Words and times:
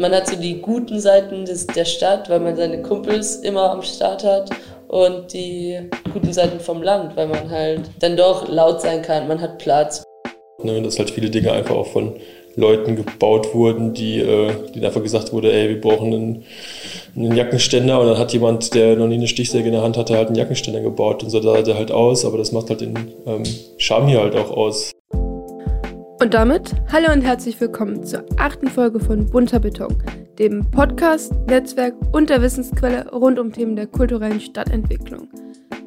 Man 0.00 0.12
hat 0.12 0.28
so 0.28 0.36
die 0.36 0.60
guten 0.60 1.00
Seiten 1.00 1.44
des, 1.44 1.66
der 1.66 1.84
Stadt, 1.84 2.30
weil 2.30 2.38
man 2.38 2.54
seine 2.54 2.82
Kumpels 2.82 3.36
immer 3.36 3.72
am 3.72 3.82
Start 3.82 4.22
hat 4.22 4.48
und 4.86 5.32
die 5.32 5.76
guten 6.12 6.32
Seiten 6.32 6.60
vom 6.60 6.84
Land, 6.84 7.16
weil 7.16 7.26
man 7.26 7.50
halt 7.50 7.90
dann 7.98 8.16
doch 8.16 8.48
laut 8.48 8.80
sein 8.80 9.02
kann, 9.02 9.26
man 9.26 9.40
hat 9.40 9.58
Platz. 9.58 10.04
Ne, 10.62 10.80
dass 10.82 11.00
halt 11.00 11.10
viele 11.10 11.30
Dinge 11.30 11.50
einfach 11.50 11.74
auch 11.74 11.88
von 11.88 12.14
Leuten 12.54 12.94
gebaut 12.94 13.52
wurden, 13.54 13.92
die, 13.92 14.20
äh, 14.20 14.52
denen 14.72 14.84
einfach 14.84 15.02
gesagt 15.02 15.32
wurde, 15.32 15.52
ey, 15.52 15.68
wir 15.68 15.80
brauchen 15.80 16.14
einen, 16.14 16.44
einen, 17.16 17.36
Jackenständer 17.36 18.00
und 18.00 18.06
dann 18.06 18.18
hat 18.18 18.32
jemand, 18.32 18.74
der 18.74 18.94
noch 18.94 19.08
nie 19.08 19.14
eine 19.14 19.28
Stichsäge 19.28 19.66
in 19.66 19.72
der 19.72 19.82
Hand 19.82 19.96
hatte, 19.96 20.16
halt 20.16 20.28
einen 20.28 20.36
Jackenständer 20.36 20.80
gebaut 20.80 21.24
und 21.24 21.30
so 21.30 21.40
sah 21.40 21.62
der 21.62 21.76
halt 21.76 21.90
aus, 21.90 22.24
aber 22.24 22.38
das 22.38 22.52
macht 22.52 22.70
halt 22.70 22.82
den 22.82 22.94
ähm, 23.26 23.42
Charme 23.78 24.08
hier 24.08 24.20
halt 24.20 24.36
auch 24.36 24.50
aus. 24.50 24.92
Und 26.20 26.34
damit 26.34 26.74
hallo 26.90 27.12
und 27.12 27.22
herzlich 27.22 27.60
willkommen 27.60 28.02
zur 28.04 28.24
achten 28.38 28.66
Folge 28.66 28.98
von 28.98 29.26
Bunter 29.26 29.60
Beton, 29.60 30.02
dem 30.36 30.68
Podcast, 30.68 31.32
Netzwerk 31.46 31.94
und 32.10 32.28
der 32.28 32.42
Wissensquelle 32.42 33.08
rund 33.12 33.38
um 33.38 33.52
Themen 33.52 33.76
der 33.76 33.86
kulturellen 33.86 34.40
Stadtentwicklung. 34.40 35.28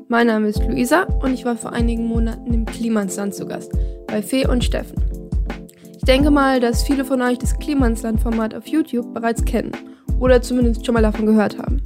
Mein 0.07 0.27
Name 0.27 0.47
ist 0.47 0.65
Luisa 0.65 1.03
und 1.21 1.33
ich 1.33 1.43
war 1.43 1.57
vor 1.57 1.73
einigen 1.73 2.05
Monaten 2.05 2.53
im 2.53 2.65
Klimansland 2.65 3.35
zu 3.35 3.45
Gast, 3.45 3.73
bei 4.07 4.21
Fee 4.21 4.47
und 4.47 4.63
Steffen. 4.63 5.03
Ich 5.97 6.03
denke 6.05 6.31
mal, 6.31 6.61
dass 6.61 6.83
viele 6.83 7.03
von 7.03 7.21
euch 7.21 7.37
das 7.37 7.59
Klimansland-Format 7.59 8.55
auf 8.55 8.67
YouTube 8.67 9.13
bereits 9.13 9.43
kennen 9.43 9.73
oder 10.21 10.41
zumindest 10.41 10.85
schon 10.85 10.93
mal 10.93 11.03
davon 11.03 11.25
gehört 11.25 11.57
haben. 11.57 11.81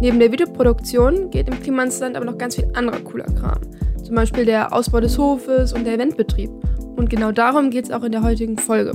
Neben 0.00 0.18
der 0.18 0.32
Videoproduktion 0.32 1.30
geht 1.30 1.46
im 1.46 1.60
Klimansland 1.60 2.16
aber 2.16 2.26
noch 2.26 2.36
ganz 2.36 2.56
viel 2.56 2.68
anderer 2.74 2.98
cooler 2.98 3.26
Kram. 3.26 3.60
Zum 4.02 4.16
Beispiel 4.16 4.44
der 4.44 4.72
Ausbau 4.72 4.98
des 4.98 5.16
Hofes 5.16 5.72
und 5.72 5.84
der 5.84 5.94
Eventbetrieb– 5.94 6.50
und 6.96 7.10
genau 7.10 7.30
darum 7.30 7.70
geht 7.70 7.84
es 7.84 7.90
auch 7.90 8.02
in 8.02 8.12
der 8.12 8.22
heutigen 8.22 8.58
Folge. 8.58 8.92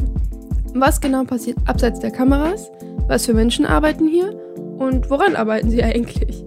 Was 0.73 1.01
genau 1.01 1.23
passiert 1.23 1.57
abseits 1.65 1.99
der 1.99 2.11
Kameras? 2.11 2.71
Was 3.07 3.25
für 3.25 3.33
Menschen 3.33 3.65
arbeiten 3.65 4.07
hier? 4.07 4.33
Und 4.77 5.09
woran 5.09 5.35
arbeiten 5.35 5.69
sie 5.69 5.83
eigentlich? 5.83 6.45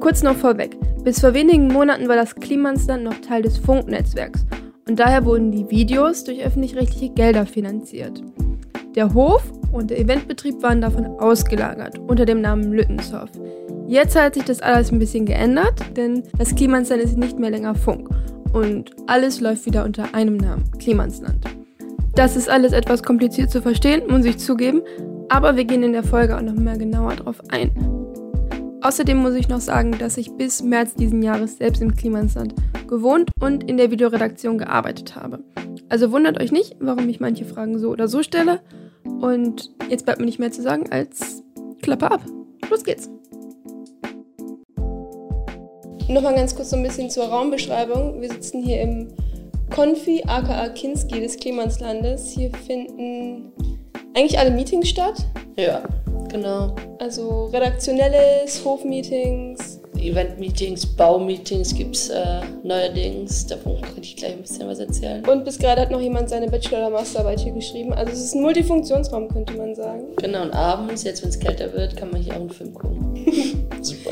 Kurz 0.00 0.22
noch 0.22 0.36
vorweg. 0.36 0.76
Bis 1.04 1.20
vor 1.20 1.34
wenigen 1.34 1.68
Monaten 1.68 2.08
war 2.08 2.16
das 2.16 2.34
Klimansland 2.34 3.04
noch 3.04 3.20
Teil 3.20 3.42
des 3.42 3.56
Funknetzwerks 3.56 4.44
und 4.88 4.98
daher 4.98 5.24
wurden 5.24 5.50
die 5.50 5.70
Videos 5.70 6.24
durch 6.24 6.44
öffentlich-rechtliche 6.44 7.14
Gelder 7.14 7.46
finanziert. 7.46 8.22
Der 8.96 9.14
Hof 9.14 9.42
und 9.72 9.90
der 9.90 10.00
Eventbetrieb 10.00 10.62
waren 10.62 10.80
davon 10.80 11.06
ausgelagert 11.06 11.98
unter 11.98 12.26
dem 12.26 12.40
Namen 12.40 12.72
Lüttenshof. 12.72 13.30
Jetzt 13.86 14.16
hat 14.16 14.34
sich 14.34 14.44
das 14.44 14.60
alles 14.60 14.90
ein 14.90 14.98
bisschen 14.98 15.26
geändert, 15.26 15.80
denn 15.96 16.24
das 16.36 16.54
Klimansland 16.54 17.02
ist 17.02 17.16
nicht 17.16 17.38
mehr 17.38 17.50
länger 17.50 17.74
Funk 17.74 18.08
und 18.52 18.90
alles 19.06 19.40
läuft 19.40 19.66
wieder 19.66 19.84
unter 19.84 20.14
einem 20.14 20.36
Namen, 20.36 20.64
Klimansland. 20.78 21.44
Das 22.14 22.36
ist 22.36 22.48
alles 22.48 22.72
etwas 22.72 23.02
kompliziert 23.02 23.50
zu 23.50 23.62
verstehen, 23.62 24.02
muss 24.08 24.24
ich 24.24 24.38
zugeben, 24.38 24.82
aber 25.28 25.56
wir 25.56 25.64
gehen 25.64 25.82
in 25.82 25.92
der 25.92 26.02
Folge 26.02 26.36
auch 26.36 26.42
noch 26.42 26.54
mal 26.54 26.76
genauer 26.76 27.14
drauf 27.16 27.40
ein. 27.50 27.70
Außerdem 28.82 29.18
muss 29.18 29.34
ich 29.34 29.48
noch 29.48 29.60
sagen, 29.60 29.96
dass 29.98 30.16
ich 30.16 30.32
bis 30.32 30.62
März 30.62 30.94
diesen 30.94 31.22
Jahres 31.22 31.58
selbst 31.58 31.82
im 31.82 31.94
Klimansland 31.94 32.54
gewohnt 32.88 33.30
und 33.40 33.68
in 33.68 33.76
der 33.76 33.90
Videoredaktion 33.90 34.58
gearbeitet 34.58 35.16
habe. 35.16 35.44
Also 35.88 36.12
wundert 36.12 36.40
euch 36.40 36.50
nicht, 36.50 36.76
warum 36.80 37.08
ich 37.08 37.20
manche 37.20 37.44
Fragen 37.44 37.78
so 37.78 37.90
oder 37.90 38.08
so 38.08 38.22
stelle. 38.22 38.60
Und 39.04 39.70
jetzt 39.90 40.04
bleibt 40.04 40.20
mir 40.20 40.26
nicht 40.26 40.38
mehr 40.38 40.52
zu 40.52 40.62
sagen 40.62 40.90
als 40.90 41.42
Klappe 41.82 42.10
ab. 42.10 42.24
Los 42.70 42.84
geht's! 42.84 43.10
Nochmal 46.10 46.34
ganz 46.34 46.56
kurz 46.56 46.70
so 46.70 46.76
ein 46.76 46.82
bisschen 46.82 47.08
zur 47.08 47.26
Raumbeschreibung. 47.26 48.20
Wir 48.20 48.30
sitzen 48.30 48.64
hier 48.64 48.80
im 48.80 49.08
Konfi, 49.72 50.24
aka 50.26 50.68
Kinski 50.70 51.20
des 51.20 51.36
Klimanslandes. 51.36 52.32
Hier 52.32 52.50
finden 52.66 53.52
eigentlich 54.16 54.36
alle 54.36 54.50
Meetings 54.50 54.88
statt. 54.88 55.24
Ja, 55.56 55.82
genau. 56.28 56.74
Also 56.98 57.44
redaktionelles, 57.52 58.64
Hofmeetings. 58.64 59.80
Event-Meetings, 60.00 60.84
Baumeetings 60.84 61.74
gibt 61.74 61.94
es 61.94 62.08
äh, 62.08 62.40
neuerdings. 62.64 63.46
Davon 63.46 63.80
kann 63.80 63.92
ich 64.00 64.16
gleich 64.16 64.32
ein 64.32 64.42
bisschen 64.42 64.66
was 64.66 64.80
erzählen. 64.80 65.24
Und 65.28 65.44
bis 65.44 65.58
gerade 65.60 65.82
hat 65.82 65.92
noch 65.92 66.00
jemand 66.00 66.28
seine 66.28 66.48
Bachelor- 66.48 66.78
oder 66.78 66.90
Masterarbeit 66.90 67.38
hier 67.38 67.52
geschrieben. 67.52 67.92
Also 67.92 68.12
es 68.12 68.24
ist 68.24 68.34
ein 68.34 68.42
Multifunktionsraum, 68.42 69.28
könnte 69.28 69.52
man 69.52 69.76
sagen. 69.76 70.04
Genau, 70.16 70.42
und 70.42 70.52
abends, 70.52 71.04
jetzt 71.04 71.22
wenn 71.22 71.28
es 71.28 71.38
kälter 71.38 71.72
wird, 71.72 71.96
kann 71.96 72.10
man 72.10 72.20
hier 72.20 72.32
auch 72.32 72.40
einen 72.40 72.50
Film 72.50 72.74
gucken. 72.74 73.14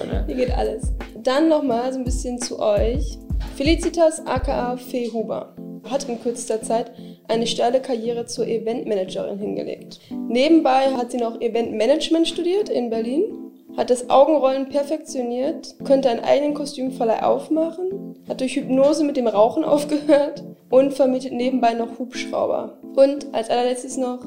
Ne? 0.07 0.25
Hier 0.27 0.37
geht 0.37 0.57
alles. 0.57 0.93
Dann 1.23 1.49
nochmal 1.49 1.93
so 1.93 1.99
ein 1.99 2.05
bisschen 2.05 2.39
zu 2.41 2.59
euch. 2.59 3.19
Felicitas 3.57 4.25
aka 4.27 4.77
Fee 4.77 5.11
Huber 5.13 5.55
hat 5.91 6.09
in 6.09 6.21
kürzester 6.21 6.63
Zeit 6.63 6.93
eine 7.29 7.47
steile 7.47 7.81
Karriere 7.81 8.27
zur 8.27 8.47
Eventmanagerin 8.47 9.39
hingelegt. 9.39 10.01
Nebenbei 10.11 10.93
hat 10.97 11.11
sie 11.11 11.19
noch 11.19 11.41
Eventmanagement 11.41 12.29
studiert 12.29 12.69
in 12.69 12.91
Berlin, 12.91 13.53
hat 13.77 13.91
das 13.91 14.11
Augenrollen 14.11 14.69
perfektioniert, 14.69 15.77
könnte 15.85 16.11
einen 16.11 16.25
eigenen 16.25 16.55
Kostümverleih 16.55 17.23
aufmachen, 17.23 18.19
hat 18.29 18.41
durch 18.41 18.57
Hypnose 18.57 19.05
mit 19.05 19.17
dem 19.17 19.29
Rauchen 19.29 19.65
aufgehört 19.65 20.43
und 20.71 20.93
vermietet 20.93 21.33
nebenbei 21.33 21.75
noch 21.75 21.99
Hubschrauber. 21.99 22.79
Und 22.97 23.33
als 23.33 23.51
allerletztes 23.51 23.97
noch, 23.97 24.25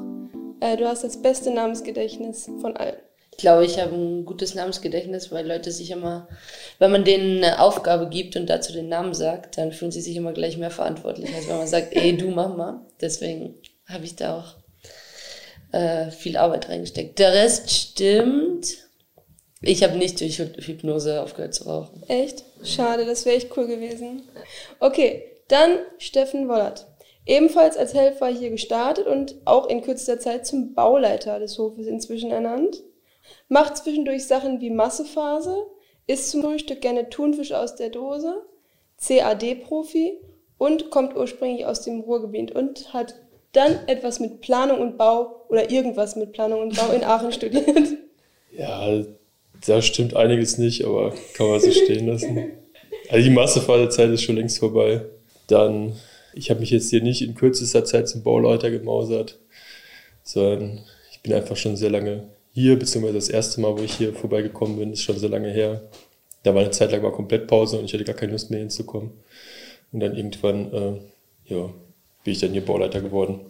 äh, 0.60 0.76
du 0.76 0.86
hast 0.86 1.04
das 1.04 1.18
beste 1.18 1.50
Namensgedächtnis 1.50 2.50
von 2.60 2.76
allen. 2.76 2.96
Ich 3.32 3.38
glaube, 3.38 3.64
ich 3.64 3.80
habe 3.80 3.94
ein 3.94 4.24
gutes 4.24 4.54
Namensgedächtnis, 4.54 5.32
weil 5.32 5.46
Leute 5.46 5.72
sich 5.72 5.90
immer, 5.90 6.28
wenn 6.78 6.92
man 6.92 7.02
denen 7.02 7.42
eine 7.42 7.60
Aufgabe 7.60 8.08
gibt 8.08 8.36
und 8.36 8.46
dazu 8.46 8.72
den 8.72 8.88
Namen 8.88 9.14
sagt, 9.14 9.58
dann 9.58 9.72
fühlen 9.72 9.90
sie 9.90 10.02
sich 10.02 10.16
immer 10.16 10.32
gleich 10.32 10.58
mehr 10.58 10.70
verantwortlich, 10.70 11.34
als 11.34 11.48
wenn 11.48 11.56
man 11.56 11.66
sagt, 11.66 11.96
ey, 11.96 12.16
du 12.16 12.28
mach 12.28 12.54
mal. 12.54 12.86
Deswegen 13.00 13.54
habe 13.86 14.04
ich 14.04 14.16
da 14.16 14.38
auch 14.38 14.56
äh, 15.72 16.10
viel 16.10 16.36
Arbeit 16.36 16.68
reingesteckt. 16.68 17.18
Der 17.18 17.32
Rest 17.32 17.70
stimmt. 17.70 18.76
Ich 19.62 19.82
habe 19.82 19.96
nicht 19.96 20.20
durch 20.20 20.38
Hypnose 20.38 21.22
aufgehört 21.22 21.54
zu 21.54 21.64
rauchen. 21.64 22.02
Echt? 22.08 22.44
Schade, 22.62 23.06
das 23.06 23.24
wäre 23.24 23.36
echt 23.36 23.56
cool 23.56 23.66
gewesen. 23.66 24.22
Okay, 24.78 25.24
dann 25.48 25.78
Steffen 25.98 26.48
Wollert. 26.48 26.86
Ebenfalls 27.24 27.76
als 27.76 27.94
Helfer 27.94 28.26
hier 28.26 28.50
gestartet 28.50 29.06
und 29.06 29.36
auch 29.46 29.68
in 29.68 29.82
kürzester 29.82 30.18
Zeit 30.18 30.46
zum 30.46 30.74
Bauleiter 30.74 31.38
des 31.38 31.56
Hofes 31.58 31.86
inzwischen 31.86 32.30
ernannt 32.30 32.82
macht 33.48 33.76
zwischendurch 33.76 34.26
Sachen 34.26 34.60
wie 34.60 34.70
Massephase, 34.70 35.66
isst 36.06 36.30
zum 36.30 36.42
Frühstück 36.42 36.80
gerne 36.80 37.08
Thunfisch 37.10 37.52
aus 37.52 37.76
der 37.76 37.90
Dose, 37.90 38.42
CAD-Profi 39.06 40.18
und 40.58 40.90
kommt 40.90 41.16
ursprünglich 41.16 41.66
aus 41.66 41.82
dem 41.82 42.00
Ruhrgebiet 42.00 42.52
und 42.52 42.92
hat 42.92 43.14
dann 43.52 43.78
etwas 43.86 44.20
mit 44.20 44.40
Planung 44.40 44.80
und 44.80 44.96
Bau 44.96 45.44
oder 45.48 45.70
irgendwas 45.70 46.16
mit 46.16 46.32
Planung 46.32 46.62
und 46.62 46.76
Bau 46.76 46.90
in 46.92 47.04
Aachen 47.04 47.32
studiert. 47.32 47.66
Ja, 48.56 49.02
da 49.66 49.82
stimmt 49.82 50.16
einiges 50.16 50.58
nicht, 50.58 50.84
aber 50.84 51.14
kann 51.34 51.48
man 51.48 51.60
so 51.60 51.70
stehen 51.70 52.06
lassen. 52.06 52.52
Also 53.08 53.28
die 53.28 53.34
Massephasezeit 53.34 54.10
ist 54.10 54.22
schon 54.22 54.36
längst 54.36 54.58
vorbei. 54.58 55.04
Dann, 55.46 55.94
ich 56.34 56.50
habe 56.50 56.60
mich 56.60 56.70
jetzt 56.70 56.90
hier 56.90 57.02
nicht 57.02 57.22
in 57.22 57.34
kürzester 57.34 57.84
Zeit 57.84 58.08
zum 58.08 58.22
Bauleiter 58.22 58.70
gemausert, 58.70 59.38
sondern 60.22 60.80
ich 61.10 61.20
bin 61.20 61.32
einfach 61.32 61.56
schon 61.56 61.76
sehr 61.76 61.90
lange 61.90 62.28
hier, 62.52 62.78
beziehungsweise 62.78 63.14
das 63.14 63.28
erste 63.28 63.60
Mal, 63.60 63.76
wo 63.76 63.82
ich 63.82 63.94
hier 63.94 64.12
vorbeigekommen 64.12 64.78
bin, 64.78 64.92
ist 64.92 65.02
schon 65.02 65.18
so 65.18 65.26
lange 65.26 65.50
her. 65.50 65.82
Da 66.42 66.54
war 66.54 66.60
eine 66.60 66.70
Zeit 66.70 66.92
lang 66.92 67.02
mal 67.02 67.12
komplett 67.12 67.46
Pause 67.46 67.78
und 67.78 67.86
ich 67.86 67.94
hatte 67.94 68.04
gar 68.04 68.14
keine 68.14 68.32
Lust 68.32 68.50
mehr 68.50 68.60
hinzukommen. 68.60 69.10
Und 69.92 70.00
dann 70.00 70.14
irgendwann, 70.14 70.72
äh, 70.72 71.52
ja, 71.52 71.70
bin 72.24 72.32
ich 72.32 72.40
dann 72.40 72.52
hier 72.52 72.64
Bauleiter 72.64 73.00
geworden, 73.00 73.40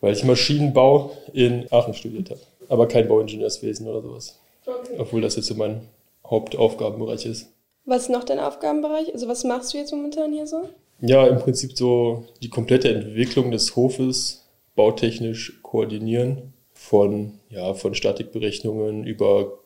weil 0.00 0.12
ich 0.12 0.24
Maschinenbau 0.24 1.16
in 1.32 1.66
Aachen 1.70 1.94
studiert 1.94 2.30
habe. 2.30 2.40
Aber 2.68 2.88
kein 2.88 3.08
Bauingenieurswesen 3.08 3.86
oder 3.86 4.02
sowas. 4.02 4.38
Okay. 4.66 4.96
Obwohl 4.98 5.20
das 5.20 5.36
jetzt 5.36 5.46
so 5.46 5.54
mein 5.54 5.88
Hauptaufgabenbereich 6.26 7.26
ist. 7.26 7.48
Was 7.84 8.04
ist 8.04 8.10
noch 8.10 8.24
dein 8.24 8.38
Aufgabenbereich? 8.38 9.12
Also 9.12 9.28
was 9.28 9.44
machst 9.44 9.72
du 9.72 9.78
jetzt 9.78 9.92
momentan 9.92 10.32
hier 10.32 10.46
so? 10.46 10.68
Ja, 11.00 11.26
im 11.26 11.38
Prinzip 11.38 11.76
so 11.76 12.26
die 12.42 12.48
komplette 12.48 12.92
Entwicklung 12.94 13.50
des 13.50 13.74
Hofes 13.76 14.48
bautechnisch 14.74 15.60
koordinieren 15.62 16.54
von, 16.92 17.40
ja, 17.48 17.72
von 17.72 17.94
Statikberechnungen 17.94 19.06
über 19.06 19.60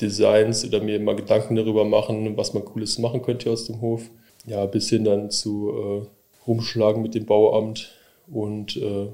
Designs 0.00 0.64
oder 0.64 0.80
mir 0.80 1.00
mal 1.00 1.16
Gedanken 1.16 1.56
darüber 1.56 1.84
machen, 1.84 2.36
was 2.36 2.54
man 2.54 2.64
Cooles 2.64 2.96
machen 2.98 3.22
könnte 3.22 3.50
aus 3.50 3.64
dem 3.64 3.80
Hof. 3.80 4.02
Ja, 4.46 4.66
bis 4.66 4.88
hin 4.88 5.02
dann 5.02 5.32
zu 5.32 5.72
äh, 5.72 6.46
Rumschlagen 6.46 7.02
mit 7.02 7.16
dem 7.16 7.26
Bauamt 7.26 7.90
und 8.32 8.76
äh, 8.76 9.08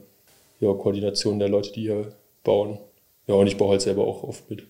ja, 0.60 0.74
Koordination 0.74 1.38
der 1.38 1.48
Leute, 1.48 1.72
die 1.72 1.80
hier 1.80 2.12
bauen. 2.44 2.78
Ja, 3.26 3.36
und 3.36 3.46
ich 3.46 3.56
baue 3.56 3.70
halt 3.70 3.80
selber 3.80 4.06
auch 4.06 4.22
oft 4.22 4.50
mit. 4.50 4.64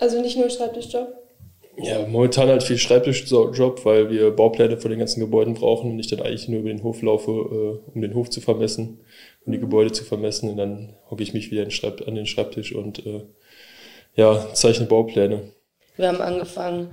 Also 0.00 0.20
nicht 0.20 0.36
nur 0.36 0.50
Schreibtischjob? 0.50 1.14
Ja, 1.82 2.06
momentan 2.06 2.48
halt 2.48 2.62
viel 2.62 2.78
Schreibtischjob, 2.78 3.84
weil 3.84 4.10
wir 4.10 4.30
Baupläne 4.30 4.76
von 4.78 4.90
den 4.90 5.00
ganzen 5.00 5.20
Gebäuden 5.20 5.54
brauchen 5.54 5.90
und 5.90 5.98
ich 5.98 6.08
dann 6.08 6.20
eigentlich 6.20 6.48
nur 6.48 6.60
über 6.60 6.68
den 6.68 6.82
Hof 6.82 7.02
laufe, 7.02 7.30
äh, 7.30 7.90
um 7.94 8.00
den 8.00 8.14
Hof 8.14 8.30
zu 8.30 8.40
vermessen 8.40 9.00
um 9.44 9.52
die 9.52 9.58
Gebäude 9.58 9.92
zu 9.92 10.04
vermessen. 10.04 10.50
Und 10.50 10.56
dann 10.56 10.94
hocke 11.10 11.22
ich 11.22 11.34
mich 11.34 11.50
wieder 11.50 11.66
an 12.06 12.14
den 12.14 12.26
Schreibtisch 12.26 12.74
und 12.74 13.04
äh, 13.06 13.22
ja, 14.14 14.52
zeichne 14.54 14.86
Baupläne. 14.86 15.52
Wir 15.96 16.08
haben 16.08 16.20
angefangen, 16.20 16.92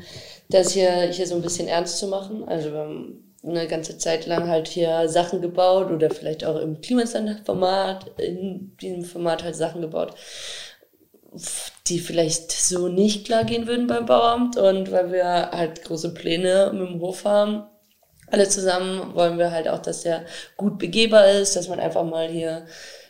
das 0.50 0.74
hier, 0.74 1.09
hier 1.12 1.27
so 1.27 1.36
ein 1.36 1.41
bisschen 1.41 1.68
ernst 1.68 2.00
zu 2.00 2.07
machen. 2.07 2.44
Also 2.44 2.71
wir 2.71 2.80
haben 2.80 3.36
eine 3.44 3.68
ganze 3.68 3.97
Zeit 3.97 4.25
lang 4.25 4.50
halt 4.50 4.68
hier 4.68 5.07
Sachen 5.07 5.41
gebaut 5.41 5.89
oder 5.91 6.09
vielleicht 6.09 6.44
auch 6.44 6.59
im 6.59 6.81
Klimastand-Format, 6.81 8.19
in 8.19 8.75
diesem 8.81 9.06
Format 9.06 9.44
halt 9.44 9.56
Sachen 9.56 9.81
gebaut. 9.81 10.13
Die 11.88 12.00
vielleicht 12.00 12.52
so 12.52 12.88
nicht 12.88 13.26
klar 13.26 13.44
gehen 13.44 13.68
würden 13.68 13.88
beim 13.88 14.06
Bauamt 14.06 14.58
und 14.58 14.92
weil 14.92 15.12
wir 15.12 15.52
halt 15.52 15.84
große 15.84 16.14
Pläne 16.14 16.72
mit 16.74 16.90
dem 16.90 17.02
Hof 17.02 17.26
haben. 17.26 17.64
Alle 18.31 18.48
zusammen 18.48 19.16
wollen 19.16 19.38
wir 19.38 19.52
halt 19.52 19.68
auch, 19.68 19.81
dass 19.81 20.02
der 20.02 20.26
gut 20.58 20.78
begehbar 20.78 21.28
ist, 21.30 21.56
dass 21.56 21.68
man 21.68 21.80
einfach 21.80 22.04
mal 22.04 22.28
hier 22.28 22.66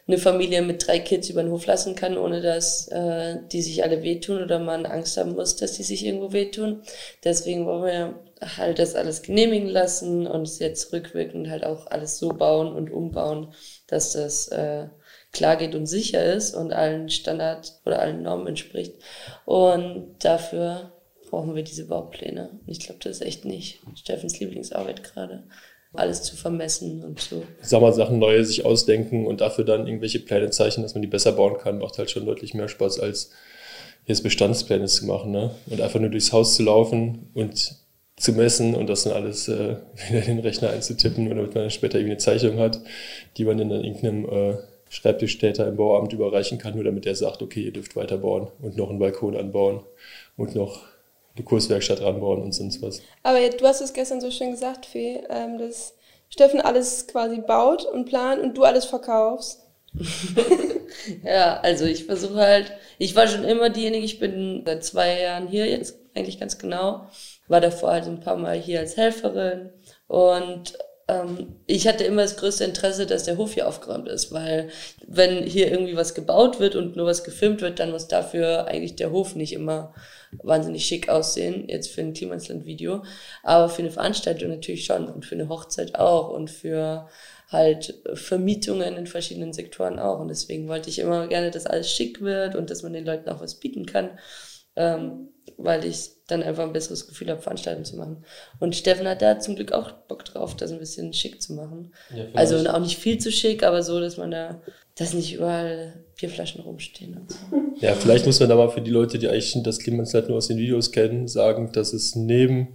eine 0.10 0.18
Familie 0.18 0.64
mit 0.64 0.88
drei 0.88 1.00
Kids 1.00 1.30
über 1.30 1.44
den 1.44 1.52
Hof 1.52 1.68
lassen 1.68 1.96
kann, 1.96 2.18
ohne 2.18 2.42
dass 2.42 2.88
äh, 2.88 3.38
die 3.52 3.62
sich 3.62 3.84
alle 3.84 4.02
wehtun 4.02 4.42
oder 4.42 4.58
man 4.58 4.88
Angst 4.88 5.18
haben 5.18 5.34
muss, 5.34 5.56
dass 5.56 5.74
die 5.74 5.84
sich 5.84 6.04
irgendwo 6.04 6.34
wehtun. 6.34 6.82
Deswegen 7.24 7.66
wollen 7.68 7.84
wir 7.84 8.20
halt 8.58 8.80
das 8.80 8.96
alles 8.96 9.22
genehmigen 9.22 9.68
lassen 9.68 10.26
und 10.26 10.44
es 10.44 10.60
jetzt 10.60 10.92
rückwirkend 10.94 11.50
halt 11.50 11.64
auch 11.64 11.88
alles 11.88 12.18
so 12.18 12.30
bauen 12.30 12.74
und 12.74 12.90
umbauen, 12.90 13.54
dass 13.88 14.14
das 14.14 14.48
äh, 14.48 14.88
klar 15.32 15.58
geht 15.58 15.76
und 15.76 15.86
sicher 15.86 16.24
ist 16.24 16.56
und 16.56 16.74
allen 16.74 17.10
Standard 17.10 17.80
oder 17.86 18.00
allen 18.00 18.24
Normen 18.24 18.48
entspricht. 18.48 18.96
Und 19.46 20.16
dafür 20.20 20.92
brauchen 21.30 21.56
wir 21.56 21.64
diese 21.64 21.86
Baupläne. 21.86 22.50
Und 22.66 22.72
ich 22.72 22.80
glaube, 22.80 23.00
das 23.04 23.18
ist 23.18 23.22
echt 23.26 23.46
nicht 23.46 23.82
Steffens 23.96 24.40
Lieblingsarbeit 24.40 25.04
gerade. 25.04 25.44
Alles 25.94 26.22
zu 26.22 26.36
vermessen 26.36 27.04
und 27.04 27.20
so. 27.20 27.44
Sag 27.62 27.82
mal, 27.82 27.94
Sachen 27.94 28.20
neue 28.20 28.46
sich 28.46 28.64
ausdenken 28.64 29.26
und 29.26 29.42
dafür 29.42 29.66
dann 29.66 29.88
irgendwelche 29.88 30.20
Pläne 30.20 30.52
zeichnen, 30.52 30.84
dass 30.84 30.94
man 30.94 31.02
die 31.02 31.08
besser 31.08 31.32
bauen 31.32 31.58
kann, 31.58 31.80
macht 31.80 31.98
halt 31.98 32.12
schon 32.12 32.26
deutlich 32.26 32.54
mehr 32.54 32.68
Spaß, 32.68 33.00
als 33.00 33.32
jetzt 34.06 34.22
Bestandspläne 34.22 34.86
zu 34.86 35.06
machen. 35.06 35.32
Ne? 35.32 35.52
Und 35.68 35.82
einfach 35.82 36.00
nur 36.00 36.10
durchs 36.10 36.32
Haus 36.32 36.56
zu 36.56 36.64
laufen 36.64 37.32
und 37.34 37.76
zu 38.18 38.34
messen 38.34 38.76
und 38.76 38.88
das 38.88 39.04
dann 39.04 39.14
alles 39.14 39.48
äh, 39.48 39.78
wieder 40.10 40.20
in 40.26 40.38
den 40.38 40.40
Rechner 40.40 40.70
einzutippen, 40.70 41.28
damit 41.28 41.56
man 41.56 41.64
dann 41.64 41.72
später 41.72 41.98
irgendwie 41.98 42.14
eine 42.14 42.20
Zeichnung 42.20 42.60
hat, 42.60 42.82
die 43.38 43.46
man 43.46 43.58
dann 43.58 43.72
in 43.72 43.84
irgendeinem 43.84 44.26
äh, 44.26 44.58
Schreibtischstäter 44.90 45.68
im 45.68 45.78
Bauamt 45.78 46.14
überreichen 46.14 46.58
kann, 46.58 46.76
nur 46.76 46.84
damit 46.84 47.06
er 47.06 47.16
sagt, 47.16 47.42
okay, 47.42 47.62
ihr 47.62 47.74
dürft 47.74 47.96
weiter 47.96 48.18
bauen 48.18 48.48
und 48.62 48.76
noch 48.76 48.90
einen 48.90 49.00
Balkon 49.00 49.38
anbauen 49.38 49.84
und 50.36 50.56
noch 50.56 50.82
eine 51.36 51.46
Kurswerkstatt 51.46 52.02
ranbauen 52.02 52.42
und 52.42 52.52
sonst 52.54 52.82
was. 52.82 53.02
Aber 53.24 53.40
du 53.40 53.66
hast 53.66 53.82
es 53.82 53.94
gestern 53.94 54.20
so 54.20 54.32
schön 54.32 54.52
gesagt, 54.52 54.86
Fee, 54.86 55.22
ähm, 55.30 55.58
dass 55.58 55.94
Steffen 56.30 56.60
alles 56.60 57.08
quasi 57.08 57.40
baut 57.40 57.86
und 57.86 58.06
plant 58.06 58.42
und 58.42 58.58
du 58.58 58.64
alles 58.64 58.86
verkaufst. 58.86 59.66
ja, 61.24 61.60
also 61.62 61.86
ich 61.86 62.06
versuche 62.06 62.36
halt, 62.36 62.72
ich 62.98 63.16
war 63.16 63.28
schon 63.28 63.44
immer 63.44 63.70
diejenige, 63.70 64.06
ich 64.06 64.20
bin 64.20 64.64
seit 64.66 64.84
zwei 64.84 65.22
Jahren 65.22 65.48
hier 65.48 65.68
jetzt 65.68 65.98
eigentlich 66.14 66.40
ganz 66.40 66.58
genau, 66.58 67.08
war 67.48 67.62
davor 67.62 67.92
halt 67.92 68.06
ein 68.06 68.20
paar 68.20 68.38
Mal 68.38 68.58
hier 68.60 68.80
als 68.80 68.98
Helferin 68.98 69.72
und 70.08 70.78
ich 71.66 71.88
hatte 71.88 72.04
immer 72.04 72.22
das 72.24 72.38
größte 72.38 72.64
Interesse, 72.64 73.06
dass 73.06 73.24
der 73.24 73.38
Hof 73.38 73.54
hier 73.54 73.68
aufgeräumt 73.68 74.10
ist, 74.10 74.32
weil 74.32 74.70
wenn 75.08 75.44
hier 75.44 75.72
irgendwie 75.72 75.96
was 75.96 76.14
gebaut 76.14 76.60
wird 76.60 76.76
und 76.76 76.96
nur 76.96 77.06
was 77.06 77.24
gefilmt 77.24 77.62
wird, 77.62 77.80
dann 77.80 77.92
muss 77.92 78.08
dafür 78.08 78.68
eigentlich 78.68 78.96
der 78.96 79.12
Hof 79.12 79.36
nicht 79.36 79.54
immer 79.54 79.94
wahnsinnig 80.44 80.86
schick 80.86 81.10
aussehen, 81.10 81.68
jetzt 81.68 81.90
für 81.92 82.02
ein 82.02 82.14
Klimansland-Video, 82.14 83.04
aber 83.44 83.70
für 83.70 83.82
eine 83.82 83.92
Veranstaltung 83.92 84.50
natürlich 84.50 84.86
schon 84.86 85.08
und 85.08 85.26
für 85.26 85.36
eine 85.36 85.50
Hochzeit 85.50 85.96
auch 85.96 86.30
und 86.30 86.50
für 86.50 87.08
halt 87.50 87.96
Vermietungen 88.14 88.96
in 88.96 89.08
verschiedenen 89.08 89.54
Sektoren 89.54 89.98
auch. 90.00 90.20
Und 90.20 90.28
deswegen 90.28 90.68
wollte 90.68 90.90
ich 90.90 91.00
immer 91.00 91.28
gerne, 91.28 91.50
dass 91.50 91.66
alles 91.66 91.92
schick 91.92 92.22
wird 92.22 92.56
und 92.56 92.70
dass 92.70 92.84
man 92.84 92.94
den 92.94 93.06
Leuten 93.06 93.30
auch 93.30 93.42
was 93.42 93.56
bieten 93.56 93.86
kann, 93.86 94.12
ähm, 94.76 95.30
weil 95.62 95.86
ich 95.86 96.12
dann 96.28 96.42
einfach 96.42 96.64
ein 96.64 96.74
besseres 96.74 97.08
Gefühl 97.08 97.30
habe, 97.30 97.42
Veranstaltungen 97.42 97.86
zu 97.86 97.98
machen. 97.98 98.24
Und 98.60 98.76
Steffen 98.76 99.08
hat 99.08 99.22
da 99.22 99.40
zum 99.40 99.56
Glück 99.56 99.74
auch 99.74 99.92
Bock 99.92 100.24
drauf, 100.24 100.56
das 100.56 100.72
ein 100.72 100.80
bisschen 100.80 101.14
schick 101.14 101.42
zu 101.42 101.54
machen. 101.54 101.94
Ja, 102.16 102.26
also 102.34 102.58
auch 102.70 102.80
nicht 102.80 102.98
viel 102.98 103.18
zu 103.18 103.32
schick, 103.32 103.64
aber 103.64 103.84
so, 103.84 104.00
dass 104.00 104.18
man 104.18 104.32
da, 104.32 104.62
dass 104.96 105.14
nicht 105.14 105.34
überall 105.34 106.06
Bierflaschen 106.20 106.62
rumstehen 106.62 107.18
und 107.18 107.32
so. 107.32 107.38
Ja, 107.82 107.94
vielleicht 107.94 108.26
muss 108.26 108.40
man 108.40 108.50
da 108.50 108.56
mal 108.56 108.70
für 108.70 108.82
die 108.82 108.92
Leute, 108.92 109.20
die 109.20 109.28
eigentlich 109.28 109.56
das 109.64 109.80
Klimansland 109.80 110.30
nur 110.30 110.38
aus 110.38 110.48
den 110.48 110.58
Videos 110.58 110.92
kennen, 110.92 111.28
sagen, 111.28 111.72
dass 111.74 111.94
es 111.94 112.16
neben 112.16 112.70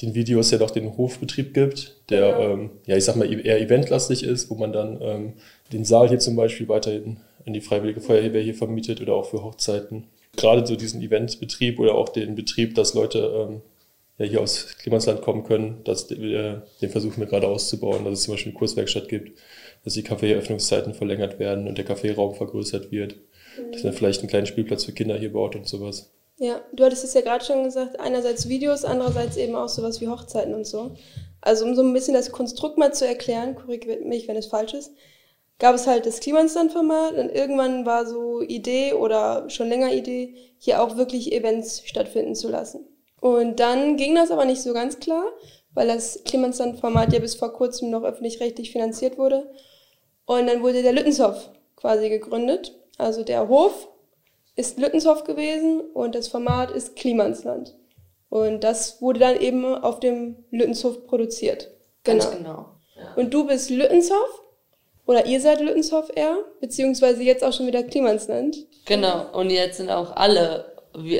den 0.00 0.14
Videos 0.14 0.50
ja 0.52 0.58
noch 0.58 0.70
den 0.70 0.96
Hofbetrieb 0.96 1.52
gibt, 1.52 1.96
der, 2.10 2.20
ja, 2.20 2.40
ähm, 2.40 2.70
ja 2.86 2.96
ich 2.96 3.04
sag 3.04 3.16
mal, 3.16 3.30
eher 3.30 3.60
eventlastig 3.60 4.22
ist, 4.22 4.50
wo 4.50 4.54
man 4.54 4.72
dann 4.72 5.00
ähm, 5.02 5.32
den 5.72 5.84
Saal 5.84 6.08
hier 6.08 6.20
zum 6.20 6.36
Beispiel 6.36 6.68
weiterhin 6.68 7.18
an 7.44 7.52
die 7.52 7.60
Freiwillige 7.60 8.00
Feuerwehr 8.00 8.42
hier 8.42 8.54
vermietet 8.54 9.00
oder 9.00 9.14
auch 9.14 9.28
für 9.28 9.42
Hochzeiten 9.42 10.06
gerade 10.36 10.66
so 10.66 10.76
diesen 10.76 11.02
Eventbetrieb 11.02 11.78
oder 11.78 11.94
auch 11.94 12.08
den 12.08 12.34
Betrieb, 12.34 12.74
dass 12.74 12.94
Leute 12.94 13.18
ähm, 13.18 13.62
ja, 14.18 14.26
hier 14.26 14.40
aus 14.40 14.76
Klimasland 14.78 15.22
kommen 15.22 15.44
können, 15.44 15.82
dass, 15.84 16.10
äh, 16.10 16.60
den 16.80 16.90
versuchen 16.90 17.20
wir 17.20 17.26
gerade 17.26 17.48
auszubauen, 17.48 18.04
dass 18.04 18.14
es 18.14 18.22
zum 18.24 18.34
Beispiel 18.34 18.52
eine 18.52 18.58
Kurswerkstatt 18.58 19.08
gibt, 19.08 19.38
dass 19.84 19.94
die 19.94 20.02
Kaffeeöffnungszeiten 20.02 20.94
verlängert 20.94 21.38
werden 21.38 21.66
und 21.66 21.78
der 21.78 21.84
Kaffeeraum 21.84 22.34
vergrößert 22.34 22.92
wird, 22.92 23.16
mhm. 23.16 23.72
dass 23.72 23.82
man 23.82 23.92
vielleicht 23.92 24.20
einen 24.20 24.28
kleinen 24.28 24.46
Spielplatz 24.46 24.84
für 24.84 24.92
Kinder 24.92 25.16
hier 25.16 25.32
baut 25.32 25.56
und 25.56 25.66
sowas. 25.66 26.10
Ja, 26.38 26.62
du 26.72 26.84
hattest 26.84 27.04
es 27.04 27.14
ja 27.14 27.20
gerade 27.20 27.44
schon 27.44 27.64
gesagt, 27.64 28.00
einerseits 28.00 28.48
Videos, 28.48 28.84
andererseits 28.84 29.36
eben 29.36 29.54
auch 29.54 29.68
sowas 29.68 30.00
wie 30.00 30.08
Hochzeiten 30.08 30.54
und 30.54 30.66
so. 30.66 30.96
Also 31.42 31.64
um 31.64 31.74
so 31.74 31.82
ein 31.82 31.92
bisschen 31.92 32.14
das 32.14 32.32
Konstrukt 32.32 32.78
mal 32.78 32.92
zu 32.92 33.06
erklären, 33.06 33.54
korrigiert 33.54 34.04
mich, 34.04 34.28
wenn 34.28 34.36
es 34.36 34.46
falsch 34.46 34.74
ist, 34.74 34.92
gab 35.60 35.76
es 35.76 35.86
halt 35.86 36.06
das 36.06 36.18
Klimansland-Format 36.20 37.14
und 37.14 37.30
irgendwann 37.30 37.86
war 37.86 38.06
so 38.06 38.40
Idee 38.40 38.94
oder 38.94 39.48
schon 39.48 39.68
länger 39.68 39.92
Idee, 39.92 40.34
hier 40.58 40.82
auch 40.82 40.96
wirklich 40.96 41.32
Events 41.32 41.82
stattfinden 41.86 42.34
zu 42.34 42.48
lassen. 42.48 42.88
Und 43.20 43.60
dann 43.60 43.96
ging 43.96 44.14
das 44.14 44.30
aber 44.30 44.46
nicht 44.46 44.62
so 44.62 44.72
ganz 44.72 44.98
klar, 44.98 45.24
weil 45.74 45.86
das 45.86 46.24
Klimansland-Format 46.24 47.12
ja 47.12 47.20
bis 47.20 47.34
vor 47.34 47.52
kurzem 47.52 47.90
noch 47.90 48.02
öffentlich-rechtlich 48.02 48.72
finanziert 48.72 49.18
wurde. 49.18 49.52
Und 50.24 50.46
dann 50.46 50.62
wurde 50.62 50.82
der 50.82 50.94
Lüttenshof 50.94 51.50
quasi 51.76 52.08
gegründet. 52.08 52.74
Also 52.96 53.22
der 53.22 53.48
Hof 53.48 53.88
ist 54.56 54.78
Lüttenshof 54.78 55.24
gewesen 55.24 55.80
und 55.80 56.14
das 56.14 56.28
Format 56.28 56.70
ist 56.70 56.96
Klimansland. 56.96 57.76
Und 58.30 58.64
das 58.64 59.02
wurde 59.02 59.20
dann 59.20 59.38
eben 59.38 59.64
auf 59.66 60.00
dem 60.00 60.44
Lüttenshof 60.50 61.06
produziert. 61.06 61.70
Genau. 62.04 62.24
Ganz 62.24 62.30
genau. 62.30 62.66
Ja. 62.96 63.14
Und 63.16 63.34
du 63.34 63.46
bist 63.46 63.68
Lüttenshof 63.70 64.42
oder 65.10 65.26
ihr 65.26 65.40
seid 65.40 65.60
Lüttenshof 65.60 66.08
eher, 66.14 66.38
beziehungsweise 66.60 67.24
jetzt 67.24 67.42
auch 67.42 67.52
schon 67.52 67.66
wieder 67.66 67.82
Klimansland. 67.82 68.56
Genau, 68.84 69.26
und 69.32 69.50
jetzt 69.50 69.78
sind 69.78 69.90
auch 69.90 70.14
alle, 70.14 70.66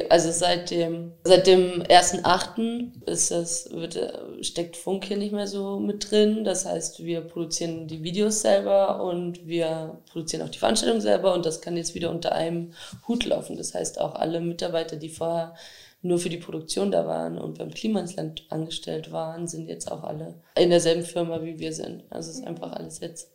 also 0.08 0.30
seit 0.30 0.70
dem, 0.70 1.10
seit 1.24 1.48
dem 1.48 1.82
1.8. 1.82 3.08
ist 3.10 3.32
das, 3.32 3.68
wird, 3.72 3.98
steckt 4.42 4.76
Funk 4.76 5.06
hier 5.06 5.16
nicht 5.16 5.32
mehr 5.32 5.48
so 5.48 5.80
mit 5.80 6.08
drin. 6.08 6.44
Das 6.44 6.66
heißt, 6.66 7.04
wir 7.04 7.22
produzieren 7.22 7.88
die 7.88 8.04
Videos 8.04 8.42
selber 8.42 9.02
und 9.02 9.44
wir 9.48 9.98
produzieren 10.12 10.44
auch 10.44 10.50
die 10.50 10.60
Veranstaltung 10.60 11.00
selber 11.00 11.34
und 11.34 11.44
das 11.44 11.60
kann 11.60 11.76
jetzt 11.76 11.96
wieder 11.96 12.12
unter 12.12 12.30
einem 12.30 12.74
Hut 13.08 13.24
laufen. 13.24 13.56
Das 13.56 13.74
heißt, 13.74 14.00
auch 14.00 14.14
alle 14.14 14.40
Mitarbeiter, 14.40 14.94
die 14.94 15.08
vorher 15.08 15.56
nur 16.00 16.20
für 16.20 16.30
die 16.30 16.38
Produktion 16.38 16.92
da 16.92 17.08
waren 17.08 17.38
und 17.38 17.58
beim 17.58 17.72
Klimansland 17.72 18.46
angestellt 18.50 19.10
waren, 19.10 19.48
sind 19.48 19.66
jetzt 19.66 19.90
auch 19.90 20.04
alle 20.04 20.36
in 20.56 20.70
derselben 20.70 21.02
Firma 21.02 21.42
wie 21.42 21.58
wir 21.58 21.72
sind. 21.72 22.04
Also 22.08 22.30
es 22.30 22.36
ist 22.38 22.46
einfach 22.46 22.72
alles 22.72 23.00
jetzt 23.00 23.32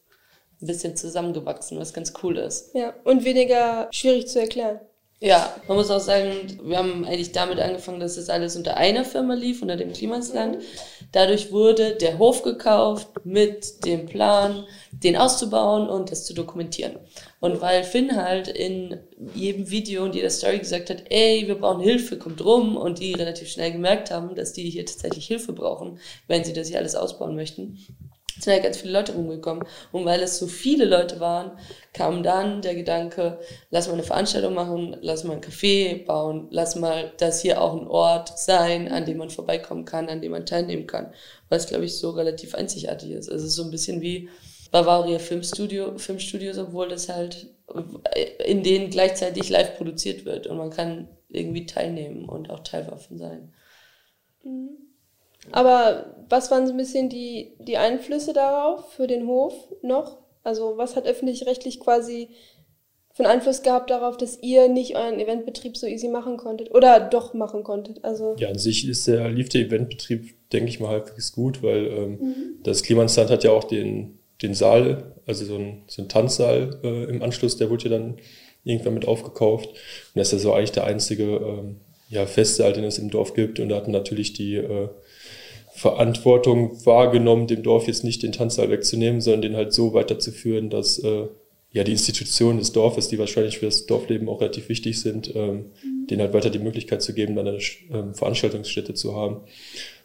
ein 0.61 0.67
bisschen 0.67 0.95
zusammengewachsen, 0.95 1.79
was 1.79 1.93
ganz 1.93 2.13
cool 2.23 2.37
ist. 2.37 2.73
Ja, 2.73 2.93
und 3.03 3.25
weniger 3.25 3.87
schwierig 3.91 4.27
zu 4.27 4.39
erklären. 4.39 4.79
Ja, 5.21 5.55
man 5.67 5.77
muss 5.77 5.89
auch 5.89 6.01
sagen, 6.01 6.59
wir 6.63 6.77
haben 6.77 7.05
eigentlich 7.05 7.31
damit 7.31 7.57
angefangen, 7.59 8.01
dass 8.01 8.15
das 8.15 8.29
alles 8.29 8.57
unter 8.57 8.75
einer 8.75 9.05
Firma 9.05 9.33
lief, 9.33 9.61
unter 9.61 9.77
dem 9.77 9.93
Klimasland. 9.93 10.57
Dadurch 11.13 11.53
wurde 11.53 11.95
der 11.95 12.19
Hof 12.19 12.43
gekauft 12.43 13.07
mit 13.23 13.85
dem 13.85 14.07
Plan, 14.07 14.65
den 14.91 15.15
auszubauen 15.15 15.87
und 15.87 16.11
das 16.11 16.25
zu 16.25 16.33
dokumentieren. 16.33 16.99
Und 17.39 17.61
weil 17.61 17.85
Finn 17.85 18.17
halt 18.17 18.49
in 18.49 18.99
jedem 19.33 19.69
Video 19.69 20.03
und 20.03 20.15
jeder 20.15 20.29
Story 20.29 20.59
gesagt 20.59 20.89
hat, 20.89 21.05
ey, 21.09 21.47
wir 21.47 21.55
brauchen 21.55 21.81
Hilfe, 21.81 22.17
kommt 22.17 22.43
rum, 22.43 22.75
und 22.75 22.99
die 22.99 23.13
relativ 23.13 23.47
schnell 23.47 23.71
gemerkt 23.71 24.11
haben, 24.11 24.35
dass 24.35 24.51
die 24.51 24.69
hier 24.69 24.85
tatsächlich 24.85 25.27
Hilfe 25.27 25.53
brauchen, 25.53 25.97
wenn 26.27 26.43
sie 26.43 26.53
das 26.53 26.67
hier 26.67 26.79
alles 26.79 26.95
ausbauen 26.95 27.35
möchten, 27.35 27.79
sind 28.39 28.53
ja 28.53 28.59
ganz 28.59 28.77
viele 28.77 28.93
Leute 28.93 29.13
rumgekommen. 29.13 29.65
Und 29.91 30.05
weil 30.05 30.21
es 30.21 30.37
so 30.37 30.47
viele 30.47 30.85
Leute 30.85 31.19
waren, 31.19 31.51
kam 31.93 32.23
dann 32.23 32.61
der 32.61 32.75
Gedanke, 32.75 33.39
lass 33.69 33.87
mal 33.87 33.93
eine 33.93 34.03
Veranstaltung 34.03 34.53
machen, 34.53 34.97
lass 35.01 35.23
mal 35.23 35.35
ein 35.35 35.41
Café 35.41 36.05
bauen, 36.05 36.47
lass 36.51 36.75
mal 36.75 37.13
das 37.17 37.41
hier 37.41 37.61
auch 37.61 37.79
ein 37.79 37.87
Ort 37.87 38.37
sein, 38.37 38.91
an 38.91 39.05
dem 39.05 39.17
man 39.17 39.29
vorbeikommen 39.29 39.85
kann, 39.85 40.09
an 40.09 40.21
dem 40.21 40.31
man 40.31 40.45
teilnehmen 40.45 40.87
kann. 40.87 41.13
Was, 41.49 41.67
glaube 41.67 41.85
ich, 41.85 41.97
so 41.97 42.11
relativ 42.11 42.55
einzigartig 42.55 43.11
ist. 43.11 43.29
Also 43.29 43.45
es 43.45 43.51
ist 43.51 43.55
so 43.55 43.63
ein 43.63 43.71
bisschen 43.71 44.01
wie 44.01 44.29
Bavaria 44.71 45.19
Filmstudio, 45.19 45.97
Filmstudios, 45.97 46.57
obwohl 46.57 46.89
das 46.89 47.07
halt 47.07 47.47
in 48.45 48.63
denen 48.63 48.89
gleichzeitig 48.89 49.49
live 49.49 49.77
produziert 49.77 50.25
wird 50.25 50.47
und 50.47 50.57
man 50.57 50.69
kann 50.69 51.07
irgendwie 51.29 51.65
teilnehmen 51.65 52.27
und 52.27 52.49
auch 52.49 52.59
Teil 52.59 52.83
davon 52.83 53.17
sein. 53.17 53.53
Mhm. 54.43 54.84
Aber 55.51 56.15
was 56.29 56.51
waren 56.51 56.65
so 56.67 56.73
ein 56.73 56.77
bisschen 56.77 57.09
die, 57.09 57.53
die 57.59 57.77
Einflüsse 57.77 58.33
darauf 58.33 58.93
für 58.93 59.07
den 59.07 59.27
Hof 59.27 59.53
noch? 59.81 60.17
Also 60.43 60.77
was 60.77 60.95
hat 60.95 61.05
öffentlich-rechtlich 61.05 61.79
quasi 61.79 62.29
für 63.13 63.23
einen 63.23 63.31
Einfluss 63.31 63.63
gehabt 63.63 63.89
darauf, 63.89 64.17
dass 64.17 64.39
ihr 64.41 64.67
nicht 64.67 64.95
euren 64.95 65.19
Eventbetrieb 65.19 65.77
so 65.77 65.87
easy 65.87 66.09
machen 66.09 66.37
konntet 66.37 66.73
oder 66.73 66.99
doch 66.99 67.33
machen 67.33 67.63
konntet? 67.63 68.03
Also 68.03 68.35
ja, 68.37 68.49
an 68.49 68.57
sich 68.57 68.87
ist 68.87 69.07
der, 69.07 69.29
lief 69.29 69.49
der 69.49 69.61
Eventbetrieb, 69.61 70.33
denke 70.51 70.69
ich 70.69 70.79
mal, 70.79 70.89
halbwegs 70.89 71.31
gut, 71.31 71.63
weil 71.63 71.87
ähm, 71.87 72.11
mhm. 72.19 72.35
das 72.63 72.83
Klimansland 72.83 73.29
hat 73.29 73.43
ja 73.43 73.51
auch 73.51 73.63
den, 73.63 74.19
den 74.41 74.53
Saal, 74.53 75.13
also 75.25 75.45
so 75.45 75.55
ein, 75.55 75.83
so 75.87 76.01
ein 76.01 76.09
Tanzsaal 76.09 76.79
äh, 76.83 77.05
im 77.05 77.21
Anschluss, 77.21 77.55
der 77.55 77.69
wurde 77.69 77.85
ja 77.85 77.91
dann 77.91 78.17
irgendwann 78.65 78.95
mit 78.95 79.07
aufgekauft. 79.07 79.69
Und 79.69 79.77
das 80.15 80.27
ist 80.27 80.33
ja 80.33 80.39
so 80.39 80.53
eigentlich 80.53 80.73
der 80.73 80.83
einzige 80.83 81.23
ähm, 81.23 81.77
ja, 82.09 82.25
Festsaal, 82.25 82.73
den 82.73 82.83
es 82.83 82.99
im 82.99 83.09
Dorf 83.09 83.33
gibt. 83.33 83.59
Und 83.59 83.69
da 83.69 83.77
hat 83.77 83.83
man 83.83 83.93
natürlich 83.93 84.33
die 84.33 84.55
äh, 84.55 84.89
Verantwortung 85.75 86.85
wahrgenommen, 86.85 87.47
dem 87.47 87.61
Dorf 87.61 87.87
jetzt 87.87 88.05
nicht 88.05 88.23
den 88.23 88.31
Tanzsaal 88.31 88.69
wegzunehmen, 88.69 89.19
sondern 89.19 89.41
den 89.41 89.55
halt 89.57 89.73
so 89.73 89.93
weiterzuführen, 89.93 90.69
dass 90.69 90.99
äh, 90.99 91.27
ja, 91.73 91.83
die 91.83 91.91
Institutionen 91.91 92.59
des 92.59 92.71
Dorfes, 92.71 93.09
die 93.09 93.19
wahrscheinlich 93.19 93.59
für 93.59 93.65
das 93.65 93.85
Dorfleben 93.85 94.29
auch 94.29 94.39
relativ 94.39 94.69
wichtig 94.69 95.01
sind, 95.01 95.35
ähm, 95.35 95.71
mhm. 95.83 96.07
denen 96.07 96.21
halt 96.21 96.33
weiter 96.33 96.49
die 96.49 96.59
Möglichkeit 96.59 97.01
zu 97.01 97.13
geben, 97.13 97.35
dann 97.35 97.49
eine 97.49 97.59
ähm, 97.91 98.15
Veranstaltungsstätte 98.15 98.93
zu 98.93 99.17
haben. 99.17 99.41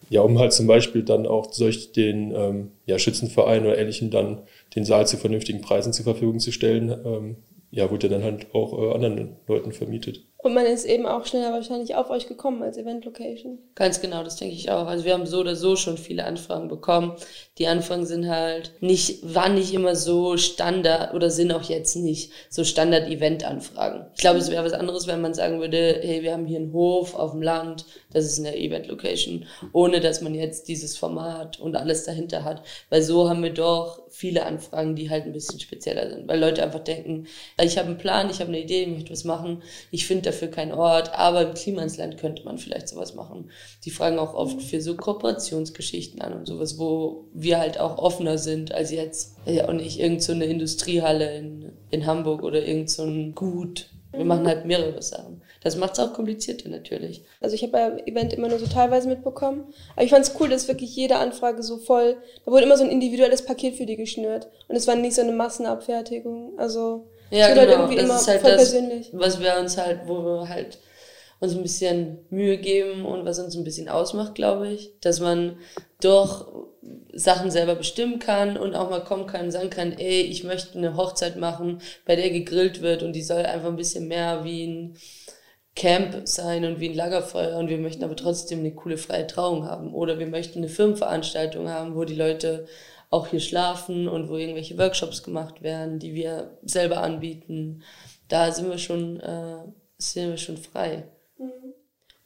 Ja, 0.09 0.23
um 0.23 0.41
halt 0.41 0.53
zum 0.53 0.67
Beispiel 0.67 1.05
dann 1.05 1.29
auch 1.29 1.53
solch 1.53 1.93
den 1.93 2.35
ähm, 2.35 2.73
ja, 2.87 2.99
Schützenverein 2.99 3.62
oder 3.62 3.79
ähnlichen 3.79 4.11
dann 4.11 4.43
den 4.75 4.85
Saal 4.85 5.07
zu 5.07 5.19
vernünftigen 5.19 5.61
Preisen 5.61 5.93
zur 5.93 6.03
Verfügung 6.03 6.41
zu 6.41 6.50
stellen, 6.50 6.91
ähm, 7.05 7.37
ja, 7.71 7.89
wurde 7.93 8.09
dann 8.09 8.25
halt 8.25 8.53
auch 8.53 8.77
äh, 8.77 8.93
anderen 8.93 9.37
Leuten 9.47 9.71
vermietet. 9.71 10.25
Und 10.42 10.54
man 10.54 10.64
ist 10.64 10.87
eben 10.87 11.06
auch 11.06 11.26
schneller 11.26 11.52
wahrscheinlich 11.52 11.94
auf 11.94 12.09
euch 12.09 12.26
gekommen 12.26 12.62
als 12.62 12.78
Event-Location. 12.78 13.59
Ganz 13.75 14.00
genau, 14.00 14.23
das 14.25 14.37
denke 14.37 14.54
ich 14.54 14.70
auch. 14.70 14.87
Also 14.87 15.04
wir 15.04 15.12
haben 15.12 15.26
so 15.26 15.40
oder 15.40 15.54
so 15.54 15.76
schon 15.76 15.99
viele 15.99 16.25
Anfragen 16.25 16.68
bekommen. 16.68 17.16
Die 17.59 17.66
Anfragen 17.66 18.06
sind 18.06 18.28
halt 18.28 18.73
nicht, 18.80 19.35
waren 19.35 19.54
nicht 19.54 19.75
immer 19.75 19.97
so 19.97 20.38
Standard 20.38 21.12
oder 21.12 21.28
sind 21.28 21.52
auch 21.52 21.64
jetzt 21.64 21.94
nicht 21.97 22.32
so 22.49 22.64
Standard-Event-Anfragen. 22.64 24.06
Ich 24.14 24.20
glaube, 24.20 24.38
es 24.38 24.50
wäre 24.50 24.64
was 24.64 24.73
anderes, 24.73 25.06
wenn 25.06 25.20
man 25.20 25.35
sagen 25.35 25.61
würde, 25.61 26.00
hey, 26.02 26.23
wir 26.23 26.32
haben 26.32 26.47
hier 26.47 26.59
einen 26.59 26.73
Hof 26.73 27.14
auf 27.14 27.32
dem 27.32 27.42
Land, 27.42 27.85
das 28.12 28.25
ist 28.25 28.38
eine 28.38 28.57
Event-Location, 28.57 29.47
ohne 29.73 30.00
dass 30.00 30.21
man 30.21 30.35
jetzt 30.35 30.69
dieses 30.69 30.97
Format 30.97 31.61
und 31.61 31.76
alles 31.76 32.05
dahinter 32.05 32.45
hat. 32.45 32.62
Weil 32.88 33.02
so 33.02 33.29
haben 33.29 33.43
wir 33.43 33.52
doch 33.52 34.02
viele 34.11 34.45
Anfragen, 34.45 34.97
die 34.97 35.09
halt 35.09 35.25
ein 35.25 35.33
bisschen 35.33 35.61
spezieller 35.61 36.11
sind. 36.11 36.26
Weil 36.26 36.40
Leute 36.40 36.62
einfach 36.62 36.81
denken, 36.81 37.26
ich 37.62 37.79
habe 37.79 37.88
einen 37.88 37.99
Plan, 37.99 38.29
ich 38.31 38.40
habe 38.40 38.49
eine 38.49 38.61
Idee, 38.61 38.83
ich 38.83 38.88
möchte 38.88 39.12
was 39.12 39.25
machen, 39.25 39.62
ich 39.90 40.07
finde 40.07 40.31
dafür 40.31 40.49
keinen 40.49 40.73
Ort, 40.73 41.14
aber 41.14 41.43
im 41.43 41.55
Klimansland 41.55 42.19
könnte 42.19 42.45
man 42.45 42.59
vielleicht 42.59 42.88
sowas 42.88 43.14
machen. 43.14 43.50
Die 43.85 43.90
fragen 43.90 44.19
auch 44.19 44.35
oft 44.35 44.61
für 44.61 44.81
so 44.81 44.97
Kooperationsgeschichten 44.97 46.21
an 46.21 46.33
und 46.33 46.47
sowas, 46.47 46.79
wo 46.79 47.29
wir 47.33 47.59
halt 47.59 47.79
auch 47.79 47.99
offener 47.99 48.38
sind 48.38 48.73
als 48.73 48.90
jetzt. 48.90 49.37
Ja, 49.47 49.69
und 49.69 49.76
nicht 49.76 50.00
irgendeine 50.00 50.45
so 50.45 50.50
Industriehalle 50.50 51.37
in, 51.37 51.73
in 51.90 52.07
Hamburg 52.07 52.43
oder 52.43 52.61
irgendein 52.61 52.88
so 52.88 53.07
Gut. 53.35 53.87
Wir 54.12 54.25
machen 54.25 54.47
halt 54.47 54.67
mehrere 54.67 55.00
Sachen. 55.02 55.39
Das 55.62 55.76
macht 55.76 55.93
es 55.93 55.99
auch 55.99 56.14
komplizierter 56.14 56.71
natürlich. 56.71 57.23
Also 57.40 57.55
ich 57.55 57.62
habe 57.62 57.73
beim 57.73 57.99
Event 57.99 58.33
immer 58.33 58.49
nur 58.49 58.59
so 58.59 58.67
teilweise 58.67 59.09
mitbekommen. 59.09 59.73
Aber 59.95 60.05
ich 60.05 60.11
fand 60.11 60.25
es 60.25 60.35
cool, 60.40 60.49
dass 60.49 60.69
wirklich 60.69 60.97
jede 60.97 61.17
Anfrage 61.17 61.62
so 61.62 61.76
voll, 61.76 62.17
da 62.45 62.50
wurde 62.50 62.64
immer 62.64 62.79
so 62.79 62.85
ein 62.85 62.90
individuelles 62.90 63.45
Paket 63.45 63.76
für 63.76 63.85
die 63.85 63.97
geschnürt. 63.97 64.49
Und 64.69 64.76
es 64.76 64.87
war 64.87 64.95
nicht 64.95 65.14
so 65.14 65.21
eine 65.21 65.33
Massenabfertigung. 65.33 66.59
Also 66.59 67.07
ja, 67.31 67.47
halt 67.47 67.69
genau. 67.69 67.88
Halt 67.88 67.99
das 67.99 68.23
ist 68.23 68.29
halt 68.29 68.45
das, 68.45 68.57
persönlich. 68.57 69.11
was 69.12 69.40
wir 69.40 69.59
uns 69.59 69.76
halt, 69.76 70.00
wo 70.07 70.25
wir 70.25 70.49
halt 70.49 70.79
uns 71.40 71.55
ein 71.55 71.62
bisschen 71.62 72.19
Mühe 72.29 72.59
geben 72.59 73.07
und 73.07 73.25
was 73.25 73.38
uns 73.38 73.57
ein 73.57 73.64
bisschen 73.64 73.88
ausmacht, 73.88 74.35
glaube 74.35 74.69
ich, 74.69 74.93
dass 75.00 75.21
man 75.21 75.57
doch 76.00 76.67
Sachen 77.12 77.50
selber 77.50 77.75
bestimmen 77.75 78.19
kann 78.19 78.57
und 78.57 78.75
auch 78.75 78.90
mal 78.90 79.05
kommen 79.05 79.26
kann 79.26 79.47
und 79.47 79.50
sagen 79.50 79.71
kann, 79.71 79.93
ey, 79.93 80.23
ich 80.23 80.45
möchte 80.45 80.76
eine 80.76 80.97
Hochzeit 80.97 81.37
machen, 81.37 81.81
bei 82.07 82.17
der 82.17 82.31
gegrillt 82.31 82.83
wird 82.83 83.02
und 83.02 83.14
die 83.14 83.23
soll 83.23 83.45
einfach 83.45 83.69
ein 83.69 83.76
bisschen 83.76 84.09
mehr 84.09 84.45
wie 84.45 84.67
ein 84.67 84.97
Camp 85.80 86.28
sein 86.28 86.66
und 86.66 86.78
wie 86.78 86.90
ein 86.90 86.94
Lagerfeuer 86.94 87.56
und 87.56 87.70
wir 87.70 87.78
möchten 87.78 88.04
aber 88.04 88.14
trotzdem 88.14 88.58
eine 88.58 88.75
coole 88.75 88.99
freie 88.99 89.26
Trauung 89.26 89.64
haben 89.64 89.94
oder 89.94 90.18
wir 90.18 90.26
möchten 90.26 90.58
eine 90.58 90.68
Firmenveranstaltung 90.68 91.70
haben, 91.70 91.94
wo 91.94 92.04
die 92.04 92.14
Leute 92.14 92.66
auch 93.08 93.28
hier 93.28 93.40
schlafen 93.40 94.06
und 94.06 94.28
wo 94.28 94.37
irgendwelche 94.37 94.76
Workshops 94.76 95.22
gemacht 95.22 95.62
werden, 95.62 95.99
die 95.99 96.12
wir 96.12 96.58
selber 96.62 96.99
anbieten. 96.99 97.82
Da 98.28 98.52
sind 98.52 98.68
wir 98.68 98.76
schon, 98.76 99.20
äh, 99.20 99.64
sind 99.96 100.28
wir 100.28 100.37
schon 100.37 100.58
frei. 100.58 101.04
Mhm. 101.38 101.72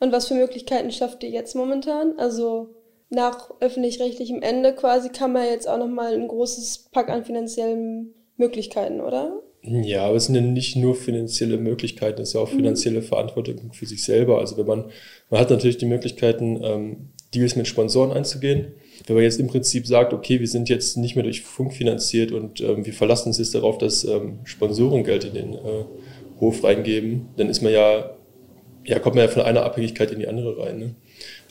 Und 0.01 0.11
was 0.11 0.27
für 0.27 0.35
Möglichkeiten 0.35 0.91
schafft 0.91 1.23
ihr 1.23 1.31
jetzt 1.31 1.55
momentan? 1.55 2.19
Also 2.19 2.75
nach 3.09 3.53
öffentlich-rechtlichem 3.61 4.43
Ende 4.43 4.75
quasi 4.75 5.11
kann 5.11 5.33
man 5.33 5.45
jetzt 5.45 5.69
auch 5.69 5.79
nochmal 5.79 6.15
ein 6.15 6.27
großes 6.27 6.89
Pack 6.91 7.09
an 7.09 7.25
finanziellen 7.25 8.15
Möglichkeiten, 8.37 9.01
oder? 9.01 9.44
Ja, 9.67 10.07
aber 10.07 10.17
es 10.17 10.27
sind 10.27 10.35
ja 10.35 10.43
nicht 10.43 10.77
nur 10.77 10.95
finanzielle 10.95 11.57
Möglichkeiten, 11.57 12.21
es 12.21 12.29
ist 12.29 12.35
ja 12.35 12.41
auch 12.41 12.53
mhm. 12.53 12.57
finanzielle. 12.57 13.03
Verantwortung 13.03 13.73
für 13.73 13.87
sich 13.87 14.05
selber. 14.05 14.39
Also 14.39 14.59
wenn 14.59 14.67
man, 14.67 14.85
man 15.31 15.41
hat 15.41 15.51
natürlich 15.51 15.79
die 15.79 15.87
Möglichkeiten, 15.87 16.61
ähm, 16.63 16.97
Deals 17.35 17.57
mit 17.57 17.67
Sponsoren 17.67 18.13
einzugehen. 18.13 18.75
Wenn 19.07 19.17
man 19.17 19.25
jetzt 19.25 19.41
im 19.41 19.49
Prinzip 19.49 19.87
sagt, 19.87 20.13
okay, 20.13 20.41
wir 20.41 20.49
sind 20.49 20.69
jetzt 20.69 20.97
nicht 20.97 21.17
mehr 21.17 21.25
durch 21.25 21.43
Funk 21.43 21.73
finanziert 21.73 22.33
und 22.33 22.61
ähm, 22.61 22.87
wir 22.87 22.93
verlassen 22.93 23.29
uns 23.29 23.39
jetzt 23.39 23.55
darauf, 23.55 23.79
dass 23.79 24.05
ähm, 24.05 24.39
Sponsoren 24.45 25.05
Geld 25.05 25.25
in 25.25 25.35
den 25.35 25.55
äh, 25.55 25.85
Hof 26.41 26.63
reingeben, 26.63 27.29
dann 27.37 27.49
ist 27.49 27.63
man 27.63 27.73
ja, 27.73 28.17
ja, 28.85 28.99
kommt 28.99 29.17
man 29.17 29.25
ja 29.25 29.31
von 29.31 29.43
einer 29.43 29.65
Abhängigkeit 29.65 30.13
in 30.13 30.21
die 30.21 30.29
andere 30.29 30.59
rein. 30.59 30.79
Ne? 30.79 30.95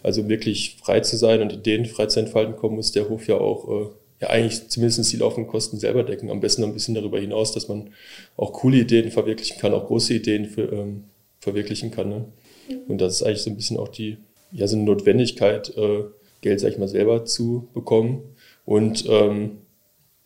Also 0.02 0.30
wirklich 0.30 0.78
frei 0.82 1.02
zu 1.02 1.18
sein 1.18 1.42
und 1.42 1.54
Ideen 1.54 1.86
frei 1.86 2.06
zu 2.06 2.20
entfalten 2.20 2.56
kommen, 2.56 2.76
muss 2.76 2.92
der 2.92 3.10
Hof 3.10 3.28
ja 3.28 3.36
auch 3.36 3.70
äh, 3.70 3.90
ja 4.20 4.30
eigentlich 4.30 4.70
zumindest 4.70 5.12
die 5.12 5.18
laufenden 5.18 5.50
Kosten 5.50 5.78
selber 5.78 6.04
decken. 6.04 6.30
Am 6.30 6.40
besten 6.40 6.62
noch 6.62 6.70
ein 6.70 6.74
bisschen 6.74 6.96
darüber 6.96 7.20
hinaus, 7.20 7.52
dass 7.52 7.68
man 7.68 7.92
auch 8.38 8.54
coole 8.54 8.78
Ideen 8.78 9.12
verwirklichen 9.12 9.58
kann, 9.60 9.74
auch 9.74 9.88
große 9.88 10.14
Ideen 10.14 10.46
für, 10.46 10.72
ähm, 10.72 11.06
verwirklichen 11.40 11.92
kann. 11.92 12.10
Ne? 12.10 12.26
Mhm. 12.70 12.78
Und 12.88 13.02
das 13.02 13.16
ist 13.16 13.24
eigentlich 13.24 13.42
so 13.42 13.50
ein 13.50 13.56
bisschen 13.56 13.78
auch 13.78 13.90
die, 13.90 14.18
ja, 14.52 14.68
so 14.68 14.76
eine 14.76 14.86
Notwendigkeit, 14.86 15.76
äh, 15.78 16.04
Geld, 16.42 16.60
sag 16.60 16.72
ich 16.72 16.78
mal, 16.78 16.88
selber 16.88 17.26
zu 17.26 17.68
bekommen. 17.74 18.36
Und 18.66 19.06
ähm, 19.10 19.60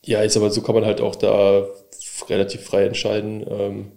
ja, 0.03 0.22
ist 0.22 0.38
aber 0.38 0.50
so 0.50 0.62
kann 0.62 0.75
man 0.75 0.86
halt 0.86 1.01
auch 1.01 1.15
da 1.15 1.67
relativ 2.29 2.62
frei 2.62 2.86
entscheiden, 2.86 3.46
ähm, 3.48 3.91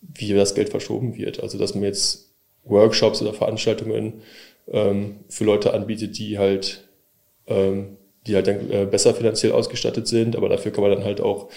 wie 0.00 0.32
das 0.32 0.54
Geld 0.54 0.70
verschoben 0.70 1.16
wird. 1.16 1.42
Also 1.42 1.58
dass 1.58 1.74
man 1.74 1.84
jetzt 1.84 2.32
Workshops 2.64 3.22
oder 3.22 3.34
Veranstaltungen 3.34 4.22
ähm, 4.70 5.16
für 5.28 5.44
Leute 5.44 5.74
anbietet, 5.74 6.18
die 6.18 6.38
halt 6.38 6.88
ähm, 7.46 7.97
die 8.26 8.34
halt 8.34 8.46
dann 8.46 8.70
äh, 8.70 8.86
besser 8.86 9.14
finanziell 9.14 9.52
ausgestattet 9.52 10.06
sind, 10.06 10.36
aber 10.36 10.48
dafür 10.48 10.72
kann 10.72 10.82
man 10.82 10.90
dann 10.92 11.04
halt 11.04 11.20
auch 11.20 11.48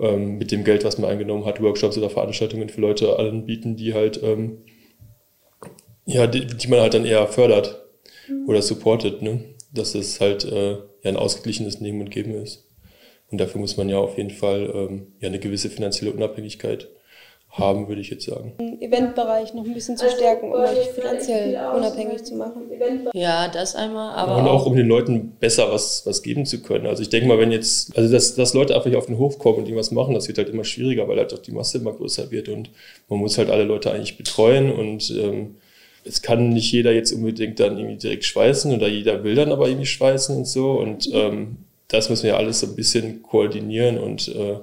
ähm, 0.00 0.38
mit 0.38 0.52
dem 0.52 0.64
Geld, 0.64 0.84
was 0.84 0.98
man 0.98 1.10
eingenommen 1.10 1.44
hat, 1.44 1.62
Workshops 1.62 1.98
oder 1.98 2.10
Veranstaltungen 2.10 2.68
für 2.68 2.80
Leute 2.80 3.18
anbieten, 3.18 3.76
die 3.76 3.94
halt, 3.94 4.22
ähm, 4.22 4.58
ja, 6.06 6.26
die, 6.26 6.46
die, 6.46 6.68
man 6.68 6.80
halt 6.80 6.94
dann 6.94 7.06
eher 7.06 7.26
fördert 7.26 7.82
mhm. 8.28 8.48
oder 8.48 8.62
supportet, 8.62 9.22
ne? 9.22 9.44
dass 9.72 9.94
es 9.94 10.20
halt 10.20 10.44
äh, 10.44 10.72
ja 10.72 10.78
ein 11.04 11.16
ausgeglichenes 11.16 11.80
Nehmen 11.80 12.00
und 12.00 12.10
Geben 12.10 12.34
ist. 12.34 12.66
Und 13.30 13.40
dafür 13.40 13.60
muss 13.60 13.76
man 13.76 13.88
ja 13.88 13.98
auf 13.98 14.16
jeden 14.18 14.30
Fall 14.30 14.70
ähm, 14.74 15.12
ja 15.20 15.28
eine 15.28 15.38
gewisse 15.38 15.70
finanzielle 15.70 16.12
Unabhängigkeit 16.12 16.88
haben, 17.50 17.88
würde 17.88 18.00
ich 18.00 18.10
jetzt 18.10 18.26
sagen. 18.26 18.54
Den 18.60 18.80
Eventbereich 18.80 19.54
noch 19.54 19.64
ein 19.64 19.74
bisschen 19.74 19.96
zu 19.96 20.08
stärken, 20.08 20.52
um 20.52 20.60
euch 20.60 20.90
finanziell 20.94 21.58
unabhängig 21.76 22.22
zu 22.22 22.36
machen. 22.36 22.62
Ja, 23.12 23.48
das 23.48 23.74
einmal, 23.74 24.14
aber. 24.14 24.36
Und 24.36 24.48
auch, 24.48 24.66
um 24.66 24.76
den 24.76 24.86
Leuten 24.86 25.32
besser 25.40 25.70
was, 25.70 26.06
was 26.06 26.22
geben 26.22 26.46
zu 26.46 26.62
können. 26.62 26.86
Also 26.86 27.02
ich 27.02 27.08
denke 27.08 27.26
mal, 27.26 27.38
wenn 27.38 27.50
jetzt, 27.50 27.96
also 27.96 28.12
dass, 28.12 28.36
dass 28.36 28.54
Leute 28.54 28.74
einfach 28.74 28.88
hier 28.88 28.98
auf 28.98 29.06
den 29.06 29.18
Hof 29.18 29.38
kommen 29.38 29.58
und 29.58 29.64
irgendwas 29.64 29.90
machen, 29.90 30.14
das 30.14 30.28
wird 30.28 30.38
halt 30.38 30.48
immer 30.48 30.64
schwieriger, 30.64 31.08
weil 31.08 31.18
halt 31.18 31.34
auch 31.34 31.38
die 31.38 31.52
Masse 31.52 31.78
immer 31.78 31.92
größer 31.92 32.30
wird 32.30 32.48
und 32.48 32.70
man 33.08 33.18
muss 33.18 33.36
halt 33.36 33.50
alle 33.50 33.64
Leute 33.64 33.90
eigentlich 33.90 34.16
betreuen 34.16 34.72
und 34.72 35.10
ähm, 35.10 35.56
es 36.04 36.22
kann 36.22 36.50
nicht 36.50 36.72
jeder 36.72 36.92
jetzt 36.92 37.12
unbedingt 37.12 37.60
dann 37.60 37.76
irgendwie 37.76 37.96
direkt 37.98 38.24
schweißen 38.24 38.72
oder 38.74 38.88
jeder 38.88 39.22
will 39.24 39.34
dann 39.34 39.52
aber 39.52 39.68
irgendwie 39.68 39.86
schweißen 39.86 40.36
und 40.36 40.46
so 40.46 40.72
und 40.72 41.10
ähm, 41.12 41.58
das 41.88 42.08
müssen 42.08 42.24
wir 42.24 42.36
alles 42.36 42.60
so 42.60 42.68
ein 42.68 42.76
bisschen 42.76 43.22
koordinieren 43.22 43.98
und 43.98 44.28
äh, 44.28 44.60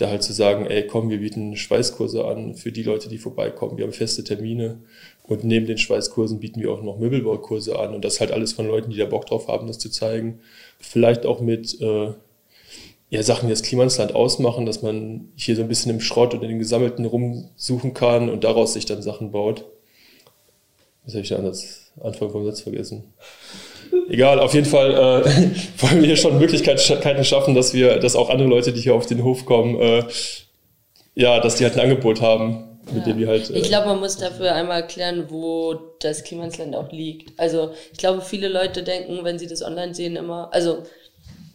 da 0.00 0.08
halt 0.08 0.22
zu 0.22 0.32
sagen, 0.32 0.66
ey, 0.66 0.86
komm, 0.86 1.10
wir 1.10 1.18
bieten 1.18 1.56
Schweißkurse 1.56 2.24
an 2.24 2.54
für 2.54 2.72
die 2.72 2.82
Leute, 2.82 3.08
die 3.08 3.18
vorbeikommen. 3.18 3.76
Wir 3.76 3.84
haben 3.84 3.92
feste 3.92 4.24
Termine 4.24 4.80
und 5.24 5.44
neben 5.44 5.66
den 5.66 5.78
Schweißkursen 5.78 6.40
bieten 6.40 6.60
wir 6.60 6.72
auch 6.72 6.82
noch 6.82 6.98
Möbelbaukurse 6.98 7.78
an 7.78 7.94
und 7.94 8.04
das 8.04 8.20
halt 8.20 8.32
alles 8.32 8.52
von 8.52 8.66
Leuten, 8.66 8.90
die 8.90 8.96
da 8.96 9.04
Bock 9.04 9.26
drauf 9.26 9.48
haben, 9.48 9.66
das 9.66 9.78
zu 9.78 9.90
zeigen. 9.90 10.40
Vielleicht 10.78 11.26
auch 11.26 11.40
mit 11.40 11.80
äh, 11.80 12.12
ja, 13.10 13.22
Sachen, 13.22 13.48
die 13.48 13.52
das 13.52 13.62
Klimansland 13.62 14.14
ausmachen, 14.14 14.64
dass 14.64 14.82
man 14.82 15.28
hier 15.34 15.56
so 15.56 15.62
ein 15.62 15.68
bisschen 15.68 15.90
im 15.90 16.00
Schrott 16.00 16.32
und 16.32 16.42
in 16.42 16.48
den 16.48 16.58
Gesammelten 16.58 17.04
rumsuchen 17.04 17.92
kann 17.92 18.30
und 18.30 18.44
daraus 18.44 18.72
sich 18.72 18.86
dann 18.86 19.02
Sachen 19.02 19.32
baut. 19.32 19.66
Was 21.04 21.14
habe 21.14 21.22
ich 21.22 21.30
da 21.30 21.38
das 21.38 21.92
Anfang 22.00 22.30
vom 22.30 22.44
Satz 22.44 22.60
vergessen? 22.60 23.12
Egal, 24.08 24.40
auf 24.40 24.54
jeden 24.54 24.66
Fall 24.66 24.92
äh, 24.92 25.24
wollen 25.82 26.00
wir 26.00 26.06
hier 26.06 26.16
schon 26.16 26.38
Möglichkeiten 26.38 27.24
schaffen, 27.24 27.54
dass 27.54 27.72
wir, 27.74 27.98
dass 27.98 28.16
auch 28.16 28.30
andere 28.30 28.48
Leute, 28.48 28.72
die 28.72 28.80
hier 28.80 28.94
auf 28.94 29.06
den 29.06 29.24
Hof 29.24 29.44
kommen, 29.44 29.80
äh, 29.80 30.04
ja, 31.14 31.40
dass 31.40 31.56
die 31.56 31.64
halt 31.64 31.74
ein 31.74 31.80
Angebot 31.80 32.20
haben, 32.20 32.78
mit 32.92 33.06
ja. 33.06 33.12
dem 33.12 33.18
wir 33.18 33.28
halt. 33.28 33.50
Äh, 33.50 33.58
ich 33.58 33.68
glaube, 33.68 33.88
man 33.88 34.00
muss 34.00 34.16
dafür 34.16 34.54
einmal 34.54 34.82
erklären, 34.82 35.26
wo 35.28 35.74
das 36.00 36.24
Klimansland 36.24 36.74
auch 36.74 36.90
liegt. 36.92 37.38
Also 37.38 37.70
ich 37.92 37.98
glaube, 37.98 38.20
viele 38.20 38.48
Leute 38.48 38.82
denken, 38.82 39.24
wenn 39.24 39.38
sie 39.38 39.46
das 39.46 39.62
online 39.62 39.94
sehen, 39.94 40.16
immer, 40.16 40.48
also 40.52 40.82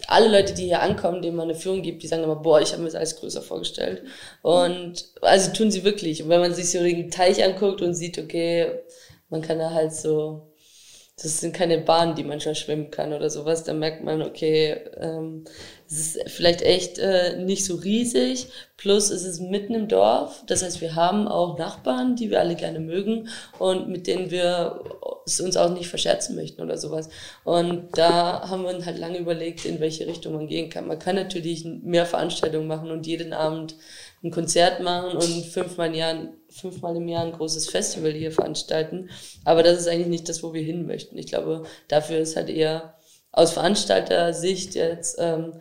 alle 0.08 0.30
Leute, 0.30 0.54
die 0.54 0.66
hier 0.66 0.82
ankommen, 0.82 1.22
denen 1.22 1.36
man 1.36 1.50
eine 1.50 1.58
Führung 1.58 1.82
gibt, 1.82 2.04
die 2.04 2.08
sagen 2.08 2.24
immer, 2.24 2.36
boah, 2.36 2.62
ich 2.62 2.72
habe 2.72 2.82
mir 2.82 2.90
das 2.90 2.96
alles 2.96 3.16
größer 3.16 3.42
vorgestellt. 3.42 4.04
Und 4.42 5.06
also 5.22 5.52
tun 5.52 5.72
sie 5.72 5.84
wirklich. 5.84 6.24
Und 6.24 6.30
wenn 6.30 6.42
man 6.42 6.54
sich 6.54 6.70
so 6.70 6.80
den 6.80 7.10
Teich 7.10 7.44
anguckt 7.44 7.82
und 7.82 7.96
sieht, 7.96 8.20
okay, 8.20 8.72
man 9.30 9.42
kann 9.42 9.60
da 9.60 9.72
halt 9.72 9.94
so 9.94 10.54
das 11.22 11.40
sind 11.40 11.56
keine 11.56 11.78
Bahnen, 11.80 12.16
die 12.16 12.24
man 12.24 12.42
schon 12.42 12.56
schwimmen 12.56 12.92
kann 12.92 13.14
oder 13.14 13.30
sowas. 13.30 13.64
Da 13.64 13.74
merkt 13.74 14.04
man, 14.04 14.22
okay, 14.22 14.74
ähm, 14.98 15.46
es 15.88 16.16
ist 16.16 16.32
vielleicht 16.32 16.62
echt 16.62 16.98
äh, 16.98 17.38
nicht 17.38 17.66
so 17.66 17.76
riesig. 17.76 18.48
Plus 18.78 19.10
es 19.10 19.24
ist 19.24 19.40
mitten 19.40 19.74
im 19.74 19.88
Dorf. 19.88 20.44
Das 20.48 20.64
heißt, 20.64 20.82
wir 20.82 20.96
haben 20.96 21.28
auch 21.28 21.58
Nachbarn, 21.58 22.16
die 22.16 22.30
wir 22.30 22.40
alle 22.40 22.56
gerne 22.56 22.80
mögen 22.80 23.30
und 23.60 23.88
mit 23.88 24.08
denen 24.08 24.32
wir 24.32 24.82
es 25.26 25.40
uns 25.40 25.58
auch 25.58 25.72
nicht 25.72 25.88
verscherzen 25.88 26.36
möchten 26.36 26.62
oder 26.62 26.78
sowas. 26.78 27.10
Und 27.44 27.98
da 27.98 28.50
haben 28.50 28.64
wir 28.64 28.76
uns 28.76 28.86
halt 28.86 28.98
lange 28.98 29.18
überlegt, 29.18 29.66
in 29.66 29.80
welche 29.80 30.08
Richtung 30.08 30.34
man 30.34 30.48
gehen 30.48 30.70
kann. 30.70 30.88
Man 30.88 31.00
kann 31.00 31.16
natürlich 31.16 31.66
mehr 31.66 32.06
Veranstaltungen 32.06 32.68
machen 32.68 32.92
und 32.92 33.08
jeden 33.08 33.34
Abend 33.34 33.76
ein 34.24 34.32
Konzert 34.32 34.82
machen 34.82 35.16
und 35.16 35.46
fünfmal 35.46 35.88
im 35.88 35.94
Jahr, 35.94 36.16
fünfmal 36.50 36.96
im 36.96 37.08
Jahr 37.08 37.24
ein 37.24 37.32
großes 37.32 37.70
Festival 37.70 38.12
hier 38.12 38.32
veranstalten. 38.32 39.10
Aber 39.44 39.64
das 39.64 39.80
ist 39.80 39.88
eigentlich 39.88 40.08
nicht 40.08 40.30
das, 40.30 40.44
wo 40.44 40.54
wir 40.54 40.64
hin 40.64 40.86
möchten. 40.88 41.18
Ich 41.18 41.28
glaube, 41.28 41.64
dafür 41.88 42.20
ist 42.20 42.36
halt 42.36 42.50
eher 42.50 42.95
aus 43.36 43.52
Veranstalter-Sicht 43.52 44.76
jetzt 44.76 45.18
ähm, 45.20 45.60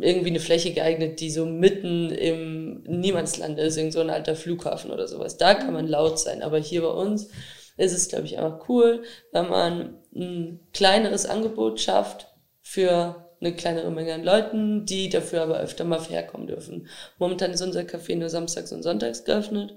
irgendwie 0.00 0.30
eine 0.30 0.40
Fläche 0.40 0.72
geeignet, 0.72 1.20
die 1.20 1.30
so 1.30 1.46
mitten 1.46 2.10
im 2.10 2.82
Niemandsland 2.82 3.58
ist, 3.58 3.76
irgend 3.76 3.94
so 3.94 4.00
ein 4.00 4.10
alter 4.10 4.36
Flughafen 4.36 4.90
oder 4.90 5.08
sowas. 5.08 5.38
Da 5.38 5.54
kann 5.54 5.72
man 5.72 5.88
laut 5.88 6.18
sein. 6.18 6.42
Aber 6.42 6.58
hier 6.58 6.82
bei 6.82 6.88
uns 6.88 7.30
ist 7.78 7.92
es, 7.92 8.08
glaube 8.08 8.26
ich, 8.26 8.38
einfach 8.38 8.68
cool, 8.68 9.02
wenn 9.32 9.48
man 9.48 9.98
ein 10.14 10.60
kleineres 10.72 11.24
Angebot 11.26 11.80
schafft 11.80 12.28
für 12.60 13.30
eine 13.40 13.54
kleinere 13.54 13.90
Menge 13.90 14.14
an 14.14 14.24
Leuten, 14.24 14.84
die 14.84 15.08
dafür 15.08 15.42
aber 15.42 15.60
öfter 15.60 15.84
mal 15.84 16.00
herkommen 16.00 16.46
dürfen. 16.46 16.88
Momentan 17.18 17.52
ist 17.52 17.62
unser 17.62 17.82
Café 17.82 18.16
nur 18.16 18.28
samstags 18.28 18.72
und 18.72 18.82
sonntags 18.82 19.24
geöffnet, 19.24 19.74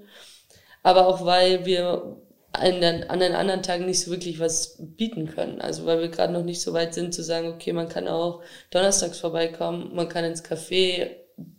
aber 0.82 1.06
auch 1.06 1.24
weil 1.24 1.64
wir 1.64 2.16
an 2.52 2.80
den, 2.80 3.04
an 3.04 3.20
den 3.20 3.32
anderen 3.32 3.62
Tagen 3.62 3.86
nicht 3.86 4.00
so 4.00 4.10
wirklich 4.10 4.40
was 4.40 4.76
bieten 4.78 5.26
können. 5.26 5.60
Also 5.60 5.86
weil 5.86 6.00
wir 6.00 6.08
gerade 6.08 6.32
noch 6.32 6.44
nicht 6.44 6.60
so 6.60 6.72
weit 6.72 6.94
sind 6.94 7.14
zu 7.14 7.22
sagen, 7.22 7.48
okay, 7.48 7.72
man 7.72 7.88
kann 7.88 8.08
auch 8.08 8.42
donnerstags 8.70 9.18
vorbeikommen, 9.20 9.94
man 9.94 10.08
kann 10.08 10.24
ins 10.24 10.44
Café, 10.44 11.10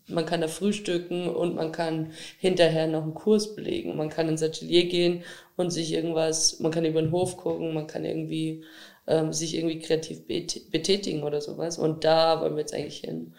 man 0.08 0.26
kann 0.26 0.42
da 0.42 0.48
frühstücken 0.48 1.30
und 1.30 1.56
man 1.56 1.72
kann 1.72 2.12
hinterher 2.40 2.88
noch 2.88 3.04
einen 3.04 3.14
Kurs 3.14 3.56
belegen. 3.56 3.96
Man 3.96 4.10
kann 4.10 4.28
ins 4.28 4.44
Atelier 4.44 4.86
gehen 4.86 5.24
und 5.56 5.72
sich 5.72 5.94
irgendwas, 5.94 6.60
man 6.60 6.72
kann 6.72 6.86
über 6.86 7.02
den 7.02 7.12
Hof 7.12 7.38
gucken, 7.38 7.74
man 7.74 7.88
kann 7.88 8.06
irgendwie 8.06 8.64
ähm, 9.08 9.32
sich 9.32 9.56
irgendwie 9.56 9.80
kreativ 9.80 10.26
betätigen 10.28 11.24
oder 11.24 11.42
sowas. 11.42 11.78
Und 11.78 12.04
da 12.04 12.42
wollen 12.42 12.56
wir 12.56 12.62
jetzt 12.62 12.74
eigentlich 12.74 13.00
hin. 13.00 13.34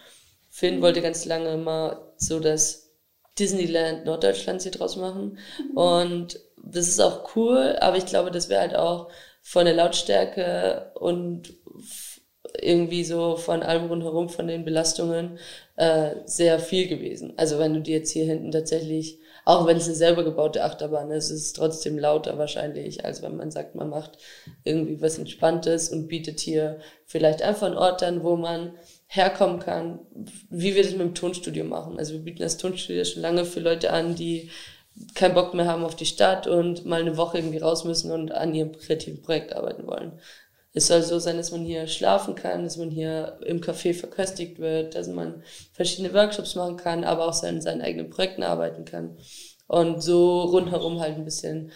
Finn 0.49 0.83
wollte 0.83 1.02
ganz 1.02 1.25
lange 1.25 1.52
immer 1.52 2.12
so 2.16 2.40
das 2.40 2.89
Disneyland 3.40 4.04
Norddeutschlands 4.04 4.64
hier 4.64 4.73
draus 4.73 4.97
machen. 4.97 5.38
Mhm. 5.59 5.76
Und 5.76 6.40
das 6.62 6.88
ist 6.88 7.00
auch 7.00 7.35
cool, 7.35 7.76
aber 7.80 7.97
ich 7.97 8.06
glaube, 8.06 8.30
das 8.30 8.49
wäre 8.49 8.61
halt 8.61 8.76
auch 8.76 9.09
von 9.42 9.64
der 9.64 9.75
Lautstärke 9.75 10.92
und 10.94 11.54
irgendwie 12.61 13.04
so 13.04 13.37
von 13.37 13.62
allem 13.62 13.87
rundherum, 13.87 14.28
von 14.28 14.47
den 14.47 14.64
Belastungen, 14.64 15.38
äh, 15.76 16.11
sehr 16.26 16.59
viel 16.59 16.88
gewesen. 16.88 17.32
Also 17.37 17.59
wenn 17.59 17.75
du 17.75 17.80
dir 17.80 17.99
jetzt 17.99 18.11
hier 18.11 18.25
hinten 18.25 18.50
tatsächlich 18.50 19.20
auch 19.44 19.66
wenn 19.66 19.76
es 19.76 19.87
eine 19.87 19.94
selber 19.94 20.25
gebaute 20.25 20.62
Achterbahn 20.64 21.11
ist, 21.11 21.30
ist 21.30 21.42
es 21.42 21.52
trotzdem 21.52 21.99
lauter 21.99 22.38
wahrscheinlich, 22.38 23.04
als 23.04 23.23
wenn 23.23 23.37
man 23.37 23.50
sagt, 23.50 23.75
man 23.75 23.88
macht 23.88 24.18
irgendwie 24.64 25.00
was 25.00 25.18
Entspanntes 25.18 25.88
und 25.88 26.09
bietet 26.09 26.40
hier 26.40 26.78
vielleicht 27.06 27.42
einfach 27.42 27.66
einen 27.66 27.76
Ort 27.76 28.02
an, 28.02 28.23
wo 28.23 28.37
man 28.37 28.75
herkommen 29.12 29.59
kann, 29.59 29.99
wie 30.50 30.76
wir 30.76 30.85
das 30.85 30.93
mit 30.93 31.00
dem 31.00 31.14
Tonstudio 31.17 31.64
machen. 31.64 31.99
Also 31.99 32.12
wir 32.12 32.21
bieten 32.21 32.43
das 32.43 32.59
Tonstudio 32.59 33.05
schon 33.05 33.23
lange 33.23 33.45
für 33.45 33.59
Leute 33.59 33.93
an, 33.93 34.14
die 34.14 34.50
keinen 35.17 35.35
Bock 35.35 35.52
mehr 35.52 35.67
haben 35.67 35.83
auf 35.83 35.97
die 35.97 36.07
Stadt 36.07 36.47
und 36.47 36.87
mal 36.87 37.00
eine 37.00 37.17
Woche 37.17 37.38
irgendwie 37.38 37.59
raus 37.59 37.85
müssen 37.85 38.12
und 38.12 38.31
an 38.31 38.55
ihrem 38.55 38.71
kreativen 38.71 39.21
Projekt 39.21 39.52
arbeiten 39.52 39.85
wollen. 39.88 40.12
Es 40.73 40.87
soll 40.87 41.02
so 41.02 41.19
sein, 41.19 41.38
dass 41.38 41.50
man 41.50 41.64
hier 41.64 41.88
schlafen 41.88 42.37
kann, 42.37 42.62
dass 42.62 42.76
man 42.76 42.90
hier 42.90 43.40
im 43.45 43.61
Café 43.61 43.95
verköstigt 43.95 44.61
wird, 44.61 44.95
dass 44.95 45.09
man 45.09 45.43
verschiedene 45.73 46.14
Workshops 46.14 46.55
machen 46.55 46.76
kann, 46.76 47.02
aber 47.02 47.26
auch 47.26 47.43
in 47.43 47.61
seinen 47.61 47.83
eigenen 47.83 48.11
Projekten 48.11 48.45
arbeiten 48.45 48.85
kann. 48.85 49.17
Und 49.67 50.05
so 50.05 50.43
rundherum 50.43 51.00
halt 51.00 51.17
ein 51.17 51.25
bisschen 51.25 51.73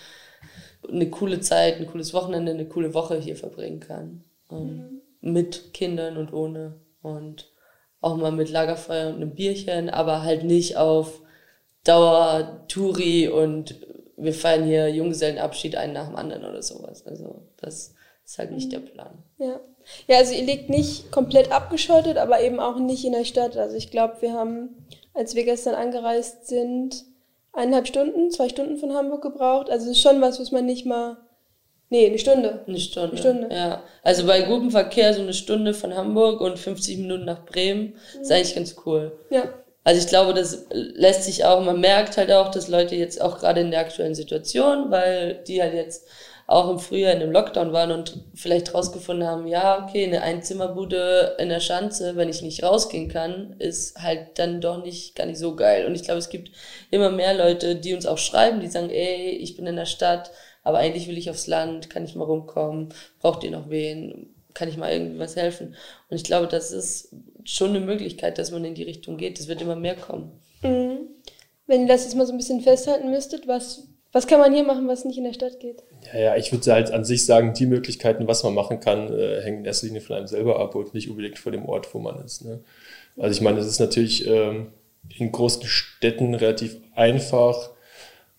eine 0.89 1.11
coole 1.11 1.41
Zeit, 1.41 1.81
ein 1.81 1.89
cooles 1.89 2.15
Wochenende, 2.15 2.53
eine 2.53 2.69
coole 2.69 2.95
Woche 2.95 3.19
hier 3.19 3.35
verbringen 3.35 3.81
kann. 3.81 4.23
Mhm. 4.51 5.01
Mit 5.21 5.75
Kindern 5.75 6.17
und 6.17 6.33
ohne. 6.33 6.84
Und 7.05 7.53
auch 8.01 8.17
mal 8.17 8.33
mit 8.33 8.51
Lagerfeuer 8.51 9.09
und 9.09 9.17
einem 9.17 9.35
Bierchen, 9.35 9.89
aber 9.89 10.23
halt 10.23 10.43
nicht 10.45 10.77
auf 10.77 11.21
Dauer 11.85 12.65
Touri 12.69 13.29
und 13.29 13.77
wir 14.17 14.33
feiern 14.33 14.65
hier 14.65 14.89
Junggesellenabschied 14.89 15.77
einen 15.77 15.93
nach 15.93 16.07
dem 16.07 16.17
anderen 16.17 16.45
oder 16.45 16.63
sowas. 16.63 17.07
Also 17.07 17.43
das 17.61 17.95
ist 18.25 18.39
halt 18.39 18.53
nicht 18.53 18.73
der 18.73 18.81
mhm. 18.81 18.87
Plan. 18.87 19.23
Ja. 19.39 19.61
Ja, 20.07 20.17
also 20.17 20.33
ihr 20.33 20.45
liegt 20.45 20.71
nicht 20.71 21.13
komplett 21.13 21.53
abgeschottet, 21.53 22.17
aber 22.17 22.41
eben 22.41 22.59
auch 22.59 22.79
nicht 22.79 23.05
in 23.05 23.13
der 23.13 23.27
Stadt. 23.27 23.59
Also 23.59 23.77
ich 23.77 23.91
glaube, 23.91 24.17
wir 24.21 24.33
haben, 24.33 24.87
als 25.13 25.35
wir 25.35 25.45
gestern 25.45 25.75
angereist 25.75 26.47
sind, 26.47 27.05
eineinhalb 27.53 27.87
Stunden, 27.87 28.31
zwei 28.31 28.49
Stunden 28.49 28.79
von 28.79 28.95
Hamburg 28.95 29.21
gebraucht. 29.21 29.69
Also 29.69 29.91
es 29.91 29.99
ist 29.99 30.03
schon 30.03 30.23
was, 30.23 30.41
was 30.41 30.53
man 30.53 30.65
nicht 30.65 30.87
mal. 30.87 31.19
Nee, 31.95 32.09
eine 32.09 32.19
Stunde. 32.19 32.61
Eine 32.67 32.81
Stunde. 32.81 33.11
Eine 33.11 33.19
Stunde. 33.19 33.55
Ja. 33.55 33.83
Also 34.03 34.27
bei 34.27 34.43
gutem 34.43 34.73
Verkehr 34.73 35.15
so 35.15 35.23
eine 35.23 35.33
Stunde 35.33 35.75
von 35.75 35.95
Hamburg 35.95 36.41
und 36.41 36.59
50 36.59 36.99
Minuten 36.99 37.25
nach 37.25 37.45
Bremen 37.45 37.95
mhm. 38.17 38.21
ist 38.21 38.33
eigentlich 38.33 38.57
ganz 38.57 38.75
cool. 38.85 39.13
Ja. 39.31 39.45
Also 39.85 40.01
ich 40.01 40.09
glaube, 40.09 40.35
das 40.35 40.67
lässt 40.73 41.23
sich 41.23 41.45
auch, 41.45 41.63
man 41.63 41.79
merkt 41.79 42.17
halt 42.17 42.33
auch, 42.33 42.51
dass 42.51 42.67
Leute 42.67 42.97
jetzt 42.97 43.21
auch 43.23 43.39
gerade 43.39 43.61
in 43.61 43.71
der 43.71 43.79
aktuellen 43.79 44.17
Situation, 44.17 44.91
weil 44.91 45.45
die 45.47 45.63
halt 45.63 45.75
jetzt 45.75 46.09
auch 46.49 46.69
im 46.69 46.81
Frühjahr 46.81 47.13
in 47.13 47.21
dem 47.21 47.31
Lockdown 47.31 47.73
waren 47.73 47.93
und 47.93 48.19
vielleicht 48.35 48.75
rausgefunden 48.75 49.29
haben, 49.29 49.47
ja, 49.47 49.87
okay, 49.87 50.05
eine 50.05 50.23
Einzimmerbude 50.23 51.37
in 51.39 51.49
der 51.49 51.61
Schanze, 51.61 52.17
wenn 52.17 52.29
ich 52.29 52.43
nicht 52.43 52.65
rausgehen 52.65 53.09
kann, 53.09 53.55
ist 53.61 54.03
halt 54.03 54.31
dann 54.35 54.61
doch 54.61 54.83
nicht 54.83 55.15
gar 55.15 55.27
nicht 55.27 55.39
so 55.39 55.55
geil. 55.55 55.87
Und 55.87 55.95
ich 55.95 56.03
glaube, 56.03 56.19
es 56.19 56.29
gibt 56.29 56.51
immer 56.91 57.11
mehr 57.11 57.35
Leute, 57.35 57.77
die 57.77 57.95
uns 57.95 58.05
auch 58.05 58.19
schreiben, 58.19 58.61
die 58.61 58.67
sagen, 58.67 58.91
ey, 58.91 59.31
ich 59.31 59.57
bin 59.57 59.67
in 59.67 59.77
der 59.77 59.87
Stadt, 59.87 60.33
aber 60.65 60.79
eigentlich 60.79 61.07
will 61.07 61.19
ich 61.19 61.31
aufs 61.31 61.47
Land, 61.47 61.91
kann 61.91 62.05
ich 62.05 62.17
mal 62.17 62.25
rumkommen, 62.25 62.89
braucht 63.21 63.45
ihr 63.45 63.51
noch 63.51 63.71
wen, 63.71 64.35
kann 64.55 64.69
ich 64.69 64.77
mal 64.77 64.93
irgendwie 64.93 65.19
was 65.19 65.37
helfen? 65.37 65.77
Und 66.09 66.17
ich 66.17 66.25
glaube, 66.25 66.49
das 66.49 66.73
ist 66.73 67.15
schon 67.45 67.71
eine 67.71 67.81
Möglichkeit, 67.81 68.39
dass 68.39 68.51
man 68.51 68.65
in 68.65 68.75
die 68.75 68.83
Richtung 68.83 69.17
geht. 69.17 69.39
Das 69.39 69.49
wird 69.49 69.63
immer 69.63 69.77
mehr 69.77 69.97
kommen. 69.97 70.33
Mhm. 70.63 70.99
Wenn 71.67 71.83
ihr 71.83 71.89
das 71.89 72.05
jetzt 72.05 72.17
mal 72.17 72.27
so 72.27 72.33
ein 72.33 72.39
bisschen 72.39 72.61
festhalten 72.61 73.11
müsstet, 73.11 73.47
was 73.47 73.89
was 74.15 74.29
kann 74.29 74.39
man 74.39 74.55
hier 74.55 74.63
machen, 74.63 74.87
was 74.87 75.05
nicht 75.05 75.19
in 75.19 75.25
der 75.25 75.33
Stadt 75.33 75.59
geht? 75.59 75.83
Ja, 76.13 76.21
ja, 76.21 76.37
ich 76.37 76.53
würde 76.53 76.73
halt 76.73 76.93
an 76.93 77.05
sich 77.05 77.27
sagen, 77.27 77.53
die 77.53 77.67
Möglichkeiten, 77.67 78.29
was 78.29 78.45
man 78.45 78.55
machen 78.55 78.79
kann, 78.79 79.13
äh, 79.13 79.43
hängen 79.43 79.59
in 79.59 79.65
erster 79.65 79.89
Linie 79.89 80.03
von 80.03 80.15
einem 80.15 80.29
selber 80.29 80.61
ab 80.61 80.77
und 80.77 80.95
nicht 80.95 81.11
unbedingt 81.11 81.37
von 81.37 81.51
dem 81.51 81.67
Ort, 81.69 81.93
wo 81.93 81.99
man 81.99 82.25
ist. 82.25 82.45
Ne? 82.45 82.61
Also 83.17 83.37
ich 83.37 83.41
meine, 83.41 83.59
es 83.59 83.67
ist 83.67 83.81
natürlich 83.81 84.25
ähm, 84.29 84.69
in 85.19 85.33
großen 85.33 85.65
Städten 85.65 86.33
relativ 86.35 86.77
einfach. 86.95 87.71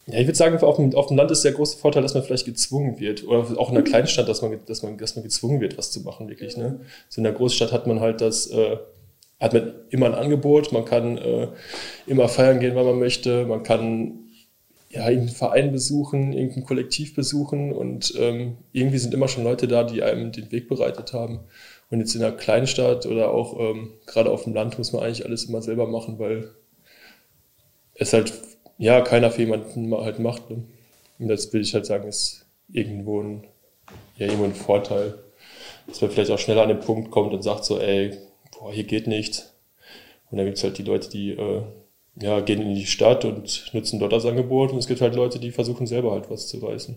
Ja, 0.08 0.20
ich 0.20 0.28
würde 0.28 0.38
sagen, 0.38 0.58
auf 0.58 0.76
dem, 0.76 0.94
auf 0.94 1.08
dem 1.08 1.18
Land 1.18 1.32
ist 1.32 1.44
der 1.44 1.54
große 1.54 1.78
Vorteil, 1.78 2.04
dass 2.04 2.14
man 2.14 2.24
vielleicht 2.24 2.46
gezwungen 2.46 3.00
wird. 3.00 3.26
Oder 3.28 3.60
auch 3.60 3.72
in 3.72 3.78
einer 3.78 3.84
Kleinstadt, 3.84 4.28
dass 4.30 4.42
man, 4.42 4.60
dass 4.66 4.84
man, 4.84 4.98
dass 4.98 5.16
man 5.16 5.24
gezwungen 5.24 5.62
wird, 5.62 5.78
was 5.78 5.92
zu 5.92 6.02
machen, 6.02 6.30
wirklich. 6.30 6.58
Ne? 6.58 6.80
So 7.10 7.20
in 7.20 7.24
der 7.24 7.34
Großstadt 7.34 7.72
hat 7.72 7.88
man 7.88 8.00
halt 8.00 8.22
das, 8.22 8.48
äh, 8.52 8.78
hat 9.40 9.54
man 9.54 9.74
immer 9.90 10.06
ein 10.06 10.14
Angebot, 10.14 10.72
man 10.72 10.86
kann 10.86 11.18
äh, 11.18 11.48
immer 12.06 12.28
feiern 12.30 12.60
gehen, 12.60 12.76
wann 12.76 12.86
man 12.86 13.00
möchte, 13.00 13.46
man 13.46 13.64
kann 13.64 14.20
ja, 14.90 15.10
irgendeinen 15.10 15.36
Verein 15.36 15.72
besuchen, 15.72 16.34
irgendein 16.34 16.66
Kollektiv 16.66 17.16
besuchen 17.16 17.74
und 17.74 18.14
ähm, 18.18 18.58
irgendwie 18.72 19.00
sind 19.00 19.14
immer 19.14 19.28
schon 19.28 19.44
Leute 19.44 19.68
da, 19.68 19.84
die 19.84 20.04
einem 20.04 20.32
den 20.32 20.52
Weg 20.52 20.70
bereitet 20.70 21.14
haben. 21.14 21.42
Und 21.90 22.00
jetzt 22.00 22.16
in 22.16 22.24
einer 22.24 22.36
Kleinstadt 22.36 23.06
oder 23.06 23.32
auch 23.32 23.60
ähm, 23.60 23.92
gerade 24.06 24.32
auf 24.32 24.44
dem 24.44 24.54
Land 24.54 24.78
muss 24.78 24.94
man 24.94 25.04
eigentlich 25.04 25.26
alles 25.26 25.46
immer 25.46 25.62
selber 25.62 25.88
machen, 25.88 26.18
weil 26.18 26.50
es 27.96 28.14
halt 28.14 28.34
ja 28.78 29.02
keiner 29.02 29.32
für 29.32 29.42
jemanden 29.42 29.94
halt 29.96 30.20
macht. 30.20 30.50
Ne? 30.50 30.64
Und 31.20 31.28
das 31.28 31.52
will 31.54 31.62
ich 31.62 31.74
halt 31.74 31.86
sagen, 31.86 32.08
ist 32.08 32.46
irgendwo 32.72 33.22
ein, 33.22 33.44
ja, 34.18 34.28
irgendwo 34.28 34.46
ein 34.46 34.56
Vorteil, 34.56 35.16
dass 35.88 36.02
man 36.02 36.12
vielleicht 36.12 36.32
auch 36.32 36.40
schneller 36.40 36.64
an 36.64 36.70
den 36.70 36.80
Punkt 36.80 37.12
kommt 37.12 37.34
und 37.34 37.42
sagt 37.42 37.66
so, 37.66 37.80
ey, 37.80 38.18
boah, 38.58 38.72
hier 38.72 38.84
geht 38.84 39.08
nichts. 39.08 39.54
Und 40.32 40.38
dann 40.38 40.46
gibt 40.46 40.58
es 40.58 40.64
halt 40.64 40.78
die 40.78 40.84
Leute, 40.84 41.10
die 41.10 41.32
äh, 41.32 41.62
ja, 42.22 42.40
gehen 42.40 42.62
in 42.62 42.76
die 42.76 42.86
Stadt 42.86 43.26
und 43.26 43.74
nutzen 43.74 44.00
dort 44.00 44.14
das 44.14 44.26
Angebot. 44.26 44.72
Und 44.72 44.80
es 44.80 44.88
gibt 44.88 45.02
halt 45.02 45.16
Leute, 45.16 45.40
die 45.40 45.52
versuchen 45.52 45.88
selber 45.88 46.12
halt 46.12 46.30
was 46.30 46.48
zu 46.48 46.58
reißen. 46.58 46.96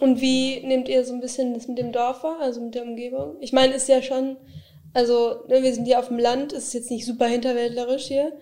Und 0.00 0.20
wie 0.20 0.60
nehmt 0.60 0.88
ihr 0.88 1.04
so 1.04 1.12
ein 1.12 1.20
bisschen 1.20 1.54
das 1.54 1.68
mit 1.68 1.78
dem 1.78 1.92
Dorf 1.92 2.22
wahr, 2.22 2.38
also 2.40 2.60
mit 2.60 2.74
der 2.74 2.82
Umgebung? 2.82 3.36
Ich 3.40 3.52
meine, 3.52 3.74
ist 3.74 3.88
ja 3.88 4.02
schon, 4.02 4.36
also 4.94 5.44
ne, 5.48 5.62
wir 5.62 5.72
sind 5.72 5.84
hier 5.84 5.98
auf 5.98 6.08
dem 6.08 6.18
Land, 6.18 6.52
ist 6.52 6.74
jetzt 6.74 6.90
nicht 6.90 7.06
super 7.06 7.26
hinterwäldlerisch 7.26 8.06
hier, 8.06 8.32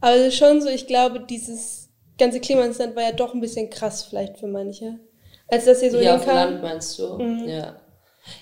aber 0.00 0.16
es 0.16 0.28
ist 0.28 0.36
schon 0.36 0.62
so, 0.62 0.68
ich 0.68 0.86
glaube, 0.86 1.20
dieses 1.20 1.79
ganze 2.20 2.40
Klima 2.40 2.64
ins 2.64 2.78
Land 2.78 2.94
war 2.96 3.02
ja 3.02 3.12
doch 3.12 3.34
ein 3.34 3.40
bisschen 3.40 3.70
krass 3.70 4.04
vielleicht 4.04 4.38
für 4.38 4.46
manche. 4.46 5.00
Als 5.48 5.64
das 5.64 5.80
hier 5.80 5.90
so 5.90 5.98
Ja, 5.98 6.14
auf 6.16 6.24
dem 6.24 6.34
Land 6.34 6.62
meinst 6.62 6.98
du? 6.98 7.14
Mhm. 7.18 7.48
Ja. 7.48 7.80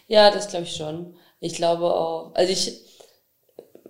Ja, 0.08 0.30
das 0.30 0.48
glaube 0.48 0.64
ich 0.64 0.76
schon. 0.76 1.14
Ich 1.40 1.54
glaube 1.54 1.94
auch, 1.94 2.34
also 2.34 2.52
ich, 2.52 2.82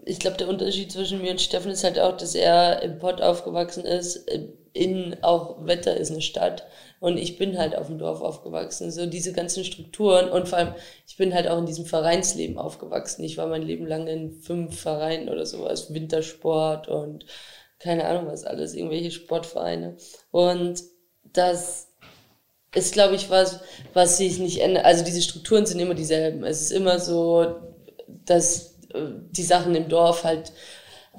ich 0.05 0.19
glaube, 0.19 0.37
der 0.37 0.49
Unterschied 0.49 0.91
zwischen 0.93 1.21
mir 1.21 1.33
und 1.33 1.41
Steffen 1.41 1.71
ist 1.71 1.85
halt 1.85 1.99
auch, 1.99 2.17
dass 2.17 2.35
er 2.35 2.83
im 2.83 2.99
Pott 2.99 3.21
aufgewachsen 3.21 3.85
ist, 3.85 4.29
in 4.73 5.17
auch 5.23 5.67
Wetter 5.67 5.97
ist 5.97 6.13
eine 6.13 6.23
Stadt 6.23 6.67
und 7.01 7.17
ich 7.19 7.37
bin 7.37 7.59
halt 7.59 7.77
auf 7.77 7.89
dem 7.89 7.99
Dorf 7.99 8.21
aufgewachsen. 8.21 8.91
So 8.91 9.07
diese 9.07 9.33
ganzen 9.33 9.65
Strukturen 9.65 10.29
und 10.31 10.49
vor 10.49 10.59
allem, 10.59 10.75
ich 11.07 11.17
bin 11.17 11.35
halt 11.35 11.49
auch 11.49 11.59
in 11.59 11.67
diesem 11.67 11.85
Vereinsleben 11.85 12.59
aufgewachsen. 12.59 13.25
Ich 13.25 13.37
war 13.37 13.49
mein 13.49 13.63
Leben 13.63 13.87
lang 13.87 14.07
in 14.07 14.33
fünf 14.33 14.81
Vereinen 14.81 15.29
oder 15.29 15.47
sowas, 15.47 15.93
Wintersport 15.93 16.89
und 16.89 17.25
keine 17.79 18.07
Ahnung 18.07 18.27
was 18.27 18.45
alles, 18.45 18.75
irgendwelche 18.75 19.11
Sportvereine. 19.11 19.97
Und 20.31 20.83
das 21.33 21.89
ist, 22.75 22.93
glaube 22.93 23.15
ich, 23.15 23.31
was, 23.31 23.61
was 23.95 24.19
sich 24.19 24.39
nicht 24.39 24.61
ändert. 24.61 24.85
Also 24.85 25.05
diese 25.05 25.23
Strukturen 25.23 25.67
sind 25.67 25.81
immer 25.81 25.95
dieselben. 25.95 26.45
Es 26.45 26.61
ist 26.61 26.73
immer 26.73 26.99
so, 26.99 27.57
dass 28.07 28.79
äh, 28.93 29.01
die 29.31 29.43
Sachen 29.43 29.75
im 29.75 29.89
Dorf 29.89 30.25
halt 30.25 30.53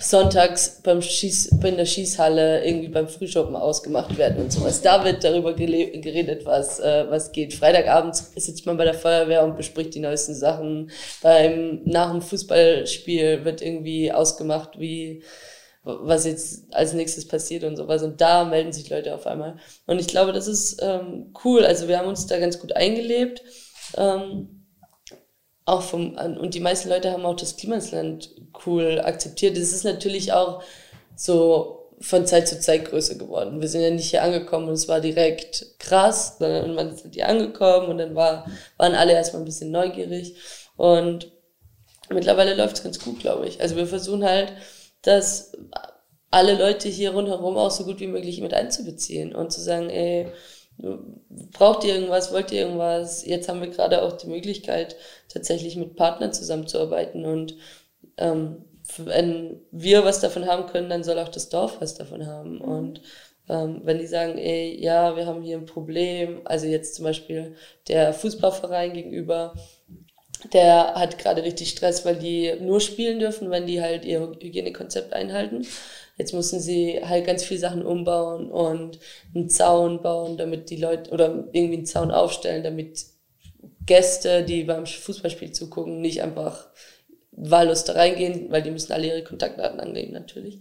sonntags 0.02 0.82
beim 0.82 1.02
Schieß, 1.02 1.48
in 1.62 1.76
der 1.76 1.86
Schießhalle 1.86 2.64
irgendwie 2.64 2.88
beim 2.88 3.10
Frühschoppen 3.10 3.56
ausgemacht 3.56 4.18
werden 4.18 4.44
und 4.44 4.54
sowas. 4.54 4.82
Da 4.82 5.04
wird 5.04 5.24
darüber 5.24 5.54
geredet, 5.54 6.46
was, 6.46 6.80
äh, 6.80 7.06
was 7.10 7.34
geht. 7.34 7.54
Freitagabend 7.54 8.16
sitzt 8.16 8.66
man 8.66 8.78
bei 8.78 8.86
der 8.86 8.94
Feuerwehr 8.94 9.44
und 9.44 9.58
bespricht 9.58 9.94
die 9.96 10.00
neuesten 10.00 10.36
Sachen. 10.36 10.90
Beim, 11.22 11.82
nach 11.84 12.12
dem 12.12 12.22
Fußballspiel 12.22 13.44
wird 13.44 13.62
irgendwie 13.62 14.12
ausgemacht, 14.14 14.80
wie, 14.80 15.22
was 15.84 16.26
jetzt 16.26 16.74
als 16.74 16.94
nächstes 16.94 17.28
passiert 17.28 17.64
und 17.64 17.78
sowas. 17.78 18.04
Und 18.04 18.22
da 18.22 18.44
melden 18.46 18.74
sich 18.74 18.90
Leute 18.90 19.16
auf 19.16 19.26
einmal. 19.26 19.58
Und 19.86 20.00
ich 20.00 20.08
glaube, 20.08 20.34
das 20.34 20.48
ist 20.48 20.82
ähm, 20.82 21.34
cool. 21.44 21.66
Also 21.66 21.88
wir 21.88 22.00
haben 22.00 22.08
uns 22.08 22.28
da 22.28 22.40
ganz 22.40 22.60
gut 22.60 22.76
eingelebt. 22.76 23.42
Ähm, 23.98 24.66
auch 25.66 25.84
vom, 25.84 26.16
und 26.16 26.54
die 26.54 26.60
meisten 26.60 26.90
Leute 26.90 27.12
haben 27.12 27.26
auch 27.26 27.36
das 27.36 27.56
Klimasland 27.56 28.32
cool 28.66 29.00
akzeptiert. 29.00 29.58
Es 29.58 29.72
ist 29.72 29.84
natürlich 29.84 30.34
auch 30.34 30.64
so 31.16 31.80
von 32.02 32.26
Zeit 32.26 32.48
zu 32.48 32.60
Zeit 32.60 32.86
größer 32.86 33.16
geworden. 33.16 33.62
Wir 33.62 33.68
sind 33.68 33.82
ja 33.82 33.90
nicht 33.90 34.10
hier 34.10 34.24
angekommen 34.24 34.68
und 34.68 34.74
es 34.74 34.88
war 34.88 35.02
direkt 35.02 35.80
krass, 35.80 36.38
sondern 36.40 36.74
man 36.74 36.94
ist 36.94 37.06
hier 37.12 37.28
angekommen 37.28 37.90
und 37.90 37.98
dann 37.98 38.16
war, 38.16 38.48
waren 38.78 38.96
alle 38.96 39.14
erstmal 39.14 39.42
ein 39.42 39.46
bisschen 39.46 39.72
neugierig 39.72 40.36
und 40.78 41.32
mittlerweile 42.10 42.56
läuft 42.56 42.78
es 42.78 42.84
ganz 42.84 43.00
gut, 43.00 43.20
glaube 43.20 43.48
ich. 43.48 43.62
Also 43.62 43.76
wir 43.76 43.86
versuchen 43.86 44.24
halt, 44.24 44.54
dass 45.02 45.54
alle 46.32 46.58
Leute 46.58 46.90
hier 46.90 47.12
rundherum 47.12 47.58
auch 47.58 47.72
so 47.72 47.86
gut 47.86 48.00
wie 48.00 48.08
möglich 48.08 48.42
mit 48.42 48.54
einzubeziehen 48.54 49.34
und 49.34 49.52
zu 49.52 49.62
sagen, 49.62 49.90
ey, 49.90 50.28
braucht 51.52 51.84
ihr 51.84 51.96
irgendwas, 51.96 52.32
wollt 52.32 52.52
ihr 52.52 52.62
irgendwas? 52.62 53.26
Jetzt 53.26 53.50
haben 53.50 53.62
wir 53.62 53.70
gerade 53.70 54.02
auch 54.02 54.14
die 54.14 54.28
Möglichkeit, 54.28 54.96
tatsächlich 55.28 55.76
mit 55.76 55.96
Partnern 55.96 56.34
zusammenzuarbeiten 56.34 57.26
und 57.26 57.56
ähm, 58.18 58.66
wenn 58.98 59.62
wir 59.72 60.04
was 60.04 60.20
davon 60.20 60.48
haben 60.48 60.68
können, 60.68 60.90
dann 60.90 61.04
soll 61.04 61.20
auch 61.20 61.30
das 61.30 61.50
Dorf 61.50 61.78
was 61.80 61.96
davon 61.96 62.26
haben. 62.26 62.56
Mhm. 62.56 62.62
Und 62.62 63.02
ähm, 63.48 63.82
wenn 63.84 64.00
die 64.00 64.08
sagen, 64.08 64.38
ey, 64.38 64.82
ja, 64.82 65.16
wir 65.16 65.26
haben 65.26 65.42
hier 65.42 65.58
ein 65.58 65.66
Problem, 65.66 66.42
also 66.46 66.66
jetzt 66.66 66.96
zum 66.96 67.06
Beispiel 67.06 67.56
der 67.88 68.14
Fußballverein 68.14 68.94
gegenüber, 68.94 69.54
der 70.54 70.96
hat 70.96 71.18
gerade 71.18 71.44
richtig 71.44 71.70
Stress, 71.70 72.06
weil 72.06 72.16
die 72.16 72.54
nur 72.62 72.80
spielen 72.80 73.20
dürfen, 73.20 73.50
wenn 73.50 73.68
die 73.68 73.82
halt 73.82 74.06
ihr 74.06 74.22
Hygienekonzept 74.22 75.14
einhalten. 75.14 75.66
Jetzt 76.18 76.34
mussten 76.34 76.60
sie 76.60 77.00
halt 77.04 77.26
ganz 77.26 77.44
viele 77.44 77.60
Sachen 77.60 77.86
umbauen 77.86 78.52
und 78.52 79.00
einen 79.34 79.50
Zaun 79.50 80.02
bauen, 80.02 80.38
damit 80.38 80.70
die 80.70 80.78
Leute, 80.78 81.12
oder 81.12 81.48
irgendwie 81.52 81.78
einen 81.78 81.86
Zaun 81.86 82.12
aufstellen, 82.12 82.64
damit 82.64 83.06
Gäste, 83.86 84.44
die 84.44 84.64
beim 84.64 84.86
Fußballspiel 84.86 85.52
zugucken, 85.52 86.02
nicht 86.02 86.22
einfach 86.22 86.68
wahllos 87.32 87.86
da 87.86 87.94
reingehen, 87.94 88.52
weil 88.52 88.62
die 88.62 88.72
müssen 88.72 88.92
alle 88.92 89.08
ihre 89.08 89.24
Kontaktdaten 89.24 89.80
angeben 89.80 90.14
natürlich. 90.14 90.60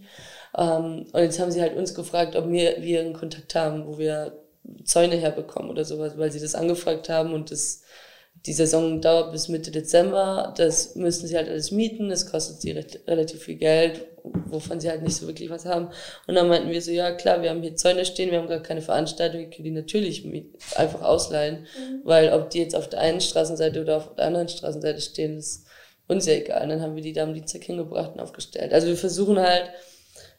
Ähm, 0.57 1.05
und 1.11 1.21
jetzt 1.21 1.39
haben 1.39 1.51
sie 1.51 1.61
halt 1.61 1.75
uns 1.75 1.93
gefragt, 1.93 2.35
ob 2.35 2.49
wir, 2.49 2.81
wir 2.81 3.01
einen 3.01 3.13
Kontakt 3.13 3.53
haben, 3.55 3.85
wo 3.85 3.97
wir 3.97 4.41
Zäune 4.83 5.15
herbekommen 5.17 5.69
oder 5.69 5.85
sowas, 5.85 6.17
weil 6.17 6.31
sie 6.31 6.39
das 6.39 6.55
angefragt 6.55 7.09
haben 7.09 7.33
und 7.33 7.51
das 7.51 7.83
die 8.45 8.53
Saison 8.53 9.01
dauert 9.01 9.31
bis 9.31 9.49
Mitte 9.49 9.71
Dezember. 9.71 10.53
Das 10.57 10.95
müssen 10.95 11.27
sie 11.27 11.35
halt 11.35 11.49
alles 11.49 11.71
mieten. 11.71 12.09
Das 12.09 12.31
kostet 12.31 12.61
sie 12.61 12.71
recht, 12.71 12.99
relativ 13.07 13.43
viel 13.43 13.55
Geld, 13.55 14.05
wovon 14.23 14.79
sie 14.79 14.89
halt 14.89 15.03
nicht 15.03 15.15
so 15.15 15.27
wirklich 15.27 15.49
was 15.49 15.65
haben. 15.65 15.89
Und 16.25 16.35
dann 16.35 16.47
meinten 16.47 16.69
wir 16.69 16.81
so, 16.81 16.91
ja 16.91 17.11
klar, 17.11 17.41
wir 17.41 17.49
haben 17.49 17.61
hier 17.61 17.75
Zäune 17.75 18.05
stehen, 18.05 18.31
wir 18.31 18.39
haben 18.39 18.47
gar 18.47 18.63
keine 18.63 18.81
Veranstaltung, 18.81 19.41
wir 19.41 19.49
können 19.49 19.65
die 19.65 19.71
natürlich 19.71 20.25
einfach 20.75 21.01
ausleihen. 21.01 21.59
Mhm. 21.59 22.01
Weil 22.05 22.31
ob 22.31 22.49
die 22.49 22.59
jetzt 22.59 22.75
auf 22.75 22.87
der 22.87 22.99
einen 22.99 23.21
Straßenseite 23.21 23.81
oder 23.81 23.97
auf 23.97 24.15
der 24.15 24.25
anderen 24.25 24.47
Straßenseite 24.47 25.01
stehen, 25.01 25.37
ist 25.37 25.65
uns 26.07 26.25
ja 26.25 26.33
egal. 26.33 26.63
Und 26.63 26.69
dann 26.69 26.81
haben 26.81 26.95
wir 26.95 27.03
die 27.03 27.13
da 27.13 27.23
am 27.23 27.33
Dienstag 27.33 27.63
hingebracht 27.63 28.13
und 28.13 28.21
aufgestellt. 28.21 28.73
Also 28.73 28.87
wir 28.87 28.97
versuchen 28.97 29.39
halt, 29.39 29.69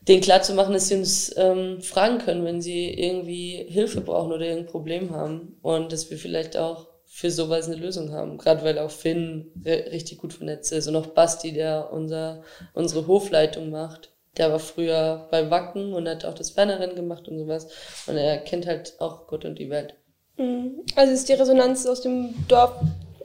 denen 0.08 0.22
klarzumachen, 0.22 0.72
dass 0.72 0.88
sie 0.88 0.96
uns 0.96 1.32
ähm, 1.36 1.82
fragen 1.82 2.18
können, 2.18 2.44
wenn 2.44 2.62
sie 2.62 2.88
irgendwie 2.88 3.66
Hilfe 3.68 4.00
brauchen 4.00 4.32
oder 4.32 4.46
irgendein 4.46 4.72
Problem 4.72 5.10
haben. 5.14 5.58
Und 5.60 5.92
dass 5.92 6.10
wir 6.10 6.16
vielleicht 6.16 6.56
auch 6.56 6.89
für 7.12 7.31
sowas 7.31 7.66
eine 7.66 7.75
Lösung 7.75 8.12
haben. 8.12 8.38
Gerade 8.38 8.64
weil 8.64 8.79
auch 8.79 8.90
Finn 8.90 9.51
richtig 9.66 10.18
gut 10.18 10.33
vernetzt 10.33 10.73
ist 10.73 10.87
und 10.87 10.94
auch 10.94 11.09
Basti, 11.09 11.53
der 11.53 11.92
unser, 11.92 12.44
unsere 12.73 13.09
Hofleitung 13.09 13.70
macht. 13.70 14.11
Der 14.37 14.53
war 14.53 14.61
früher 14.61 15.27
bei 15.29 15.51
Wacken 15.51 15.92
und 15.92 16.09
hat 16.09 16.25
auch 16.25 16.35
das 16.35 16.51
Fernerrennen 16.51 16.94
gemacht 16.94 17.29
und 17.29 17.37
sowas. 17.37 17.66
Und 18.07 18.16
er 18.16 18.38
kennt 18.38 18.64
halt 18.66 18.94
auch 19.01 19.27
Gott 19.27 19.44
und 19.44 19.59
die 19.59 19.68
Welt. 19.68 19.96
Mhm. 20.38 20.85
Also 20.94 21.12
ist 21.12 21.29
die 21.29 21.33
Resonanz 21.33 21.85
aus 21.85 22.01
dem 22.01 22.33
Dorf 22.46 22.75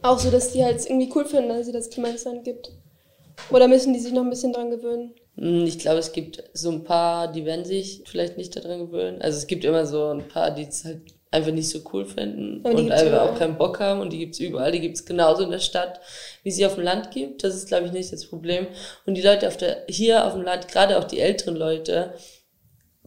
auch 0.01 0.17
so, 0.17 0.31
dass 0.31 0.51
die 0.51 0.63
halt 0.63 0.83
irgendwie 0.83 1.11
cool 1.15 1.25
finden, 1.25 1.49
dass 1.49 1.67
es 1.67 1.71
das 1.71 1.89
Klimansland 1.91 2.43
gibt? 2.43 2.71
Oder 3.51 3.67
müssen 3.67 3.93
die 3.93 3.99
sich 3.99 4.11
noch 4.11 4.23
ein 4.23 4.31
bisschen 4.31 4.51
dran 4.51 4.71
gewöhnen? 4.71 5.13
Hm, 5.37 5.65
ich 5.65 5.77
glaube, 5.77 5.99
es 5.99 6.11
gibt 6.11 6.43
so 6.53 6.71
ein 6.71 6.83
paar, 6.83 7.31
die 7.31 7.45
werden 7.45 7.65
sich 7.65 8.01
vielleicht 8.07 8.35
nicht 8.35 8.55
daran 8.55 8.79
gewöhnen. 8.79 9.21
Also 9.21 9.37
es 9.37 9.45
gibt 9.45 9.63
immer 9.63 9.85
so 9.85 10.07
ein 10.07 10.27
paar, 10.27 10.49
die 10.49 10.63
es 10.63 10.83
halt 10.83 11.01
einfach 11.35 11.51
nicht 11.51 11.69
so 11.69 11.79
cool 11.91 12.05
finden 12.05 12.61
und 12.61 12.91
einfach 12.91 13.21
auch 13.21 13.37
keinen 13.37 13.57
Bock 13.57 13.79
haben 13.79 13.99
und 13.99 14.11
die 14.11 14.19
gibt's 14.19 14.39
überall. 14.39 14.71
Die 14.71 14.79
gibt's 14.79 15.05
genauso 15.05 15.43
in 15.43 15.51
der 15.51 15.59
Stadt, 15.59 15.99
wie 16.43 16.51
sie 16.51 16.65
auf 16.65 16.75
dem 16.75 16.83
Land 16.83 17.11
gibt. 17.11 17.43
Das 17.43 17.53
ist, 17.55 17.67
glaube 17.67 17.85
ich, 17.85 17.91
nicht 17.91 18.11
das 18.11 18.25
Problem. 18.25 18.67
Und 19.05 19.15
die 19.15 19.21
Leute 19.21 19.47
auf 19.47 19.57
der, 19.57 19.83
hier 19.87 20.25
auf 20.25 20.33
dem 20.33 20.43
Land, 20.43 20.67
gerade 20.67 20.97
auch 20.97 21.03
die 21.03 21.19
älteren 21.19 21.55
Leute, 21.55 22.13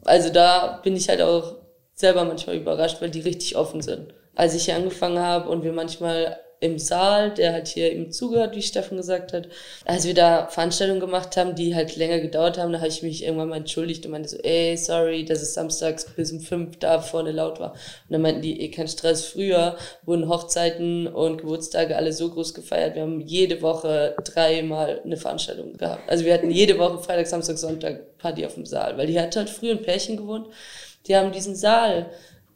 also 0.04 0.30
da 0.30 0.80
bin 0.84 0.94
ich 0.94 1.08
halt 1.08 1.22
auch 1.22 1.56
selber 1.94 2.24
manchmal 2.24 2.56
überrascht, 2.56 3.00
weil 3.00 3.10
die 3.10 3.20
richtig 3.20 3.56
offen 3.56 3.80
sind. 3.80 4.14
Als 4.34 4.54
ich 4.54 4.66
hier 4.66 4.76
angefangen 4.76 5.18
habe 5.18 5.48
und 5.48 5.64
wir 5.64 5.72
manchmal 5.72 6.38
im 6.60 6.78
Saal, 6.78 7.32
der 7.32 7.52
halt 7.52 7.68
hier 7.68 7.92
ihm 7.92 8.10
zugehört, 8.10 8.56
wie 8.56 8.62
Steffen 8.62 8.96
gesagt 8.96 9.32
hat. 9.32 9.48
Als 9.84 10.06
wir 10.06 10.14
da 10.14 10.48
Veranstaltungen 10.48 11.00
gemacht 11.00 11.36
haben, 11.36 11.54
die 11.54 11.74
halt 11.74 11.96
länger 11.96 12.20
gedauert 12.20 12.58
haben, 12.58 12.72
da 12.72 12.78
habe 12.78 12.88
ich 12.88 13.02
mich 13.02 13.22
irgendwann 13.22 13.48
mal 13.48 13.58
entschuldigt 13.58 14.04
und 14.04 14.12
meinte 14.12 14.28
so, 14.28 14.38
ey, 14.38 14.76
sorry, 14.76 15.24
dass 15.24 15.42
es 15.42 15.54
samstags 15.54 16.06
bis 16.16 16.32
um 16.32 16.40
fünf 16.40 16.78
da 16.78 17.00
vorne 17.00 17.32
laut 17.32 17.60
war. 17.60 17.72
Und 17.72 18.10
dann 18.10 18.22
meinten 18.22 18.42
die, 18.42 18.60
eh, 18.60 18.70
kein 18.70 18.88
Stress. 18.88 19.24
Früher 19.26 19.76
wurden 20.04 20.28
Hochzeiten 20.28 21.06
und 21.06 21.38
Geburtstage 21.38 21.96
alle 21.96 22.12
so 22.12 22.30
groß 22.30 22.54
gefeiert. 22.54 22.94
Wir 22.96 23.02
haben 23.02 23.20
jede 23.20 23.62
Woche 23.62 24.16
dreimal 24.24 25.00
eine 25.04 25.16
Veranstaltung 25.16 25.76
gehabt. 25.76 26.08
Also 26.08 26.24
wir 26.24 26.34
hatten 26.34 26.50
jede 26.50 26.78
Woche 26.78 26.98
Freitag, 26.98 27.26
Samstag, 27.26 27.58
Sonntag 27.58 28.18
Party 28.18 28.44
auf 28.44 28.54
dem 28.54 28.66
Saal, 28.66 28.98
weil 28.98 29.06
die 29.06 29.20
hat 29.20 29.36
halt 29.36 29.50
früher 29.50 29.72
ein 29.72 29.82
Pärchen 29.82 30.16
gewohnt. 30.16 30.48
Die 31.06 31.16
haben 31.16 31.32
diesen 31.32 31.54
Saal 31.54 32.06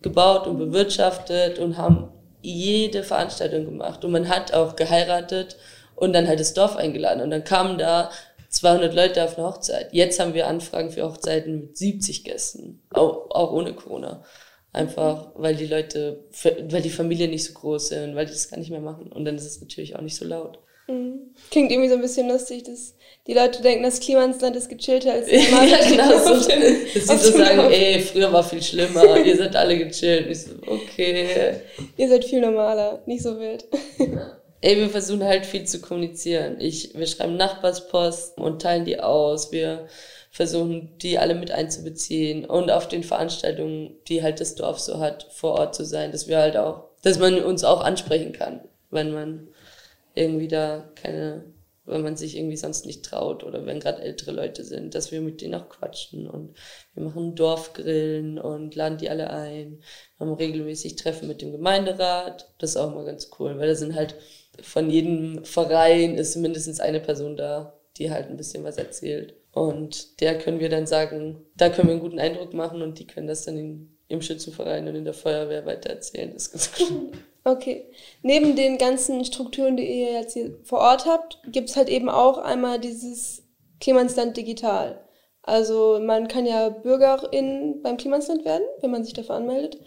gebaut 0.03 0.47
und 0.47 0.59
bewirtschaftet 0.59 1.59
und 1.59 1.79
haben 1.79 2.09
jede 2.43 3.03
Veranstaltung 3.03 3.65
gemacht 3.65 4.05
und 4.05 4.13
man 4.13 4.29
hat 4.29 4.53
auch 4.53 4.77
geheiratet 4.77 5.57
und 5.95 6.13
dann 6.13 6.29
halt 6.29 6.41
das 6.41 6.55
Dorf 6.55 6.77
eingeladen 6.77 7.23
und 7.23 7.31
dann 7.31 7.45
kamen 7.45 7.79
da 7.79 8.11
200 8.49 8.95
Leute 8.95 9.25
auf 9.25 9.39
eine 9.39 9.47
Hochzeit. 9.47 9.93
Jetzt 9.93 10.21
haben 10.21 10.35
wir 10.35 10.47
Anfragen 10.47 10.91
für 10.91 11.05
Hochzeiten 11.05 11.61
mit 11.61 11.79
70 11.79 12.25
Gästen, 12.25 12.83
auch, 12.91 13.31
auch 13.31 13.53
ohne 13.53 13.75
Corona. 13.75 14.23
Einfach, 14.75 15.33
weil 15.35 15.55
die 15.55 15.67
Leute, 15.67 16.25
weil 16.71 16.81
die 16.81 16.91
Familien 16.91 17.31
nicht 17.31 17.45
so 17.45 17.53
groß 17.53 17.89
sind, 17.89 18.15
weil 18.15 18.25
die 18.25 18.33
das 18.33 18.49
gar 18.49 18.59
nicht 18.59 18.71
mehr 18.71 18.81
machen. 18.81 19.13
Und 19.13 19.27
dann 19.27 19.37
ist 19.37 19.45
es 19.45 19.61
natürlich 19.61 19.97
auch 19.97 20.01
nicht 20.01 20.17
so 20.17 20.25
laut. 20.25 20.59
Mhm. 20.89 21.35
Klingt 21.51 21.71
irgendwie 21.71 21.91
so 21.91 21.97
ein 21.97 22.01
bisschen 22.01 22.29
lustig, 22.29 22.65
dass 22.65 22.95
die 23.27 23.35
Leute 23.35 23.63
denken, 23.63 23.85
das 23.85 24.01
Klima 24.01 24.25
ins 24.25 24.41
Land 24.41 24.57
ist 24.57 24.69
gechillter 24.69 25.13
als 25.13 25.27
normal. 25.31 25.69
ja, 25.69 25.89
genau 25.89 26.19
so. 26.25 26.35
Dass 26.35 26.47
sie 26.47 27.31
so 27.31 27.39
sagen, 27.39 27.71
ey, 27.71 28.01
früher 28.01 28.33
war 28.33 28.43
viel 28.43 28.63
schlimmer, 28.63 29.17
ihr 29.25 29.37
seid 29.37 29.55
alle 29.55 29.79
gechillt. 29.79 30.29
Ich 30.31 30.43
so, 30.43 30.53
okay. 30.67 31.61
Ihr 31.97 32.09
seid 32.09 32.25
viel 32.25 32.41
normaler, 32.41 33.03
nicht 33.07 33.23
so 33.23 33.39
wild. 33.39 33.65
Ey, 34.61 34.77
wir 34.77 34.91
versuchen 34.91 35.25
halt 35.25 35.45
viel 35.45 35.65
zu 35.65 35.81
kommunizieren. 35.81 36.57
Ich, 36.61 36.97
wir 36.97 37.07
schreiben 37.07 37.37
Nachbarspost 37.37 38.39
und 38.39 38.63
teilen 38.63 38.85
die 38.85 39.01
aus. 39.01 39.51
Wir 39.51 39.89
versuchen, 40.31 40.97
die 40.99 41.19
alle 41.19 41.35
mit 41.35 41.51
einzubeziehen 41.51 42.45
und 42.47 42.71
auf 42.71 42.89
den 42.89 43.03
Veranstaltungen, 43.03 43.97
die 44.09 44.23
halt 44.23 44.41
das 44.41 44.55
Dorf 44.55 44.79
so 44.81 44.99
hat, 44.99 45.27
vor 45.31 45.59
Ort 45.59 45.75
zu 45.75 45.85
sein, 45.85 46.11
dass 46.11 46.27
wir 46.27 46.39
halt 46.39 46.57
auch, 46.57 46.85
dass 47.03 47.19
man 47.19 47.43
uns 47.45 47.65
auch 47.65 47.83
ansprechen 47.83 48.33
kann, 48.33 48.61
wenn 48.91 49.13
man 49.13 49.49
irgendwie 50.15 50.49
da 50.49 50.89
keine, 50.95 51.45
wenn 51.85 52.03
man 52.03 52.17
sich 52.17 52.37
irgendwie 52.37 52.57
sonst 52.57 52.87
nicht 52.87 53.05
traut 53.05 53.43
oder 53.43 53.67
wenn 53.67 53.81
gerade 53.81 54.03
ältere 54.03 54.31
Leute 54.31 54.65
sind, 54.65 54.95
dass 54.95 55.11
wir 55.11 55.21
mit 55.21 55.41
denen 55.41 55.55
auch 55.55 55.69
quatschen 55.69 56.29
und 56.29 56.55
wir 56.95 57.03
machen 57.03 57.35
Dorfgrillen 57.35 58.39
und 58.39 58.75
laden 58.75 58.99
die 58.99 59.11
alle 59.11 59.31
ein, 59.31 59.83
wir 60.17 60.27
haben 60.27 60.35
regelmäßig 60.35 60.97
Treffen 60.97 61.27
mit 61.27 61.43
dem 61.43 61.53
Gemeinderat, 61.53 62.53
das 62.59 62.71
ist 62.71 62.77
auch 62.77 62.95
mal 62.95 63.05
ganz 63.05 63.31
cool, 63.39 63.59
weil 63.59 63.69
da 63.69 63.75
sind 63.75 63.95
halt 63.95 64.15
von 64.61 64.91
jedem 64.91 65.45
Verein 65.45 66.17
ist 66.17 66.37
mindestens 66.37 66.79
eine 66.79 67.01
Person 67.01 67.37
da, 67.37 67.79
die 67.97 68.11
halt 68.11 68.29
ein 68.29 68.37
bisschen 68.37 68.65
was 68.65 68.77
erzählt. 68.77 69.35
Und 69.53 70.21
der 70.21 70.39
können 70.39 70.61
wir 70.61 70.69
dann 70.69 70.87
sagen, 70.87 71.45
da 71.57 71.69
können 71.69 71.89
wir 71.89 71.93
einen 71.93 72.03
guten 72.03 72.19
Eindruck 72.19 72.55
machen 72.55 72.83
und 72.83 72.99
die 72.99 73.07
können 73.07 73.27
das 73.27 73.45
dann 73.45 73.57
in, 73.57 73.97
im 74.09 74.23
Schützenverein 74.23 74.89
und 74.89 74.95
in 74.95 75.05
der 75.05 75.15
Feuerwehr 75.15 75.67
weitererzählen. 75.67 76.33
Das 76.33 76.49
ist 76.49 76.77
ganz 76.77 76.91
cool. 76.91 77.13
Okay. 77.45 77.91
Neben 78.23 78.55
den 78.55 78.79
ganzen 78.79 79.25
Strukturen, 79.25 79.77
die 79.77 79.85
ihr 79.85 80.13
jetzt 80.13 80.35
hier 80.35 80.59
vor 80.63 80.79
Ort 80.79 81.07
habt, 81.07 81.41
gibt 81.47 81.71
es 81.71 81.77
halt 81.77 81.89
eben 81.89 82.09
auch 82.09 82.39
einmal 82.39 82.79
dieses 82.79 83.43
Klimansland 83.81 84.37
Digital. 84.37 85.01
Also 85.43 85.99
man 86.01 86.29
kann 86.29 86.47
ja 86.47 86.69
Bürgerin 86.69 87.81
beim 87.83 87.97
Klimansland 87.97 88.45
werden, 88.45 88.65
wenn 88.81 88.93
man 88.93 89.03
sich 89.03 89.13
dafür 89.13 89.35
anmeldet. 89.35 89.79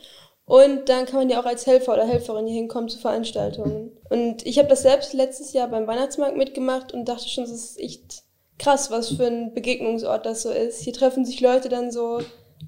Und 0.45 0.89
dann 0.89 1.05
kann 1.05 1.19
man 1.19 1.29
ja 1.29 1.39
auch 1.39 1.45
als 1.45 1.65
Helfer 1.65 1.93
oder 1.93 2.05
Helferin 2.05 2.45
hier 2.45 2.57
hinkommen 2.57 2.89
zu 2.89 2.99
Veranstaltungen. 2.99 3.97
Und 4.09 4.45
ich 4.45 4.59
habe 4.59 4.67
das 4.67 4.83
selbst 4.83 5.13
letztes 5.13 5.53
Jahr 5.53 5.69
beim 5.69 5.87
Weihnachtsmarkt 5.87 6.37
mitgemacht 6.37 6.93
und 6.93 7.07
dachte 7.07 7.27
schon, 7.27 7.45
das 7.45 7.53
ist 7.53 7.79
echt 7.79 8.23
krass, 8.59 8.91
was 8.91 9.15
für 9.15 9.25
ein 9.25 9.53
Begegnungsort 9.53 10.25
das 10.25 10.43
so 10.43 10.51
ist. 10.51 10.81
Hier 10.81 10.93
treffen 10.93 11.25
sich 11.25 11.41
Leute 11.41 11.69
dann 11.69 11.91
so 11.91 12.19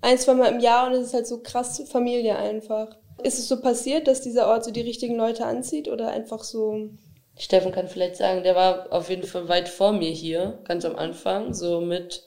ein, 0.02 0.17
zwei 0.17 0.34
Mal 0.34 0.52
im 0.52 0.60
Jahr 0.60 0.88
und 0.88 0.93
es 0.93 1.08
ist 1.08 1.13
halt 1.13 1.28
so 1.28 1.39
krass 1.41 1.84
Familie 1.88 2.36
einfach. 2.36 2.95
Ist 3.23 3.39
es 3.39 3.47
so 3.47 3.62
passiert, 3.62 4.08
dass 4.08 4.21
dieser 4.21 4.47
Ort 4.47 4.63
so 4.63 4.71
die 4.71 4.82
richtigen 4.82 5.15
Leute 5.15 5.45
anzieht 5.45 5.88
oder 5.88 6.10
einfach 6.10 6.43
so? 6.43 6.89
Steffen 7.38 7.71
kann 7.71 7.88
vielleicht 7.88 8.15
sagen, 8.15 8.43
der 8.43 8.56
war 8.56 8.91
auf 8.91 9.10
jeden 9.10 9.23
Fall 9.23 9.47
weit 9.47 9.69
vor 9.69 9.91
mir 9.91 10.10
hier, 10.10 10.60
ganz 10.65 10.86
am 10.86 10.95
Anfang, 10.95 11.53
so 11.53 11.82
mit 11.82 12.23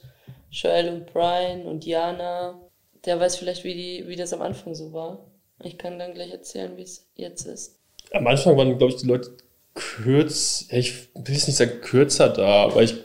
Joel 0.49 0.89
und 0.89 1.05
Brian 1.11 1.63
und 1.63 1.85
Jana. 1.85 2.59
Der 3.05 3.19
weiß 3.19 3.37
vielleicht, 3.37 3.63
wie, 3.63 3.73
die, 3.73 4.07
wie 4.07 4.15
das 4.15 4.33
am 4.33 4.41
Anfang 4.41 4.75
so 4.75 4.93
war. 4.93 5.25
Ich 5.63 5.77
kann 5.77 5.99
dann 5.99 6.13
gleich 6.13 6.31
erzählen, 6.31 6.77
wie 6.77 6.83
es 6.83 7.07
jetzt 7.15 7.45
ist. 7.45 7.79
Am 8.11 8.27
Anfang 8.27 8.57
waren, 8.57 8.77
glaube 8.77 8.93
ich, 8.93 9.01
die 9.01 9.07
Leute 9.07 9.31
kürz, 9.73 10.67
ich 10.71 11.09
will 11.15 11.33
jetzt 11.33 11.47
nicht 11.47 11.57
sagen 11.57 11.81
kürzer 11.81 12.29
da, 12.29 12.65
aber 12.65 12.83
ich 12.83 12.95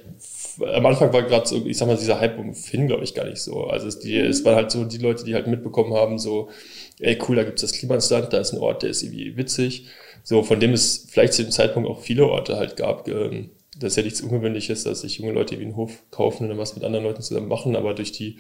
am 0.61 0.87
Anfang 0.87 1.13
war 1.13 1.23
gerade 1.23 1.47
so, 1.47 1.65
ich 1.67 1.77
sag 1.77 1.87
mal, 1.87 1.97
dieser 1.97 2.21
Hype 2.21 2.39
um 2.39 2.55
Finn, 2.55 2.87
glaube 2.87 3.05
ich, 3.05 3.15
gar 3.15 3.27
nicht 3.27 3.41
so. 3.41 3.65
Also 3.65 3.89
es, 3.89 3.99
die, 3.99 4.19
es 4.19 4.45
waren 4.45 4.57
halt 4.57 4.71
so 4.71 4.85
die 4.85 4.99
Leute, 4.99 5.25
die 5.25 5.35
halt 5.35 5.47
mitbekommen 5.47 5.95
haben, 5.95 6.19
so, 6.19 6.49
ey 7.01 7.19
cool, 7.29 7.37
da 7.37 7.45
gibt's 7.45 7.63
das 7.63 7.73
Klimansland, 7.73 8.33
da 8.33 8.39
ist 8.39 8.53
ein 8.53 8.61
Ort, 8.61 8.83
der 8.83 8.91
ist 8.91 9.03
irgendwie 9.03 9.37
witzig. 9.37 9.87
So, 10.23 10.43
von 10.43 10.59
dem 10.59 10.73
es 10.73 11.07
vielleicht 11.09 11.35
zu 11.35 11.43
dem 11.43 11.53
Zeitpunkt 11.53 11.89
auch 11.89 12.01
viele 12.01 12.27
Orte 12.27 12.57
halt 12.57 12.77
gab. 12.77 13.07
Ähm, 13.09 13.51
das 13.79 13.93
ist 13.93 13.97
ja 13.97 14.03
nichts 14.03 14.21
Ungewöhnliches, 14.23 14.85
dass 14.85 15.03
sich 15.03 15.19
junge 15.19 15.33
Leute 15.33 15.59
wie 15.59 15.65
einen 15.65 15.77
Hof 15.77 16.03
kaufen 16.11 16.45
und 16.45 16.49
dann 16.49 16.59
was 16.59 16.75
mit 16.75 16.85
anderen 16.85 17.05
Leuten 17.05 17.23
zusammen 17.23 17.49
machen, 17.49 17.77
aber 17.77 17.95
durch 17.95 18.11
die 18.13 18.39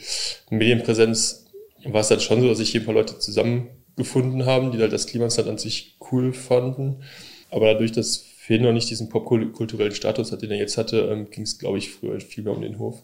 Medienpräsenz 0.50 1.46
war 1.84 2.00
es 2.00 2.08
dann 2.08 2.20
schon 2.20 2.40
so, 2.40 2.48
dass 2.48 2.58
sich 2.58 2.70
hier 2.70 2.80
ein 2.80 2.86
paar 2.86 2.94
Leute 2.94 3.18
zusammengefunden 3.18 4.46
haben, 4.46 4.72
die 4.72 4.78
halt 4.78 4.92
das 4.92 5.06
Klimansland 5.06 5.48
an 5.48 5.58
sich 5.58 5.96
cool 6.10 6.32
fanden. 6.32 7.02
Aber 7.50 7.66
dadurch, 7.72 7.92
dass 7.92 8.16
Finn 8.16 8.62
noch 8.62 8.72
nicht 8.72 8.88
diesen 8.90 9.08
popkulturellen 9.08 9.94
Status 9.94 10.32
hat, 10.32 10.42
den 10.42 10.50
er 10.50 10.58
jetzt 10.58 10.78
hatte, 10.78 11.00
ähm, 11.00 11.30
ging 11.30 11.44
es, 11.44 11.58
glaube 11.58 11.78
ich, 11.78 11.90
früher 11.90 12.20
viel 12.20 12.44
mehr 12.44 12.54
um 12.54 12.62
den 12.62 12.78
Hof. 12.78 13.02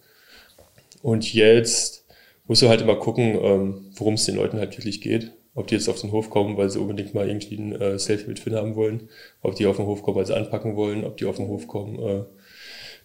Und 1.03 1.33
jetzt 1.33 2.05
musst 2.47 2.63
du 2.63 2.69
halt 2.69 2.81
immer 2.81 2.97
gucken, 2.97 3.39
ähm, 3.43 3.91
worum 3.95 4.15
es 4.15 4.25
den 4.25 4.37
Leuten 4.37 4.59
halt 4.59 4.77
wirklich 4.77 5.01
geht. 5.01 5.33
Ob 5.55 5.67
die 5.67 5.75
jetzt 5.75 5.89
auf 5.89 6.01
den 6.01 6.13
Hof 6.13 6.31
kommen, 6.31 6.57
weil 6.57 6.71
sie 6.71 6.79
unbedingt 6.79 7.15
mal 7.15 7.29
irgendwie 7.29 7.57
ein 7.57 7.81
äh, 7.81 7.99
Selfie 7.99 8.29
mit 8.29 8.39
Finn 8.39 8.55
haben 8.55 8.75
wollen, 8.75 9.11
ob 9.43 9.55
die 9.55 9.67
auf 9.67 9.77
den 9.77 9.87
Hof 9.87 10.03
kommen, 10.03 10.17
weil 10.17 10.27
sie 10.27 10.35
anpacken 10.35 10.77
wollen, 10.77 11.05
ob 11.05 11.19
die 11.19 11.27
auf 11.27 11.37
den 11.37 11.49
Hof 11.49 11.67
kommen, 11.67 11.99
äh, 11.99 12.25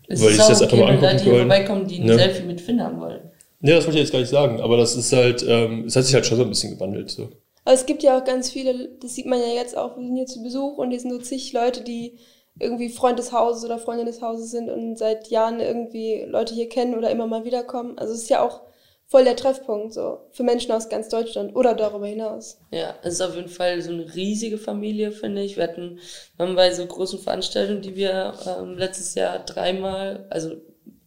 es 0.08 0.24
weil 0.24 0.32
ich 0.32 0.38
das 0.38 0.62
okay, 0.62 0.64
einfach 0.64 0.78
mal 0.78 1.08
angucken 1.10 1.26
wollen. 1.26 1.50
vorbeikommen, 1.50 1.88
die 1.88 2.00
ein 2.00 2.06
ne? 2.06 2.16
Selfie 2.16 2.44
mit 2.44 2.62
Finn 2.62 2.82
haben 2.82 3.02
wollen. 3.02 3.32
Nee, 3.60 3.72
das 3.72 3.86
wollte 3.86 3.98
ich 3.98 4.04
jetzt 4.04 4.12
gar 4.12 4.20
nicht 4.20 4.30
sagen, 4.30 4.62
aber 4.62 4.78
das 4.78 4.96
ist 4.96 5.12
halt, 5.12 5.46
ähm, 5.48 5.86
es 5.86 5.96
hat 5.96 6.06
sich 6.06 6.14
halt 6.14 6.26
schon 6.26 6.38
so 6.38 6.44
ein 6.44 6.50
bisschen 6.50 6.76
gewandelt. 6.76 7.10
So. 7.10 7.30
Aber 7.66 7.74
es 7.74 7.86
gibt 7.86 8.04
ja 8.04 8.18
auch 8.18 8.24
ganz 8.24 8.50
viele, 8.50 8.90
das 9.02 9.16
sieht 9.16 9.26
man 9.26 9.40
ja 9.40 9.48
jetzt 9.48 9.76
auch, 9.76 9.98
wir 9.98 10.06
sind 10.06 10.16
hier 10.16 10.28
zu 10.28 10.42
Besuch 10.42 10.78
und 10.78 10.92
hier 10.92 11.00
sind 11.00 11.12
so 11.12 11.18
zig 11.18 11.52
Leute, 11.52 11.82
die 11.84 12.18
irgendwie 12.60 12.90
Freund 12.90 13.20
des 13.20 13.32
Hauses 13.32 13.66
oder 13.66 13.78
Freundin 13.78 14.06
des 14.06 14.22
Hauses 14.22 14.52
sind 14.52 14.70
und 14.70 14.98
seit 14.98 15.28
Jahren 15.28 15.60
irgendwie 15.60 16.24
Leute 16.28 16.54
hier 16.54 16.70
kennen 16.70 16.96
oder 16.96 17.10
immer 17.12 17.28
mal 17.28 17.46
wiederkommen. 17.46 17.98
Also 17.98 18.14
es 18.14 18.24
ist 18.24 18.30
ja 18.30 18.42
auch 18.42 18.62
voll 19.08 19.24
der 19.24 19.38
Treffpunkt 19.38 19.94
so 19.94 20.20
für 20.32 20.44
Menschen 20.44 20.72
aus 20.72 20.90
ganz 20.90 21.08
Deutschland 21.10 21.56
oder 21.56 21.74
darüber 21.74 22.08
hinaus. 22.08 22.60
Ja, 22.72 22.96
es 23.04 23.16
ist 23.16 23.22
auf 23.22 23.36
jeden 23.36 23.48
Fall 23.48 23.82
so 23.82 23.92
eine 23.92 24.14
riesige 24.14 24.58
Familie, 24.58 25.12
finde 25.12 25.42
ich. 25.44 25.56
Wir 25.56 25.64
hatten 25.64 26.00
haben 26.38 26.56
bei 26.56 26.74
so 26.74 26.86
großen 26.86 27.20
Veranstaltungen, 27.20 27.82
die 27.82 27.96
wir 27.96 28.34
ähm, 28.46 28.78
letztes 28.78 29.16
Jahr 29.16 29.40
dreimal, 29.40 30.28
also 30.30 30.58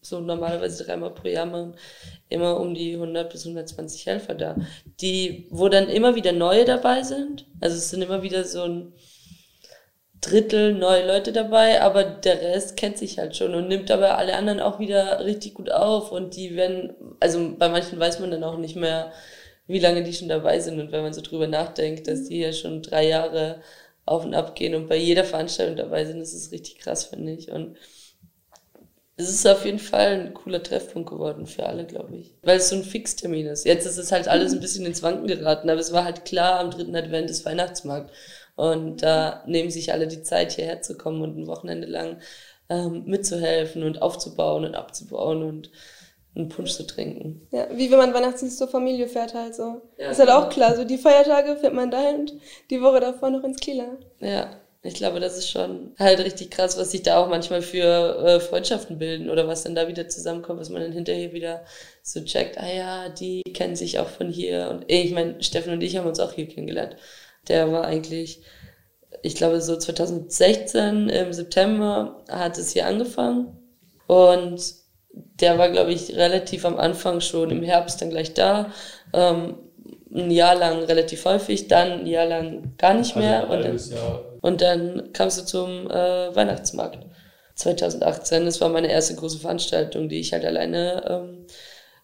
so 0.02 0.20
normalerweise 0.20 0.82
dreimal 0.84 1.12
pro 1.12 1.28
Jahr 1.28 1.44
machen, 1.44 1.76
immer 2.30 2.58
um 2.58 2.74
die 2.74 2.94
100 2.94 3.30
bis 3.30 3.44
120 3.44 4.06
Helfer 4.06 4.34
da, 4.34 4.56
die, 5.02 5.46
wo 5.50 5.68
dann 5.68 5.90
immer 5.90 6.14
wieder 6.14 6.32
neue 6.32 6.64
dabei 6.64 7.02
sind. 7.02 7.46
Also 7.60 7.76
es 7.76 7.90
sind 7.90 8.00
immer 8.00 8.22
wieder 8.22 8.44
so 8.44 8.62
ein 8.62 8.94
Drittel 10.20 10.74
neue 10.74 11.06
Leute 11.06 11.32
dabei, 11.32 11.80
aber 11.80 12.04
der 12.04 12.40
Rest 12.42 12.76
kennt 12.76 12.98
sich 12.98 13.18
halt 13.18 13.36
schon 13.36 13.54
und 13.54 13.68
nimmt 13.68 13.90
aber 13.90 14.18
alle 14.18 14.36
anderen 14.36 14.60
auch 14.60 14.78
wieder 14.78 15.24
richtig 15.24 15.54
gut 15.54 15.70
auf 15.70 16.12
und 16.12 16.36
die 16.36 16.56
werden, 16.56 16.92
also 17.20 17.54
bei 17.58 17.68
manchen 17.68 17.98
weiß 17.98 18.20
man 18.20 18.30
dann 18.30 18.44
auch 18.44 18.58
nicht 18.58 18.76
mehr, 18.76 19.12
wie 19.66 19.78
lange 19.78 20.02
die 20.02 20.12
schon 20.12 20.28
dabei 20.28 20.60
sind 20.60 20.78
und 20.78 20.92
wenn 20.92 21.02
man 21.02 21.14
so 21.14 21.22
drüber 21.22 21.46
nachdenkt, 21.46 22.06
dass 22.06 22.24
die 22.24 22.40
ja 22.40 22.52
schon 22.52 22.82
drei 22.82 23.08
Jahre 23.08 23.62
auf 24.04 24.24
und 24.24 24.34
ab 24.34 24.54
gehen 24.54 24.74
und 24.74 24.88
bei 24.88 24.96
jeder 24.96 25.24
Veranstaltung 25.24 25.76
dabei 25.76 26.04
sind, 26.04 26.20
das 26.20 26.34
ist 26.34 26.52
richtig 26.52 26.78
krass, 26.78 27.04
finde 27.06 27.32
ich 27.32 27.50
und 27.50 27.76
es 29.20 29.28
ist 29.28 29.46
auf 29.46 29.64
jeden 29.64 29.78
Fall 29.78 30.20
ein 30.20 30.34
cooler 30.34 30.62
Treffpunkt 30.62 31.10
geworden 31.10 31.46
für 31.46 31.66
alle, 31.66 31.84
glaube 31.84 32.16
ich. 32.16 32.34
Weil 32.42 32.56
es 32.56 32.70
so 32.70 32.76
ein 32.76 32.84
Fixtermin 32.84 33.46
ist. 33.46 33.66
Jetzt 33.66 33.84
ist 33.84 33.98
es 33.98 34.12
halt 34.12 34.28
alles 34.28 34.52
ein 34.54 34.60
bisschen 34.60 34.86
ins 34.86 35.02
Wanken 35.02 35.26
geraten, 35.26 35.68
aber 35.68 35.80
es 35.80 35.92
war 35.92 36.04
halt 36.04 36.24
klar, 36.24 36.58
am 36.58 36.70
dritten 36.70 36.96
Advent 36.96 37.28
ist 37.28 37.44
Weihnachtsmarkt. 37.44 38.10
Und 38.60 39.02
da 39.02 39.42
nehmen 39.46 39.70
sich 39.70 39.90
alle 39.90 40.06
die 40.06 40.22
Zeit, 40.22 40.52
hierher 40.52 40.82
zu 40.82 40.98
kommen 40.98 41.22
und 41.22 41.38
ein 41.38 41.46
Wochenende 41.46 41.86
lang 41.86 42.18
ähm, 42.68 43.04
mitzuhelfen 43.06 43.82
und 43.82 44.02
aufzubauen 44.02 44.66
und 44.66 44.74
abzubauen 44.74 45.42
und 45.42 45.70
einen 46.36 46.50
Punsch 46.50 46.72
zu 46.72 46.86
trinken. 46.86 47.48
Ja, 47.52 47.68
wie 47.72 47.90
wenn 47.90 47.96
man 47.96 48.12
Weihnachtsdienst 48.12 48.58
zur 48.58 48.68
Familie 48.68 49.08
fährt 49.08 49.32
halt 49.32 49.54
so. 49.54 49.80
Ja, 49.96 50.10
ist 50.10 50.20
halt 50.20 50.28
auch 50.28 50.50
klar. 50.50 50.76
So 50.76 50.84
die 50.84 50.98
Feiertage 50.98 51.56
fährt 51.56 51.72
man 51.72 51.90
dahin 51.90 52.20
und 52.20 52.34
die 52.68 52.82
Woche 52.82 53.00
davor 53.00 53.30
noch 53.30 53.44
ins 53.44 53.60
Kieler. 53.60 53.96
Ja, 54.18 54.50
ich 54.82 54.92
glaube, 54.92 55.20
das 55.20 55.38
ist 55.38 55.50
schon 55.50 55.94
halt 55.98 56.20
richtig 56.20 56.50
krass, 56.50 56.76
was 56.76 56.90
sich 56.90 57.02
da 57.02 57.16
auch 57.16 57.30
manchmal 57.30 57.62
für 57.62 58.18
äh, 58.26 58.40
Freundschaften 58.40 58.98
bilden 58.98 59.30
oder 59.30 59.48
was 59.48 59.62
dann 59.62 59.74
da 59.74 59.88
wieder 59.88 60.10
zusammenkommt, 60.10 60.60
was 60.60 60.68
man 60.68 60.82
dann 60.82 60.92
hinterher 60.92 61.32
wieder 61.32 61.64
so 62.02 62.22
checkt, 62.22 62.58
ah 62.58 62.70
ja, 62.70 63.08
die 63.08 63.42
kennen 63.54 63.74
sich 63.74 63.98
auch 63.98 64.08
von 64.08 64.28
hier. 64.28 64.68
Und 64.70 64.84
ich 64.86 65.12
meine, 65.12 65.42
Steffen 65.42 65.72
und 65.72 65.82
ich 65.82 65.96
haben 65.96 66.06
uns 66.06 66.20
auch 66.20 66.34
hier 66.34 66.46
kennengelernt. 66.46 66.96
Der 67.50 67.70
war 67.72 67.84
eigentlich, 67.84 68.40
ich 69.22 69.34
glaube, 69.34 69.60
so 69.60 69.76
2016 69.76 71.08
im 71.08 71.32
September 71.32 72.22
hat 72.30 72.56
es 72.56 72.72
hier 72.72 72.86
angefangen. 72.86 73.58
Und 74.06 74.62
der 75.12 75.58
war, 75.58 75.68
glaube 75.68 75.92
ich, 75.92 76.16
relativ 76.16 76.64
am 76.64 76.78
Anfang 76.78 77.20
schon 77.20 77.50
im 77.50 77.62
Herbst 77.62 78.00
dann 78.00 78.10
gleich 78.10 78.34
da. 78.34 78.72
Ähm, 79.12 79.56
ein 80.14 80.30
Jahr 80.30 80.54
lang 80.54 80.84
relativ 80.84 81.24
häufig, 81.24 81.68
dann 81.68 82.00
ein 82.00 82.06
Jahr 82.06 82.26
lang 82.26 82.76
gar 82.78 82.94
nicht 82.94 83.16
also 83.16 83.18
mehr. 83.18 83.50
Also 83.50 83.96
und, 84.40 84.60
dann, 84.60 84.90
und 84.94 85.00
dann 85.00 85.12
kamst 85.12 85.40
du 85.40 85.44
zum 85.44 85.90
äh, 85.90 86.34
Weihnachtsmarkt 86.34 86.98
2018. 87.56 88.44
Das 88.44 88.60
war 88.60 88.68
meine 88.68 88.90
erste 88.90 89.16
große 89.16 89.38
Veranstaltung, 89.38 90.08
die 90.08 90.20
ich 90.20 90.32
halt 90.32 90.44
alleine 90.44 91.04
ähm, 91.08 91.46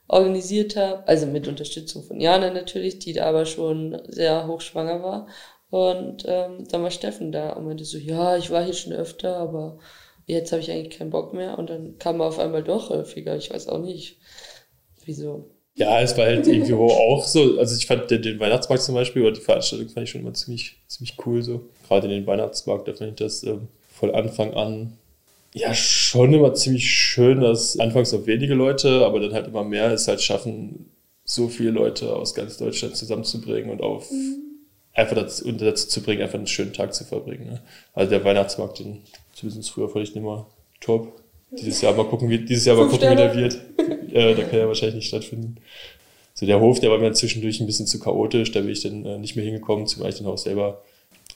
organisiert 0.09 0.77
habe. 0.77 1.07
Also 1.07 1.27
mit 1.27 1.49
Unterstützung 1.49 2.03
von 2.03 2.21
Jana 2.21 2.51
natürlich, 2.51 2.99
die 2.99 3.13
da 3.13 3.27
aber 3.27 3.47
schon 3.47 4.01
sehr 4.09 4.47
hochschwanger 4.47 5.03
war. 5.03 5.27
Und 5.71 6.25
ähm, 6.27 6.67
dann 6.71 6.83
war 6.83 6.91
Steffen 6.91 7.33
da 7.33 7.51
und 7.51 7.67
meinte 7.67 7.85
so, 7.85 7.99
ja, 7.99 8.37
ich 8.37 8.51
war 8.51 8.65
hier 8.65 8.75
schon 8.75 8.93
öfter, 8.93 9.37
aber 9.37 9.79
jetzt 10.27 10.53
habe 10.53 10.63
ich 10.63 10.71
eigentlich 10.71 10.97
keinen 10.99 11.11
Bock 11.11 11.35
mehr. 11.35 11.59
Und 11.59 11.71
dann 11.71 11.99
kam 11.99 12.21
er 12.21 12.27
auf 12.27 12.39
einmal 12.39 12.63
doch 12.63 12.91
häufiger. 12.91 13.37
Ich 13.37 13.51
weiß 13.51 13.69
auch 13.69 13.81
nicht, 13.81 14.19
wieso. 15.05 15.51
Ja, 15.75 16.01
es 16.01 16.17
war 16.17 16.25
halt 16.25 16.47
irgendwie 16.47 16.73
auch 16.73 17.25
so, 17.25 17.59
also 17.59 17.77
ich 17.77 17.87
fand 17.87 18.11
den, 18.11 18.23
den, 18.23 18.41
Weihnachtsmarkt 18.41 18.83
zum 18.83 18.95
Beispiel 18.95 19.23
oder 19.23 19.33
die 19.33 19.43
Veranstaltung 19.43 19.89
fand 19.91 20.05
ich 20.05 20.11
schon 20.11 20.23
immer 20.23 20.33
ziemlich, 20.33 20.77
ziemlich 20.87 21.17
cool 21.27 21.43
so. 21.43 21.69
Gerade 21.87 22.09
den 22.09 22.27
Weihnachtsmarkt, 22.27 22.89
da 22.89 22.95
fand 22.95 23.11
ich 23.11 23.17
das 23.17 23.43
ähm, 23.43 23.69
von 23.91 24.15
Anfang 24.15 24.55
an 24.55 24.97
ja 25.57 25.73
schon 25.73 26.35
immer 26.35 26.53
ziemlich 26.53 26.91
schön, 26.91 27.41
dass 27.41 27.79
anfangs 27.79 28.13
noch 28.13 28.27
wenige 28.27 28.53
Leute, 28.53 29.07
aber 29.07 29.21
dann 29.21 29.33
halt 29.33 29.47
immer 29.47 29.65
mehr 29.65 29.91
es 29.91 30.07
halt 30.07 30.21
schaffen, 30.21 30.91
so 31.25 31.49
viele 31.49 31.71
Leute 31.71 32.15
aus 32.15 32.35
ganz 32.35 32.59
Deutschland 32.59 32.95
zusammenzubringen 32.95 33.71
und 33.71 33.81
auf 33.81 34.11
mhm. 34.11 34.37
einfach 34.93 35.17
dazu, 35.17 35.51
dazu 35.51 35.89
zu 35.89 36.03
bringen, 36.03 36.21
einfach 36.21 36.39
einen 36.39 36.47
schönen 36.47 36.75
Tag 36.75 36.93
zu 36.93 37.05
verbringen. 37.05 37.47
Ne? 37.47 37.63
Also 37.95 38.11
der 38.11 38.23
Weihnachtsmarkt, 38.23 38.81
den 38.81 39.03
zumindest 39.33 39.71
früher 39.71 39.89
fand 39.89 40.07
ich 40.07 40.15
immer 40.15 40.47
top. 40.81 41.21
Dieses 41.51 41.81
Jahr 41.81 41.95
mal 41.95 42.05
gucken, 42.05 42.29
wie, 42.29 42.39
dieses 42.39 42.67
Jahr 42.67 42.77
mal 42.77 42.89
gucken, 42.89 43.11
wie 43.11 43.17
der 43.17 43.35
wird. 43.35 43.59
äh, 44.13 44.35
der 44.35 44.45
kann 44.45 44.59
ja 44.59 44.69
wahrscheinlich 44.69 44.97
nicht 44.97 45.09
stattfinden. 45.09 45.57
So 46.35 46.45
der 46.45 46.61
Hof, 46.61 46.81
der 46.81 46.91
war 46.91 46.99
mir 46.99 47.13
zwischendurch 47.15 47.61
ein 47.61 47.67
bisschen 47.67 47.87
zu 47.87 47.99
chaotisch, 47.99 48.53
da 48.53 48.61
bin 48.61 48.71
ich 48.71 48.83
dann 48.83 49.07
äh, 49.07 49.19
nicht 49.19 49.37
mehr 49.37 49.45
hingekommen, 49.45 49.87
zumal 49.87 50.11
ich 50.11 50.17
dann 50.17 50.27
auch 50.27 50.37
selber 50.37 50.83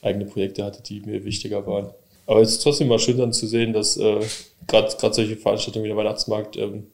eigene 0.02 0.26
Projekte 0.26 0.62
hatte, 0.62 0.82
die 0.82 1.00
mir 1.00 1.24
wichtiger 1.24 1.66
waren. 1.66 1.94
Aber 2.30 2.42
es 2.42 2.50
ist 2.52 2.62
trotzdem 2.62 2.86
mal 2.86 3.00
schön 3.00 3.18
dann 3.18 3.32
zu 3.32 3.48
sehen, 3.48 3.72
dass 3.72 3.96
äh, 3.96 4.20
gerade 4.68 4.88
solche 5.12 5.36
Veranstaltungen 5.36 5.82
wie 5.82 5.88
der 5.88 5.96
Weihnachtsmarkt 5.96 6.56
ähm, 6.58 6.86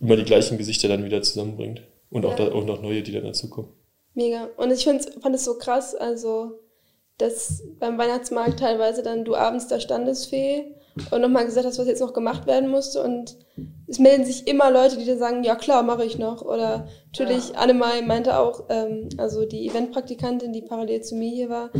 immer 0.00 0.16
die 0.16 0.24
gleichen 0.24 0.58
Gesichter 0.58 0.86
dann 0.86 1.02
wieder 1.02 1.22
zusammenbringt. 1.22 1.80
Und 2.10 2.26
auch, 2.26 2.38
ja. 2.38 2.50
da, 2.50 2.52
auch 2.52 2.64
noch 2.66 2.82
neue, 2.82 3.02
die 3.02 3.12
dann 3.12 3.24
dazukommen. 3.24 3.70
Mega. 4.12 4.50
Und 4.58 4.70
ich 4.70 4.84
fand 4.84 5.34
es 5.34 5.44
so 5.46 5.56
krass, 5.56 5.94
also 5.94 6.58
dass 7.16 7.62
beim 7.78 7.96
Weihnachtsmarkt 7.96 8.60
teilweise 8.60 9.02
dann 9.02 9.24
du 9.24 9.34
abends 9.34 9.68
da 9.68 9.80
Standesfee 9.80 10.74
und 11.10 11.22
nochmal 11.22 11.46
gesagt 11.46 11.66
hast, 11.66 11.78
was 11.78 11.86
jetzt 11.86 12.00
noch 12.00 12.12
gemacht 12.12 12.46
werden 12.46 12.68
musste. 12.68 13.02
Und 13.02 13.36
es 13.86 13.98
melden 13.98 14.26
sich 14.26 14.46
immer 14.46 14.70
Leute, 14.70 14.98
die 14.98 15.06
dann 15.06 15.18
sagen, 15.18 15.42
ja 15.44 15.54
klar, 15.54 15.82
mache 15.82 16.04
ich 16.04 16.18
noch. 16.18 16.42
Oder 16.42 16.86
natürlich, 17.06 17.48
ja. 17.48 17.54
Annemai 17.60 18.02
meinte 18.02 18.38
auch, 18.38 18.64
ähm, 18.68 19.08
also 19.16 19.46
die 19.46 19.66
Eventpraktikantin, 19.68 20.52
die 20.52 20.60
parallel 20.60 21.00
zu 21.00 21.14
mir 21.14 21.30
hier 21.30 21.48
war, 21.48 21.70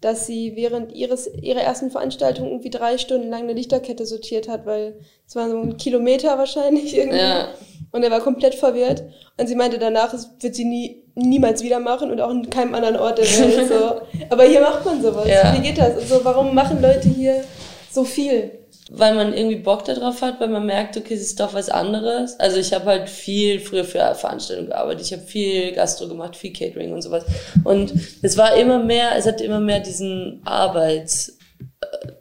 dass 0.00 0.26
sie 0.26 0.54
während 0.54 0.92
ihres, 0.92 1.26
ihrer 1.26 1.60
ersten 1.60 1.90
Veranstaltung 1.90 2.48
irgendwie 2.48 2.70
drei 2.70 2.98
Stunden 2.98 3.30
lang 3.30 3.42
eine 3.42 3.52
Lichterkette 3.52 4.06
sortiert 4.06 4.48
hat, 4.48 4.64
weil 4.64 4.96
es 5.26 5.34
war 5.34 5.50
so 5.50 5.58
ein 5.58 5.76
Kilometer 5.76 6.38
wahrscheinlich 6.38 6.96
irgendwie. 6.96 7.18
Ja. 7.18 7.48
Und 7.90 8.02
er 8.02 8.10
war 8.10 8.20
komplett 8.20 8.54
verwirrt. 8.54 9.02
Und 9.36 9.46
sie 9.48 9.56
meinte, 9.56 9.78
danach 9.78 10.14
wird 10.40 10.54
sie 10.54 10.64
nie, 10.64 11.04
niemals 11.14 11.62
wieder 11.62 11.80
machen 11.80 12.10
und 12.10 12.20
auch 12.20 12.30
in 12.30 12.48
keinem 12.48 12.74
anderen 12.74 12.96
Ort 12.96 13.18
der 13.18 13.24
Welt. 13.24 13.68
So. 13.68 14.00
Aber 14.30 14.44
hier 14.44 14.60
macht 14.60 14.84
man 14.84 15.02
sowas. 15.02 15.26
Ja. 15.26 15.56
Wie 15.56 15.62
geht 15.62 15.78
das? 15.78 15.96
Also, 15.96 16.24
warum 16.24 16.54
machen 16.54 16.80
Leute 16.80 17.08
hier 17.08 17.42
so 17.90 18.04
viel? 18.04 18.57
Weil 18.90 19.14
man 19.14 19.34
irgendwie 19.34 19.56
Bock 19.56 19.84
darauf 19.84 20.22
hat, 20.22 20.40
weil 20.40 20.48
man 20.48 20.64
merkt, 20.66 20.96
okay, 20.96 21.14
es 21.14 21.20
ist 21.20 21.40
doch 21.40 21.54
was 21.54 21.68
anderes. 21.68 22.38
Also 22.40 22.58
ich 22.58 22.72
habe 22.72 22.86
halt 22.86 23.08
viel 23.08 23.60
früher 23.60 23.84
für 23.84 24.14
Veranstaltungen 24.14 24.70
gearbeitet, 24.70 25.06
ich 25.06 25.12
habe 25.12 25.22
viel 25.22 25.72
Gastro 25.72 26.08
gemacht, 26.08 26.36
viel 26.36 26.52
Catering 26.52 26.92
und 26.92 27.02
sowas. 27.02 27.24
Und 27.64 27.92
es 28.22 28.36
war 28.36 28.56
immer 28.56 28.82
mehr, 28.82 29.16
es 29.16 29.26
hatte 29.26 29.44
immer 29.44 29.60
mehr 29.60 29.80
diesen 29.80 30.40
Arbeits 30.44 31.38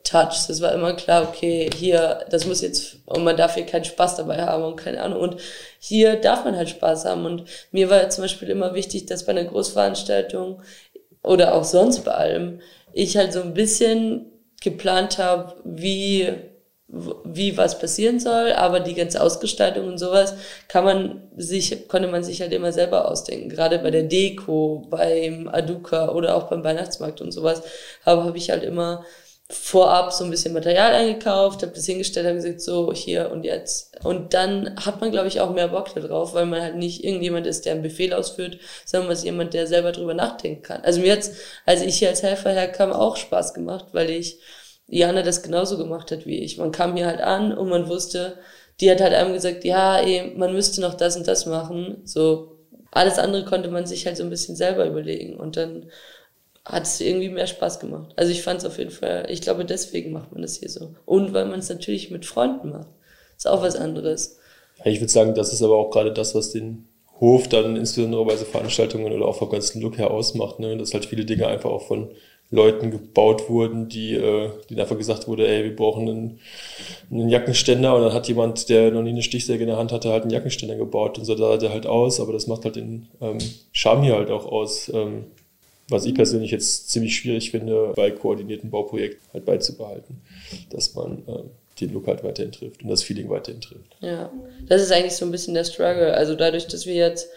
Touch. 0.04 0.48
Das 0.48 0.62
war 0.62 0.74
immer 0.74 0.94
klar, 0.94 1.28
okay, 1.28 1.70
hier, 1.76 2.26
das 2.30 2.46
muss 2.46 2.62
jetzt, 2.62 2.98
und 3.06 3.24
man 3.24 3.36
darf 3.36 3.56
hier 3.56 3.66
keinen 3.66 3.84
Spaß 3.84 4.16
dabei 4.16 4.42
haben 4.42 4.64
und 4.64 4.78
keine 4.78 5.02
Ahnung. 5.02 5.20
Und 5.20 5.38
hier 5.80 6.16
darf 6.16 6.46
man 6.46 6.56
halt 6.56 6.70
Spaß 6.70 7.06
haben. 7.06 7.26
Und 7.26 7.44
mir 7.72 7.90
war 7.90 8.10
zum 8.10 8.24
Beispiel 8.24 8.50
immer 8.50 8.74
wichtig, 8.74 9.06
dass 9.06 9.26
bei 9.26 9.32
einer 9.32 9.44
Großveranstaltung 9.44 10.62
oder 11.24 11.54
auch 11.54 11.66
sonst 11.66 12.06
bei 12.06 12.12
allem, 12.12 12.62
ich 12.94 13.18
halt 13.18 13.34
so 13.34 13.42
ein 13.42 13.54
bisschen 13.54 14.32
geplant 14.62 15.18
habe, 15.18 15.56
wie 15.66 16.34
wie 16.90 17.58
was 17.58 17.80
passieren 17.80 18.20
soll, 18.20 18.54
aber 18.54 18.80
die 18.80 18.94
ganze 18.94 19.22
Ausgestaltung 19.22 19.88
und 19.88 19.98
sowas 19.98 20.36
kann 20.70 20.86
man 20.86 21.30
sich, 21.36 21.88
konnte 21.90 22.08
man 22.08 22.24
sich 22.24 22.42
halt 22.42 22.54
immer 22.54 22.72
selber 22.72 23.12
ausdenken. 23.12 23.50
Gerade 23.50 23.80
bei 23.80 23.92
der 23.92 24.04
Deko, 24.04 24.88
beim 24.90 25.50
Aduka 25.50 26.10
oder 26.10 26.36
auch 26.36 26.44
beim 26.44 26.64
Weihnachtsmarkt 26.64 27.20
und 27.20 27.32
sowas, 27.34 27.62
habe 28.06 28.24
hab 28.24 28.36
ich 28.36 28.50
halt 28.50 28.64
immer 28.64 29.04
vorab 29.50 30.12
so 30.12 30.26
ein 30.26 30.30
bisschen 30.30 30.54
Material 30.54 30.94
eingekauft, 30.94 31.62
habe 31.62 31.74
das 31.74 31.86
hingestellt, 31.86 32.26
habe 32.26 32.36
gesagt, 32.36 32.62
so 32.62 32.92
hier 32.94 33.32
und 33.32 33.44
jetzt. 33.44 33.98
Und 34.04 34.34
dann 34.34 34.76
hat 34.86 35.00
man, 35.00 35.12
glaube 35.12 35.30
ich, 35.30 35.40
auch 35.40 35.54
mehr 35.54 35.70
Bock 35.70 35.94
darauf, 35.94 36.34
weil 36.34 36.46
man 36.46 36.62
halt 36.62 36.76
nicht 36.76 37.04
irgendjemand 37.04 37.48
ist, 37.48 37.66
der 37.66 37.74
einen 37.74 37.82
Befehl 37.82 38.14
ausführt, 38.14 38.60
sondern 38.86 39.08
man 39.08 39.16
ist 39.18 39.24
jemand, 39.24 39.54
der 39.54 39.68
selber 39.68 39.94
drüber 39.94 40.14
nachdenken 40.14 40.64
kann. 40.64 40.84
Also 40.84 41.00
mir 41.00 41.08
jetzt, 41.08 41.34
als 41.66 41.82
ich 41.82 41.98
hier 42.00 42.10
als 42.10 42.24
Helfer 42.24 42.52
herkam, 42.52 42.92
auch 42.92 43.16
Spaß 43.16 43.54
gemacht, 43.54 43.88
weil 43.94 44.10
ich 44.10 44.40
Jana 44.88 45.22
das 45.22 45.44
genauso 45.44 45.78
gemacht 45.78 46.12
hat 46.12 46.26
wie 46.26 46.40
ich. 46.40 46.58
Man 46.58 46.72
kam 46.72 46.96
hier 46.96 47.08
halt 47.08 47.22
an 47.22 47.56
und 47.58 47.70
man 47.70 47.90
wusste, 47.90 48.38
die 48.80 48.90
hat 48.90 49.02
halt 49.02 49.14
einem 49.14 49.34
gesagt, 49.34 49.64
ja, 49.64 50.00
ey, 50.00 50.34
man 50.36 50.54
müsste 50.54 50.82
noch 50.82 50.94
das 50.94 51.18
und 51.18 51.28
das 51.28 51.46
machen. 51.46 52.02
So, 52.06 52.58
alles 52.92 53.20
andere 53.20 53.46
konnte 53.46 53.70
man 53.70 53.86
sich 53.86 54.06
halt 54.06 54.18
so 54.18 54.24
ein 54.24 54.30
bisschen 54.30 54.56
selber 54.56 54.86
überlegen 54.86 55.38
und 55.38 55.58
dann 55.58 55.90
hat 56.64 56.84
es 56.84 57.00
irgendwie 57.00 57.30
mehr 57.30 57.48
Spaß 57.48 57.80
gemacht. 57.80 58.14
Also 58.16 58.32
ich 58.32 58.44
fand 58.44 58.60
es 58.60 58.66
auf 58.66 58.78
jeden 58.78 58.92
Fall, 58.92 59.28
ich 59.30 59.42
glaube, 59.42 59.66
deswegen 59.66 60.12
macht 60.12 60.32
man 60.32 60.42
das 60.42 60.58
hier 60.58 60.70
so. 60.70 60.96
Und 61.06 61.34
weil 61.34 61.46
man 61.46 61.60
es 61.60 61.70
natürlich 61.70 62.12
mit 62.12 62.26
Freunden 62.26 62.70
macht. 62.70 62.90
Ist 63.38 63.48
auch 63.48 63.62
was 63.62 63.76
anderes. 63.76 64.38
Ich 64.84 65.00
würde 65.00 65.12
sagen, 65.12 65.34
das 65.34 65.54
ist 65.54 65.62
aber 65.62 65.78
auch 65.78 65.92
gerade 65.92 66.12
das, 66.12 66.36
was 66.36 66.52
den 66.52 66.88
Hof 67.20 67.48
dann 67.48 67.76
insbesondere 67.76 68.26
bei 68.26 68.36
so 68.36 68.46
Veranstaltungen 68.46 69.12
oder 69.14 69.26
auch 69.26 69.38
vom 69.38 69.50
ganzen 69.50 69.82
Look 69.82 69.98
her 69.98 70.12
ausmacht, 70.12 70.60
ne? 70.60 70.78
dass 70.78 70.94
halt 70.94 71.06
viele 71.06 71.26
Dinge 71.26 71.48
einfach 71.48 71.70
auch 71.70 71.88
von 71.88 72.12
Leuten 72.50 72.92
gebaut 72.92 73.50
wurden, 73.50 73.90
die, 73.90 74.14
äh, 74.16 74.50
denen 74.70 74.80
einfach 74.80 74.98
gesagt 74.98 75.28
wurde, 75.28 75.48
ey, 75.48 75.66
wir 75.66 75.76
brauchen 75.76 76.08
einen, 76.08 76.40
einen 77.12 77.30
Jackenständer 77.30 77.96
und 77.96 78.04
dann 78.04 78.14
hat 78.14 78.28
jemand, 78.30 78.70
der 78.70 78.92
noch 78.92 79.02
nie 79.02 79.10
eine 79.10 79.22
Stichsäge 79.22 79.64
in 79.64 79.68
der 79.68 79.78
Hand 79.78 79.92
hatte, 79.92 80.12
halt 80.12 80.24
einen 80.24 80.32
Jackenständer 80.32 80.76
gebaut 80.76 81.18
und 81.18 81.26
so 81.26 81.36
sah 81.36 81.58
der 81.58 81.72
halt 81.72 81.86
aus, 81.86 82.20
aber 82.22 82.32
das 82.32 82.48
macht 82.48 82.64
halt 82.64 82.78
den 82.78 83.08
ähm, 83.20 83.38
Charme 83.74 84.04
hier 84.04 84.16
halt 84.16 84.32
auch 84.32 84.46
aus, 84.46 84.90
ähm, 84.94 85.26
was 85.90 86.06
ich 86.06 86.16
persönlich 86.16 86.52
jetzt 86.52 86.90
ziemlich 86.90 87.16
schwierig 87.18 87.52
finde, 87.52 87.94
bei 87.96 88.12
koordinierten 88.12 88.70
Bauprojekten 88.70 89.28
halt 89.34 89.46
beizubehalten, 89.46 90.22
dass 90.70 90.96
man 90.96 91.24
äh, 91.28 91.44
den 91.82 91.94
Look 91.94 92.08
halt 92.08 92.24
weiterhin 92.24 92.52
trifft 92.52 92.82
und 92.82 92.90
das 92.90 93.04
Feeling 93.04 93.30
weiterhin 93.30 93.62
trifft. 93.62 93.98
Ja, 94.00 94.32
das 94.68 94.82
ist 94.82 94.92
eigentlich 94.92 95.16
so 95.16 95.26
ein 95.26 95.32
bisschen 95.32 95.54
der 95.54 95.64
Struggle. 95.64 96.14
Also 96.14 96.36
dadurch, 96.36 96.68
dass 96.68 96.86
wir 96.86 96.96
jetzt 96.96 97.30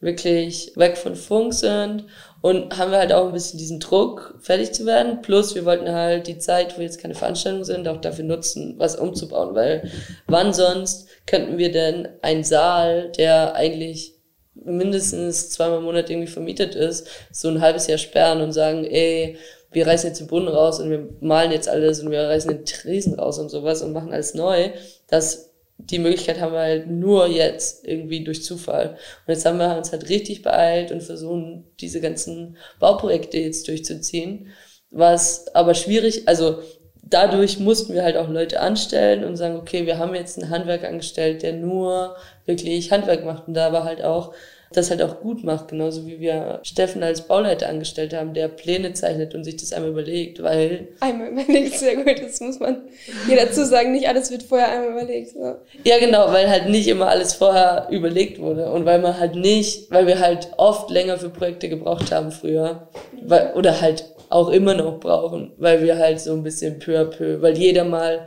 wirklich 0.00 0.72
weg 0.76 0.96
von 0.96 1.16
Funk 1.16 1.52
sind 1.54 2.04
und 2.40 2.78
haben 2.78 2.90
wir 2.90 2.98
halt 2.98 3.12
auch 3.12 3.26
ein 3.26 3.32
bisschen 3.32 3.58
diesen 3.58 3.80
Druck, 3.80 4.36
fertig 4.40 4.72
zu 4.72 4.86
werden. 4.86 5.22
Plus 5.22 5.54
wir 5.54 5.64
wollten 5.64 5.90
halt 5.90 6.26
die 6.26 6.38
Zeit, 6.38 6.78
wo 6.78 6.82
jetzt 6.82 7.00
keine 7.00 7.14
Veranstaltungen 7.14 7.64
sind, 7.64 7.88
auch 7.88 8.00
dafür 8.00 8.24
nutzen, 8.24 8.74
was 8.78 8.96
umzubauen, 8.96 9.54
weil 9.54 9.90
wann 10.26 10.52
sonst 10.52 11.08
könnten 11.26 11.58
wir 11.58 11.72
denn 11.72 12.08
einen 12.22 12.44
Saal, 12.44 13.10
der 13.12 13.54
eigentlich 13.54 14.14
mindestens 14.54 15.50
zweimal 15.50 15.78
im 15.78 15.84
Monat 15.84 16.10
irgendwie 16.10 16.30
vermietet 16.30 16.74
ist, 16.74 17.08
so 17.32 17.48
ein 17.48 17.60
halbes 17.60 17.86
Jahr 17.86 17.98
sperren 17.98 18.40
und 18.40 18.52
sagen, 18.52 18.84
ey, 18.84 19.36
wir 19.70 19.86
reißen 19.86 20.08
jetzt 20.08 20.20
den 20.20 20.28
Boden 20.28 20.48
raus 20.48 20.80
und 20.80 20.90
wir 20.90 21.08
malen 21.20 21.52
jetzt 21.52 21.68
alles 21.68 22.00
und 22.00 22.10
wir 22.10 22.22
reißen 22.22 22.50
den 22.50 22.64
Tresen 22.64 23.14
raus 23.14 23.38
und 23.38 23.50
sowas 23.50 23.82
und 23.82 23.92
machen 23.92 24.12
alles 24.12 24.34
neu. 24.34 24.70
Das 25.08 25.47
die 25.78 25.98
Möglichkeit 25.98 26.40
haben 26.40 26.52
wir 26.52 26.60
halt 26.60 26.90
nur 26.90 27.28
jetzt 27.28 27.86
irgendwie 27.86 28.24
durch 28.24 28.42
Zufall. 28.42 28.90
Und 29.26 29.32
jetzt 29.32 29.46
haben 29.46 29.58
wir 29.58 29.76
uns 29.76 29.92
halt 29.92 30.08
richtig 30.08 30.42
beeilt 30.42 30.90
und 30.90 31.02
versuchen, 31.02 31.64
diese 31.80 32.00
ganzen 32.00 32.56
Bauprojekte 32.80 33.38
jetzt 33.38 33.68
durchzuziehen. 33.68 34.48
Was 34.90 35.54
aber 35.54 35.74
schwierig, 35.74 36.26
also 36.26 36.58
dadurch 37.02 37.58
mussten 37.58 37.94
wir 37.94 38.02
halt 38.02 38.16
auch 38.16 38.28
Leute 38.28 38.60
anstellen 38.60 39.24
und 39.24 39.36
sagen, 39.36 39.56
okay, 39.56 39.86
wir 39.86 39.98
haben 39.98 40.14
jetzt 40.14 40.40
einen 40.40 40.50
Handwerk 40.50 40.84
angestellt, 40.84 41.42
der 41.42 41.54
nur 41.54 42.16
wirklich 42.44 42.90
Handwerk 42.90 43.24
macht. 43.24 43.48
Und 43.48 43.54
da 43.54 43.72
war 43.72 43.84
halt 43.84 44.02
auch 44.02 44.34
das 44.72 44.90
halt 44.90 45.02
auch 45.02 45.20
gut 45.20 45.44
macht, 45.44 45.68
genauso 45.68 46.06
wie 46.06 46.20
wir 46.20 46.60
Steffen 46.62 47.02
als 47.02 47.22
Bauleiter 47.22 47.68
angestellt 47.68 48.14
haben, 48.14 48.34
der 48.34 48.48
Pläne 48.48 48.92
zeichnet 48.92 49.34
und 49.34 49.44
sich 49.44 49.56
das 49.56 49.72
einmal 49.72 49.90
überlegt, 49.90 50.42
weil... 50.42 50.88
Einmal 51.00 51.28
überlegt, 51.28 51.78
sehr 51.78 51.96
gut, 51.96 52.20
das 52.22 52.40
muss 52.40 52.60
man 52.60 52.82
hier 53.26 53.36
dazu 53.36 53.64
sagen, 53.64 53.92
nicht 53.92 54.08
alles 54.08 54.30
wird 54.30 54.42
vorher 54.42 54.70
einmal 54.70 54.92
überlegt. 54.92 55.30
So. 55.30 55.56
Ja, 55.84 55.98
genau, 55.98 56.32
weil 56.32 56.48
halt 56.48 56.68
nicht 56.68 56.88
immer 56.88 57.08
alles 57.08 57.34
vorher 57.34 57.88
überlegt 57.90 58.40
wurde 58.40 58.70
und 58.70 58.84
weil 58.84 59.00
man 59.00 59.18
halt 59.18 59.34
nicht, 59.34 59.90
weil 59.90 60.06
wir 60.06 60.18
halt 60.18 60.48
oft 60.56 60.90
länger 60.90 61.18
für 61.18 61.30
Projekte 61.30 61.68
gebraucht 61.68 62.12
haben 62.12 62.30
früher, 62.30 62.88
weil, 63.22 63.52
oder 63.54 63.80
halt 63.80 64.04
auch 64.30 64.50
immer 64.50 64.74
noch 64.74 65.00
brauchen, 65.00 65.52
weil 65.56 65.82
wir 65.82 65.98
halt 65.98 66.20
so 66.20 66.34
ein 66.34 66.42
bisschen 66.42 66.78
peu 66.78 67.00
à 67.00 67.04
peu, 67.04 67.40
weil 67.40 67.56
jeder 67.56 67.84
mal 67.84 68.26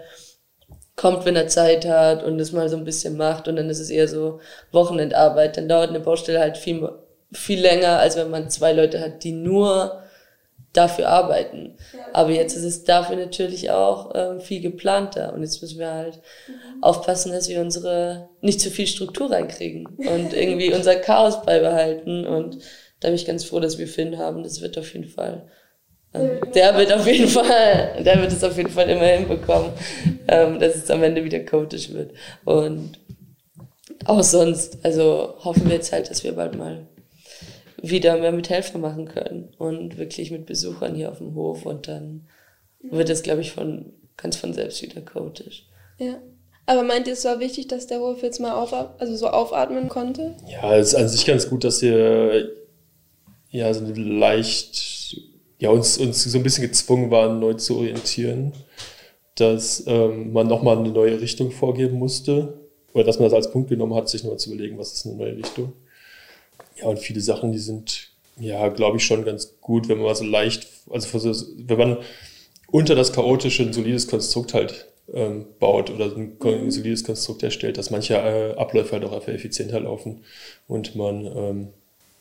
kommt, 1.01 1.25
wenn 1.25 1.35
er 1.35 1.47
Zeit 1.47 1.87
hat 1.87 2.23
und 2.23 2.37
das 2.37 2.51
mal 2.51 2.69
so 2.69 2.77
ein 2.77 2.85
bisschen 2.85 3.17
macht 3.17 3.47
und 3.47 3.55
dann 3.55 3.71
ist 3.71 3.79
es 3.79 3.89
eher 3.89 4.07
so 4.07 4.39
Wochenendarbeit. 4.71 5.57
Dann 5.57 5.67
dauert 5.67 5.89
eine 5.89 5.99
Baustelle 5.99 6.39
halt 6.39 6.57
viel, 6.57 6.87
viel 7.31 7.59
länger, 7.59 7.97
als 7.97 8.17
wenn 8.17 8.29
man 8.29 8.51
zwei 8.51 8.71
Leute 8.71 9.01
hat, 9.01 9.23
die 9.23 9.31
nur 9.31 10.03
dafür 10.73 11.09
arbeiten. 11.09 11.75
Ja. 11.91 11.99
Aber 12.13 12.29
jetzt 12.29 12.55
ist 12.55 12.63
es 12.63 12.83
dafür 12.83 13.15
natürlich 13.15 13.71
auch 13.71 14.11
ähm, 14.13 14.41
viel 14.41 14.61
geplanter 14.61 15.33
und 15.33 15.41
jetzt 15.41 15.59
müssen 15.63 15.79
wir 15.79 15.91
halt 15.91 16.21
mhm. 16.47 16.83
aufpassen, 16.83 17.31
dass 17.31 17.49
wir 17.49 17.61
unsere 17.61 18.29
nicht 18.41 18.61
zu 18.61 18.69
viel 18.69 18.85
Struktur 18.85 19.31
reinkriegen 19.31 19.87
und 19.87 20.33
irgendwie 20.33 20.71
unser 20.75 20.97
Chaos 20.97 21.41
beibehalten 21.41 22.27
und 22.27 22.59
da 22.99 23.07
bin 23.07 23.15
ich 23.15 23.25
ganz 23.25 23.43
froh, 23.43 23.59
dass 23.59 23.79
wir 23.79 23.87
Finn 23.87 24.19
haben. 24.19 24.43
Das 24.43 24.61
wird 24.61 24.77
auf 24.77 24.93
jeden 24.93 25.09
Fall 25.09 25.47
der 26.13 26.77
wird 26.77 26.91
auf 26.91 27.07
jeden 27.07 27.27
Fall, 27.27 28.03
der 28.03 28.21
wird 28.21 28.31
es 28.31 28.43
auf 28.43 28.57
jeden 28.57 28.69
Fall 28.69 28.89
immer 28.89 29.05
hinbekommen, 29.05 29.71
ähm, 30.27 30.59
dass 30.59 30.75
es 30.75 30.91
am 30.91 31.03
Ende 31.03 31.23
wieder 31.23 31.39
chaotisch 31.39 31.91
wird. 31.91 32.11
Und 32.43 32.99
auch 34.05 34.23
sonst, 34.23 34.79
also 34.83 35.35
hoffen 35.43 35.65
wir 35.67 35.75
jetzt 35.75 35.93
halt, 35.93 36.09
dass 36.09 36.23
wir 36.23 36.33
bald 36.33 36.57
mal 36.57 36.87
wieder 37.81 38.17
mehr 38.17 38.31
mit 38.31 38.49
Helfern 38.49 38.81
machen 38.81 39.05
können 39.05 39.53
und 39.57 39.97
wirklich 39.97 40.31
mit 40.31 40.45
Besuchern 40.45 40.95
hier 40.95 41.11
auf 41.11 41.17
dem 41.19 41.33
Hof 41.35 41.65
und 41.65 41.87
dann 41.87 42.27
wird 42.83 43.09
es, 43.09 43.23
glaube 43.23 43.41
ich, 43.41 43.51
von 43.51 43.93
ganz 44.17 44.35
von 44.35 44.53
selbst 44.53 44.81
wieder 44.81 45.01
chaotisch. 45.01 45.67
Ja. 45.97 46.21
Aber 46.65 46.83
meint 46.83 47.07
ihr, 47.07 47.13
es 47.13 47.25
war 47.25 47.39
wichtig, 47.39 47.67
dass 47.67 47.87
der 47.87 47.99
Hof 47.99 48.21
jetzt 48.21 48.39
mal 48.39 48.53
auf, 48.53 48.73
also 48.73 49.15
so 49.15 49.27
aufatmen 49.27 49.89
konnte? 49.89 50.35
Ja, 50.47 50.75
es 50.75 50.89
ist 50.89 50.95
an 50.95 51.07
sich 51.07 51.25
ganz 51.25 51.49
gut, 51.49 51.63
dass 51.63 51.81
ihr 51.81 52.49
ja 53.49 53.73
so 53.73 53.83
eine 53.83 53.93
leicht 53.93 55.17
ja, 55.61 55.69
uns, 55.69 55.99
uns 55.99 56.23
so 56.23 56.37
ein 56.37 56.43
bisschen 56.43 56.67
gezwungen 56.67 57.11
waren, 57.11 57.39
neu 57.39 57.53
zu 57.53 57.77
orientieren, 57.77 58.51
dass 59.35 59.83
ähm, 59.85 60.33
man 60.33 60.47
nochmal 60.47 60.79
eine 60.79 60.89
neue 60.89 61.21
Richtung 61.21 61.51
vorgeben 61.51 61.99
musste 61.99 62.59
oder 62.93 63.03
dass 63.03 63.19
man 63.19 63.25
das 63.25 63.35
als 63.35 63.51
Punkt 63.51 63.69
genommen 63.69 63.93
hat, 63.93 64.09
sich 64.09 64.23
nochmal 64.23 64.39
zu 64.39 64.51
überlegen, 64.51 64.79
was 64.79 64.91
ist 64.91 65.05
eine 65.05 65.15
neue 65.15 65.37
Richtung. 65.37 65.73
Ja, 66.77 66.87
und 66.87 66.97
viele 66.97 67.21
Sachen, 67.21 67.51
die 67.51 67.59
sind, 67.59 68.09
ja, 68.39 68.69
glaube 68.69 68.97
ich, 68.97 69.05
schon 69.05 69.23
ganz 69.23 69.59
gut, 69.61 69.87
wenn 69.87 69.97
man 69.97 70.07
mal 70.07 70.15
so 70.15 70.25
leicht, 70.25 70.67
also 70.89 71.31
wenn 71.57 71.77
man 71.77 71.97
unter 72.71 72.95
das 72.95 73.13
chaotische 73.13 73.61
ein 73.61 73.71
solides 73.71 74.07
Konstrukt 74.07 74.55
halt 74.55 74.87
ähm, 75.13 75.45
baut 75.59 75.91
oder 75.91 76.05
ein, 76.05 76.37
ein 76.43 76.71
solides 76.71 77.03
Konstrukt 77.03 77.43
erstellt, 77.43 77.77
dass 77.77 77.91
manche 77.91 78.15
äh, 78.15 78.55
Abläufe 78.57 78.93
halt 78.93 79.05
auch 79.05 79.13
einfach 79.13 79.31
effizienter 79.31 79.79
laufen 79.81 80.23
und 80.67 80.95
man 80.95 81.25
ähm, 81.27 81.67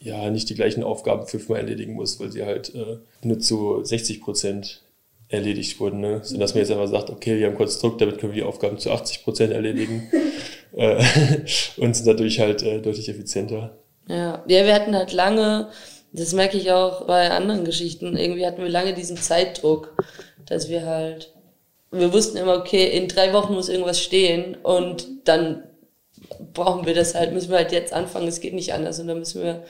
ja 0.01 0.31
nicht 0.31 0.49
die 0.49 0.55
gleichen 0.55 0.83
Aufgaben 0.83 1.27
fünfmal 1.27 1.61
erledigen 1.61 1.93
muss, 1.95 2.19
weil 2.19 2.33
sie 2.33 2.45
halt 2.45 2.75
äh, 2.75 2.99
nur 3.23 3.39
zu 3.39 3.85
60 3.85 4.21
Prozent 4.21 4.83
erledigt 5.29 5.79
wurden. 5.79 6.01
Ne? 6.01 6.21
So 6.25 6.37
dass 6.39 6.55
man 6.55 6.63
jetzt 6.63 6.73
einfach 6.73 6.89
sagt, 6.89 7.11
okay, 7.11 7.39
wir 7.39 7.47
haben 7.47 7.57
kurz 7.57 7.79
Druck, 7.79 7.99
damit 7.99 8.19
können 8.19 8.33
wir 8.33 8.43
die 8.43 8.49
Aufgaben 8.49 8.79
zu 8.79 8.91
80 8.91 9.23
Prozent 9.23 9.53
erledigen 9.53 10.11
äh, 10.77 10.97
und 11.77 11.95
sind 11.95 12.07
dadurch 12.07 12.41
halt 12.41 12.63
äh, 12.63 12.81
deutlich 12.81 13.09
effizienter. 13.09 13.77
Ja. 14.09 14.43
ja, 14.49 14.65
wir 14.65 14.75
hatten 14.75 14.97
halt 14.97 15.13
lange, 15.13 15.69
das 16.13 16.33
merke 16.33 16.57
ich 16.57 16.73
auch 16.73 17.07
bei 17.07 17.31
anderen 17.31 17.65
Geschichten, 17.65 18.17
irgendwie 18.17 18.45
hatten 18.45 18.63
wir 18.63 18.69
lange 18.69 18.95
diesen 18.95 19.17
Zeitdruck, 19.17 19.95
dass 20.47 20.69
wir 20.69 20.85
halt, 20.85 21.33
wir 21.93 22.13
wussten 22.13 22.37
immer, 22.37 22.57
okay, 22.57 22.89
in 22.89 23.07
drei 23.07 23.33
Wochen 23.33 23.53
muss 23.53 23.69
irgendwas 23.69 24.01
stehen 24.01 24.57
und 24.57 25.07
dann 25.25 25.63
brauchen 26.53 26.87
wir 26.87 26.95
das 26.95 27.15
halt, 27.15 27.33
müssen 27.33 27.51
wir 27.51 27.59
halt 27.59 27.73
jetzt 27.73 27.93
anfangen, 27.93 28.29
es 28.29 28.41
geht 28.41 28.55
nicht 28.55 28.73
anders 28.73 28.99
und 29.01 29.09
dann 29.09 29.19
müssen 29.19 29.43
wir, 29.43 29.65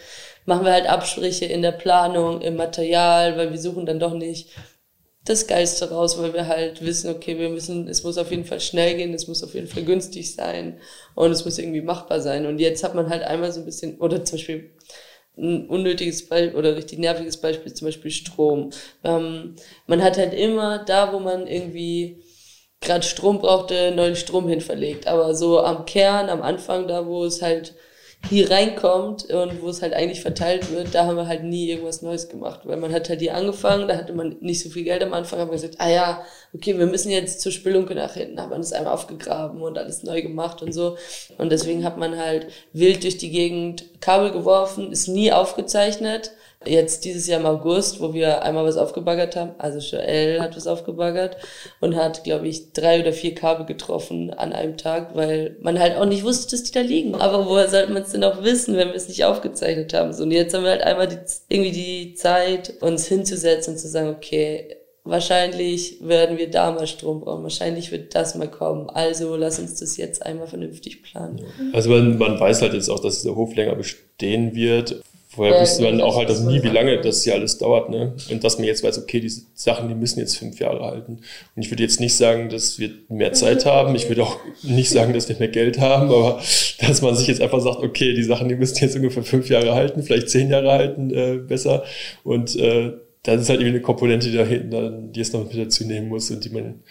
machen 0.47 0.65
wir 0.65 0.73
halt 0.73 0.89
Abstriche 0.89 1.47
in 1.47 1.63
der 1.63 1.73
Planung, 1.73 2.41
im 2.41 2.57
Material, 2.57 3.37
weil 3.37 3.51
wir 3.51 3.59
suchen 3.59 3.87
dann 3.87 3.99
doch 3.99 4.15
nicht 4.15 4.51
das 5.25 5.47
Geilste 5.47 5.91
raus, 5.91 6.19
weil 6.21 6.33
wir 6.33 6.47
halt 6.47 6.85
wissen, 6.85 7.11
okay, 7.11 7.39
wir 7.39 7.51
müssen, 7.51 7.89
es 7.89 8.03
muss 8.05 8.17
auf 8.17 8.31
jeden 8.31 8.45
Fall 8.45 8.61
schnell 8.61 8.97
gehen, 8.97 9.13
es 9.13 9.29
muss 9.29 9.43
auf 9.43 9.55
jeden 9.55 9.67
Fall 9.67 9.85
günstig 9.85 10.35
sein 10.35 10.79
und 11.15 11.31
es 11.31 11.45
muss 11.45 11.59
irgendwie 11.59 11.83
machbar 11.83 12.21
sein. 12.21 12.47
Und 12.47 12.59
jetzt 12.59 12.83
hat 12.83 12.95
man 12.95 13.11
halt 13.11 13.23
einmal 13.23 13.53
so 13.53 13.61
ein 13.61 13.67
bisschen, 13.67 13.99
oder 13.99 14.25
zum 14.25 14.39
Beispiel 14.39 14.71
ein 15.37 15.69
unnötiges 15.69 16.29
Beispiel 16.29 16.59
oder 16.59 16.77
richtig 16.77 16.99
nerviges 16.99 17.37
Beispiel, 17.37 17.73
zum 17.75 17.87
Beispiel 17.87 18.11
Strom. 18.11 18.71
Ähm, 19.05 19.57
man 19.87 20.03
hat 20.03 20.17
halt 20.17 20.35
immer 20.35 20.85
da, 20.85 21.13
wo 21.13 21.19
man 21.19 21.47
irgendwie 21.47 22.23
gerade 22.81 23.05
Strom 23.05 23.39
brauchte, 23.39 23.93
neuen 23.95 24.17
Strom 24.17 24.49
hin 24.49 24.61
verlegt. 24.61 25.07
Aber 25.07 25.35
so 25.35 25.61
am 25.61 25.85
Kern, 25.85 26.29
am 26.29 26.43
Anfang, 26.43 26.89
da 26.89 27.07
wo 27.07 27.25
es 27.25 27.43
halt 27.43 27.75
hier 28.29 28.51
reinkommt 28.51 29.31
und 29.31 29.63
wo 29.63 29.69
es 29.71 29.81
halt 29.81 29.95
eigentlich 29.95 30.21
verteilt 30.21 30.71
wird, 30.71 30.95
da 30.95 31.07
haben 31.07 31.17
wir 31.17 31.27
halt 31.27 31.43
nie 31.43 31.71
irgendwas 31.71 32.03
Neues 32.03 32.29
gemacht. 32.29 32.61
Weil 32.65 32.77
man 32.77 32.93
hat 32.93 33.09
halt 33.09 33.21
hier 33.21 33.35
angefangen, 33.35 33.89
da 33.89 33.97
hatte 33.97 34.13
man 34.13 34.37
nicht 34.41 34.63
so 34.63 34.69
viel 34.69 34.85
Geld 34.85 35.03
am 35.03 35.15
Anfang, 35.15 35.39
haben 35.39 35.49
wir 35.49 35.57
gesagt, 35.57 35.77
ah 35.79 35.89
ja, 35.89 36.25
okay, 36.55 36.79
wir 36.79 36.87
müssen 36.87 37.11
jetzt 37.11 37.41
zur 37.41 37.51
Spelunke 37.51 37.95
nach 37.95 38.13
hinten, 38.13 38.41
hat 38.41 38.51
man 38.51 38.61
das 38.61 38.75
einmal 38.75 38.93
aufgegraben 38.93 39.63
und 39.63 39.79
alles 39.79 40.03
neu 40.03 40.21
gemacht 40.21 40.61
und 40.61 40.73
so. 40.73 40.99
Und 41.39 41.51
deswegen 41.51 41.83
hat 41.83 41.97
man 41.97 42.19
halt 42.19 42.49
wild 42.75 43.05
durch 43.05 43.17
die 43.17 43.31
Gegend 43.31 43.85
Kabel 44.01 44.33
geworfen, 44.33 44.93
ist 44.93 45.09
nie 45.09 45.33
aufgezeichnet 45.33 46.33
Jetzt 46.67 47.07
dieses 47.07 47.27
Jahr 47.27 47.41
im 47.41 47.47
August, 47.47 48.01
wo 48.01 48.13
wir 48.13 48.43
einmal 48.43 48.67
was 48.67 48.77
aufgebaggert 48.77 49.35
haben, 49.35 49.53
also 49.57 49.79
Joel 49.79 50.43
hat 50.43 50.55
was 50.57 50.67
aufgebaggert 50.67 51.39
und 51.81 51.97
hat, 51.97 52.23
glaube 52.23 52.49
ich, 52.49 52.75
drei 52.75 53.01
oder 53.01 53.15
vier 53.15 53.35
Kabel 53.35 53.65
getroffen 53.65 54.31
an 54.35 54.53
einem 54.53 54.77
Tag, 54.77 55.15
weil 55.15 55.57
man 55.63 55.79
halt 55.79 55.97
auch 55.97 56.05
nicht 56.05 56.23
wusste, 56.23 56.51
dass 56.51 56.65
die 56.65 56.73
da 56.73 56.81
liegen. 56.81 57.15
Aber 57.15 57.47
woher 57.47 57.69
sollte 57.69 57.93
man 57.93 58.03
es 58.03 58.13
denn 58.13 58.25
auch 58.25 58.43
wissen, 58.45 58.77
wenn 58.77 58.89
wir 58.89 58.95
es 58.95 59.09
nicht 59.09 59.25
aufgezeichnet 59.25 59.95
haben? 59.95 60.13
So, 60.13 60.25
und 60.25 60.33
jetzt 60.33 60.53
haben 60.53 60.65
wir 60.65 60.73
halt 60.73 60.83
einmal 60.83 61.09
die, 61.09 61.17
irgendwie 61.49 61.73
die 61.73 62.15
Zeit, 62.15 62.75
uns 62.83 63.07
hinzusetzen 63.07 63.73
und 63.73 63.79
zu 63.79 63.89
sagen, 63.89 64.11
okay, 64.11 64.77
wahrscheinlich 65.05 65.97
werden 66.03 66.37
wir 66.37 66.51
da 66.51 66.73
mal 66.73 66.87
Strom 66.87 67.21
brauchen, 67.21 67.43
wahrscheinlich 67.43 67.91
wird 67.91 68.15
das 68.15 68.35
mal 68.35 68.51
kommen. 68.51 68.91
Also 68.91 69.35
lass 69.37 69.59
uns 69.59 69.77
das 69.77 69.97
jetzt 69.97 70.25
einmal 70.27 70.47
vernünftig 70.47 71.03
planen. 71.03 71.41
Also 71.73 71.89
man, 71.89 72.19
man 72.19 72.39
weiß 72.39 72.61
halt 72.63 72.75
jetzt 72.75 72.91
auch, 72.91 73.01
dass 73.01 73.23
dieser 73.23 73.35
Hof 73.35 73.55
länger 73.55 73.77
bestehen 73.77 74.55
wird. 74.55 75.03
Vorher 75.33 75.55
ja, 75.55 75.63
wusste 75.63 75.85
man 75.85 76.01
auch 76.01 76.17
halt 76.17 76.29
auch 76.29 76.41
nie, 76.41 76.61
wie 76.65 76.69
lange 76.69 77.01
das 77.01 77.23
hier 77.23 77.35
alles 77.35 77.57
dauert. 77.57 77.89
Ne? 77.89 78.15
Und 78.31 78.43
dass 78.43 78.59
man 78.59 78.67
jetzt 78.67 78.83
weiß, 78.83 78.99
okay, 78.99 79.21
diese 79.21 79.43
Sachen, 79.55 79.89
die 79.89 79.95
müssen 79.95 80.19
jetzt 80.19 80.37
fünf 80.37 80.59
Jahre 80.59 80.85
halten. 80.85 81.21
Und 81.55 81.63
ich 81.63 81.71
würde 81.71 81.85
jetzt 81.85 82.01
nicht 82.01 82.17
sagen, 82.17 82.49
dass 82.49 82.81
wir 82.81 82.91
mehr 83.09 83.33
Zeit 83.33 83.65
haben. 83.65 83.95
Ich 83.95 84.09
würde 84.09 84.25
auch 84.25 84.39
nicht 84.65 84.91
sagen, 84.91 85.13
dass 85.13 85.29
wir 85.29 85.37
mehr 85.39 85.49
Geld 85.49 85.79
haben. 85.79 86.09
Aber 86.09 86.41
dass 86.81 87.01
man 87.01 87.15
sich 87.15 87.29
jetzt 87.29 87.41
einfach 87.41 87.61
sagt, 87.61 87.79
okay, 87.79 88.13
die 88.15 88.25
Sachen, 88.25 88.49
die 88.49 88.57
müssen 88.57 88.83
jetzt 88.83 88.97
ungefähr 88.97 89.23
fünf 89.23 89.49
Jahre 89.49 89.73
halten, 89.75 90.03
vielleicht 90.03 90.31
zehn 90.31 90.51
Jahre 90.51 90.73
halten, 90.73 91.15
äh, 91.15 91.37
besser. 91.37 91.85
Und 92.25 92.57
äh, 92.57 92.93
das 93.23 93.43
ist 93.43 93.51
halt 93.51 93.61
irgendwie 93.61 93.77
eine 93.77 93.83
Komponente, 93.83 94.31
die, 94.31 94.37
dahinter, 94.37 94.91
die 94.91 95.21
es 95.21 95.33
noch 95.33 95.45
mit 95.45 95.57
dazu 95.57 95.85
nehmen 95.85 96.09
muss 96.09 96.31
und 96.33 96.45
die 96.45 96.51
man 96.51 96.83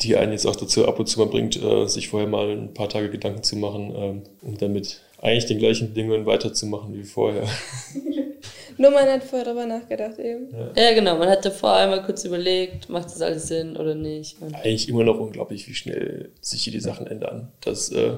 die 0.00 0.16
einen 0.16 0.32
jetzt 0.32 0.46
auch 0.46 0.56
dazu 0.56 0.86
ab 0.86 0.98
und 0.98 1.06
zu 1.06 1.20
mal 1.20 1.28
bringt, 1.28 1.62
äh, 1.62 1.86
sich 1.86 2.08
vorher 2.08 2.28
mal 2.28 2.50
ein 2.50 2.74
paar 2.74 2.88
Tage 2.88 3.10
Gedanken 3.10 3.42
zu 3.42 3.56
machen, 3.56 3.92
ähm, 3.94 4.22
um 4.40 4.58
damit 4.58 5.02
eigentlich 5.22 5.46
den 5.46 5.58
gleichen 5.58 5.88
Bedingungen 5.88 6.26
weiterzumachen 6.26 6.94
wie 6.94 7.04
vorher. 7.04 7.44
Nur 8.78 8.90
man 8.90 9.08
hat 9.08 9.22
vorher 9.22 9.44
darüber 9.44 9.66
nachgedacht 9.66 10.18
eben. 10.18 10.48
Ja. 10.50 10.82
ja. 10.82 10.94
genau. 10.94 11.16
Man 11.16 11.28
hatte 11.28 11.50
vorher 11.50 11.84
einmal 11.84 12.02
kurz 12.02 12.24
überlegt, 12.24 12.88
macht 12.88 13.06
das 13.06 13.22
alles 13.22 13.46
Sinn 13.46 13.76
oder 13.76 13.94
nicht. 13.94 14.42
Und 14.42 14.54
eigentlich 14.54 14.88
immer 14.88 15.04
noch 15.04 15.20
unglaublich, 15.20 15.68
wie 15.68 15.74
schnell 15.74 16.30
sich 16.40 16.64
hier 16.64 16.72
die 16.72 16.80
Sachen 16.80 17.06
ändern. 17.06 17.52
Dass 17.60 17.92
äh, 17.92 18.16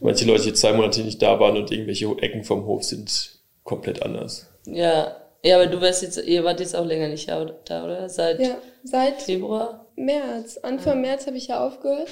manche 0.00 0.26
Leute 0.26 0.42
hier 0.44 0.54
zwei 0.54 0.74
Monate 0.74 1.00
nicht 1.02 1.22
da 1.22 1.40
waren 1.40 1.56
und 1.56 1.70
irgendwelche 1.70 2.06
Ecken 2.20 2.44
vom 2.44 2.66
Hof 2.66 2.84
sind 2.84 3.38
komplett 3.62 4.02
anders. 4.02 4.50
Ja, 4.66 5.16
ja, 5.42 5.56
aber 5.56 5.66
du 5.66 5.80
warst 5.80 6.02
jetzt, 6.02 6.22
ihr 6.26 6.44
wart 6.44 6.60
jetzt 6.60 6.76
auch 6.76 6.86
länger 6.86 7.08
nicht 7.08 7.28
da, 7.28 7.42
oder? 7.84 8.08
Seit, 8.08 8.40
ja, 8.40 8.58
seit 8.82 9.22
Februar? 9.22 9.86
März. 9.96 10.58
Anfang 10.58 10.96
ja. 10.96 11.08
März 11.08 11.26
habe 11.26 11.36
ich 11.38 11.46
ja 11.46 11.66
aufgehört 11.66 12.08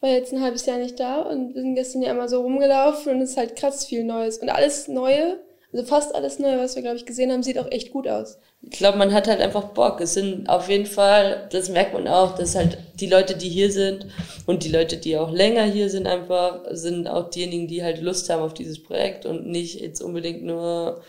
war 0.00 0.10
jetzt 0.10 0.32
ein 0.32 0.42
halbes 0.42 0.66
Jahr 0.66 0.78
nicht 0.78 1.00
da 1.00 1.20
und 1.22 1.54
sind 1.54 1.74
gestern 1.74 2.02
ja 2.02 2.10
einmal 2.10 2.28
so 2.28 2.42
rumgelaufen 2.42 3.14
und 3.14 3.22
es 3.22 3.30
ist 3.30 3.36
halt 3.36 3.56
krass 3.56 3.86
viel 3.86 4.04
Neues. 4.04 4.38
Und 4.38 4.48
alles 4.50 4.88
Neue, 4.88 5.38
also 5.72 5.84
fast 5.84 6.14
alles 6.14 6.38
Neue, 6.38 6.58
was 6.58 6.76
wir, 6.76 6.82
glaube 6.82 6.96
ich, 6.96 7.06
gesehen 7.06 7.32
haben, 7.32 7.42
sieht 7.42 7.58
auch 7.58 7.70
echt 7.70 7.92
gut 7.92 8.06
aus. 8.06 8.38
Ich 8.62 8.78
glaube, 8.78 8.98
man 8.98 9.12
hat 9.12 9.28
halt 9.28 9.40
einfach 9.40 9.68
Bock. 9.68 10.00
Es 10.00 10.14
sind 10.14 10.48
auf 10.48 10.68
jeden 10.68 10.86
Fall, 10.86 11.48
das 11.50 11.68
merkt 11.68 11.94
man 11.94 12.08
auch, 12.08 12.34
dass 12.36 12.54
halt 12.54 12.78
die 13.00 13.06
Leute, 13.06 13.36
die 13.36 13.48
hier 13.48 13.70
sind 13.70 14.06
und 14.46 14.64
die 14.64 14.70
Leute, 14.70 14.96
die 14.96 15.16
auch 15.16 15.30
länger 15.30 15.64
hier 15.64 15.88
sind, 15.88 16.06
einfach 16.06 16.64
sind 16.70 17.08
auch 17.08 17.30
diejenigen, 17.30 17.68
die 17.68 17.82
halt 17.82 18.00
Lust 18.00 18.28
haben 18.28 18.42
auf 18.42 18.54
dieses 18.54 18.82
Projekt 18.82 19.24
und 19.24 19.46
nicht 19.46 19.80
jetzt 19.80 20.02
unbedingt 20.02 20.42
nur 20.44 21.02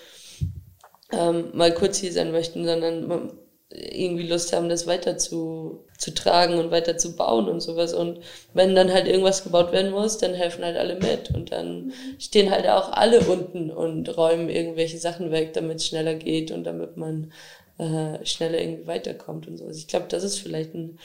ähm, 1.11 1.49
mal 1.53 1.73
kurz 1.73 1.97
hier 1.97 2.11
sein 2.11 2.31
möchten, 2.31 2.65
sondern 2.65 3.31
irgendwie 3.69 4.27
Lust 4.27 4.53
haben, 4.53 4.69
das 4.69 4.87
weiter 4.87 5.17
zu, 5.17 5.85
zu 5.97 6.13
tragen 6.13 6.57
und 6.57 6.71
weiter 6.71 6.97
zu 6.97 7.15
bauen 7.15 7.49
und 7.49 7.59
sowas. 7.59 7.93
Und 7.93 8.19
wenn 8.53 8.75
dann 8.75 8.93
halt 8.93 9.07
irgendwas 9.07 9.43
gebaut 9.43 9.71
werden 9.71 9.91
muss, 9.91 10.17
dann 10.17 10.33
helfen 10.33 10.63
halt 10.63 10.77
alle 10.77 10.95
mit. 10.95 11.31
Und 11.33 11.51
dann 11.51 11.91
stehen 12.17 12.49
halt 12.49 12.67
auch 12.67 12.91
alle 12.93 13.19
unten 13.21 13.69
und 13.69 14.17
räumen 14.17 14.49
irgendwelche 14.49 14.97
Sachen 14.97 15.31
weg, 15.31 15.53
damit 15.53 15.77
es 15.77 15.87
schneller 15.87 16.15
geht 16.15 16.51
und 16.51 16.63
damit 16.63 16.95
man 16.95 17.33
äh, 17.77 18.25
schneller 18.25 18.59
irgendwie 18.59 18.87
weiterkommt 18.87 19.47
und 19.47 19.57
sowas. 19.57 19.77
Ich 19.77 19.87
glaube, 19.87 20.07
das 20.07 20.23
ist 20.23 20.39
vielleicht 20.39 20.73
ein, 20.73 20.97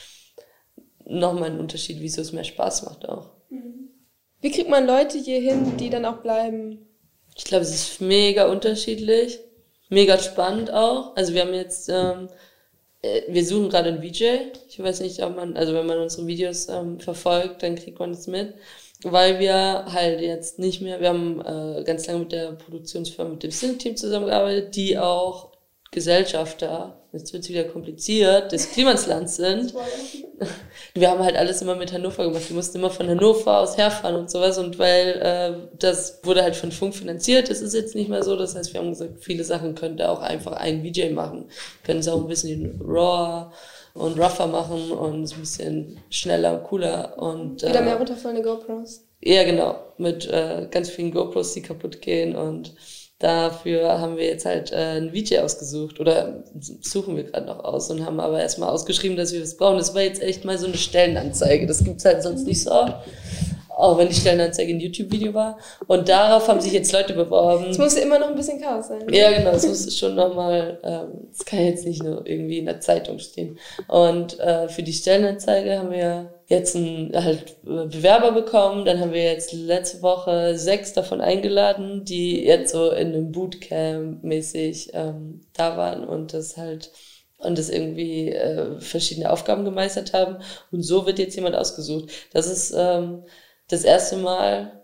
nochmal 1.05 1.51
ein 1.51 1.61
Unterschied, 1.61 2.01
wieso 2.01 2.21
es 2.21 2.33
mehr 2.33 2.45
Spaß 2.45 2.85
macht 2.85 3.09
auch. 3.09 3.31
Wie 4.41 4.51
kriegt 4.51 4.69
man 4.71 4.87
Leute 4.87 5.19
hier 5.19 5.41
hin, 5.41 5.77
die 5.77 5.91
dann 5.91 6.05
auch 6.05 6.19
bleiben? 6.19 6.87
Ich 7.37 7.45
glaube, 7.45 7.63
es 7.63 7.71
ist 7.71 8.01
mega 8.01 8.51
unterschiedlich. 8.51 9.39
Mega 9.89 10.19
spannend 10.19 10.73
auch. 10.73 11.15
Also 11.17 11.33
wir 11.35 11.43
haben 11.43 11.55
jetzt 11.55 11.89
ähm, 11.89 12.29
äh, 12.29 12.33
wir 13.03 13.45
suchen 13.45 13.69
gerade 13.69 13.89
einen 13.89 14.03
VJ. 14.03 14.53
Ich 14.69 14.79
weiß 14.79 15.01
nicht, 15.01 15.23
ob 15.23 15.37
man, 15.37 15.57
also 15.57 15.75
wenn 15.75 15.87
man 15.87 15.99
unsere 15.99 16.27
Videos 16.27 16.69
ähm, 16.69 17.01
verfolgt, 17.01 17.63
dann 17.63 17.75
kriegt 17.75 17.99
man 17.99 18.13
das 18.13 18.27
mit. 18.27 18.55
Weil 19.03 19.41
wir 19.41 19.87
halt 19.93 20.21
jetzt 20.21 20.61
nicht 20.61 20.81
mehr, 20.81 21.01
wir 21.01 21.09
haben 21.09 21.41
äh, 21.41 21.83
ganz 21.85 22.07
lange 22.07 22.21
mit 22.21 22.33
der 22.33 22.53
Produktionsfirma, 22.53 23.31
mit 23.31 23.43
dem 23.43 23.51
Sync-Team 23.51 23.97
zusammengearbeitet, 23.97 24.77
die 24.77 24.97
auch 24.97 25.51
Gesellschafter, 25.91 27.02
jetzt 27.13 27.33
wird 27.33 27.43
es 27.43 27.49
wieder 27.51 27.65
kompliziert, 27.65 28.53
des 28.53 28.73
Klimaslands 28.73 29.37
sind. 29.37 29.75
Wir 30.95 31.11
haben 31.11 31.23
halt 31.23 31.37
alles 31.37 31.61
immer 31.63 31.75
mit 31.75 31.93
Hannover 31.93 32.25
gemacht. 32.25 32.49
Wir 32.49 32.57
mussten 32.57 32.79
immer 32.79 32.91
von 32.91 33.09
Hannover 33.09 33.59
aus 33.59 33.77
herfahren 33.77 34.17
und 34.17 34.31
sowas. 34.31 34.59
Und 34.59 34.79
weil 34.79 35.21
äh, 35.21 35.77
das 35.79 36.21
wurde 36.25 36.43
halt 36.43 36.57
von 36.57 36.73
Funk 36.73 36.95
finanziert, 36.95 37.51
das 37.51 37.61
ist 37.61 37.75
jetzt 37.75 37.95
nicht 37.95 38.09
mehr 38.09 38.23
so. 38.23 38.37
Das 38.37 38.55
heißt, 38.55 38.73
wir 38.73 38.81
haben 38.81 38.91
gesagt, 38.91 39.23
viele 39.23 39.45
Sachen 39.45 39.75
könnte 39.75 40.09
auch 40.09 40.21
einfach 40.21 40.53
ein 40.53 40.83
VJ 40.83 41.11
machen. 41.11 41.45
Können 41.85 42.01
es 42.01 42.09
auch 42.09 42.21
ein 42.21 42.29
bisschen 42.29 42.81
raw 42.83 43.53
und 43.95 44.19
rougher 44.19 44.47
machen 44.47 44.91
und 44.91 45.33
ein 45.33 45.41
bisschen 45.41 46.01
schneller, 46.09 46.59
cooler 46.59 47.19
und 47.19 47.63
äh, 47.63 47.69
wieder 47.69 47.83
mehr 47.83 47.97
runterfallende 47.97 48.43
GoPros. 48.43 49.05
Ja, 49.21 49.45
genau, 49.45 49.77
mit 49.99 50.27
äh, 50.29 50.67
ganz 50.71 50.91
vielen 50.91 51.13
GoPros, 51.13 51.53
die 51.53 51.63
kaputt 51.63 52.01
gehen 52.01 52.35
und 52.35 52.75
Dafür 53.23 54.01
haben 54.01 54.17
wir 54.17 54.27
jetzt 54.27 54.45
halt 54.45 54.73
äh, 54.73 54.97
ein 54.97 55.13
VJ 55.13 55.39
ausgesucht 55.39 56.01
oder 56.01 56.43
suchen 56.81 57.15
wir 57.15 57.23
gerade 57.23 57.47
noch 57.47 57.63
aus 57.63 57.89
und 57.89 58.05
haben 58.05 58.19
aber 58.19 58.41
erstmal 58.41 58.71
ausgeschrieben, 58.71 59.17
dass 59.17 59.33
wir 59.33 59.39
das 59.39 59.57
brauchen. 59.57 59.79
Das 59.79 59.95
war 59.95 60.03
jetzt 60.03 60.21
echt 60.21 60.45
mal 60.45 60.59
so 60.59 60.67
eine 60.67 60.77
Stellenanzeige. 60.77 61.69
Das 61.69 61.85
gibt's 61.85 62.05
halt 62.05 62.25
sonst 62.25 62.49
nicht 62.49 62.61
so 62.61 62.71
auch 63.77 63.97
wenn 63.99 64.09
die 64.09 64.15
Stellenanzeige 64.15 64.73
ein 64.73 64.81
YouTube-Video 64.81 65.35
war. 65.35 65.59
Und 65.87 66.09
darauf 66.09 66.49
haben 66.49 66.61
sich 66.61 66.73
jetzt 66.73 66.93
Leute 66.93 67.15
beworben. 67.15 67.67
Es 67.71 67.79
muss 67.79 67.95
immer 67.95 68.19
noch 68.19 68.29
ein 68.29 68.35
bisschen 68.35 68.61
Chaos 68.61 68.89
sein. 68.89 69.03
Ja, 69.11 69.31
genau, 69.31 69.51
es 69.51 69.67
muss 69.67 69.97
schon 69.97 70.15
nochmal, 70.15 70.79
ähm, 70.83 71.29
es 71.33 71.45
kann 71.45 71.61
jetzt 71.65 71.87
nicht 71.87 72.03
nur 72.03 72.27
irgendwie 72.27 72.59
in 72.59 72.67
der 72.67 72.81
Zeitung 72.81 73.19
stehen. 73.19 73.59
Und 73.89 74.39
äh, 74.41 74.69
für 74.69 74.83
die 74.83 74.93
Stellenanzeige 74.93 75.79
haben 75.79 75.91
wir 75.91 76.32
jetzt 76.47 76.77
einen 76.77 77.13
halt 77.15 77.63
Bewerber 77.63 78.33
bekommen. 78.33 78.85
Dann 78.85 79.01
haben 79.01 79.13
wir 79.13 79.25
jetzt 79.25 79.53
letzte 79.53 80.03
Woche 80.03 80.57
sechs 80.59 80.93
davon 80.93 81.21
eingeladen, 81.21 82.05
die 82.05 82.45
jetzt 82.45 82.73
so 82.73 82.91
in 82.91 83.09
einem 83.09 83.33
Bootcamp 83.33 84.23
mäßig 84.25 84.91
ähm, 84.95 85.41
da 85.55 85.77
waren 85.77 86.05
und 86.05 86.35
das 86.35 86.57
halt 86.57 86.91
und 87.39 87.59
das 87.59 87.69
irgendwie 87.71 88.31
äh, 88.31 88.81
verschiedene 88.81 89.31
Aufgaben 89.31 89.65
gemeistert 89.65 90.13
haben. 90.13 90.39
Und 90.71 90.83
so 90.83 91.07
wird 91.07 91.19
jetzt 91.19 91.35
jemand 91.35 91.57
ausgesucht. 91.57 92.11
Das 92.33 92.47
ist 92.47 92.73
ähm, 92.77 93.25
das 93.69 93.85
erste 93.85 94.17
Mal 94.17 94.82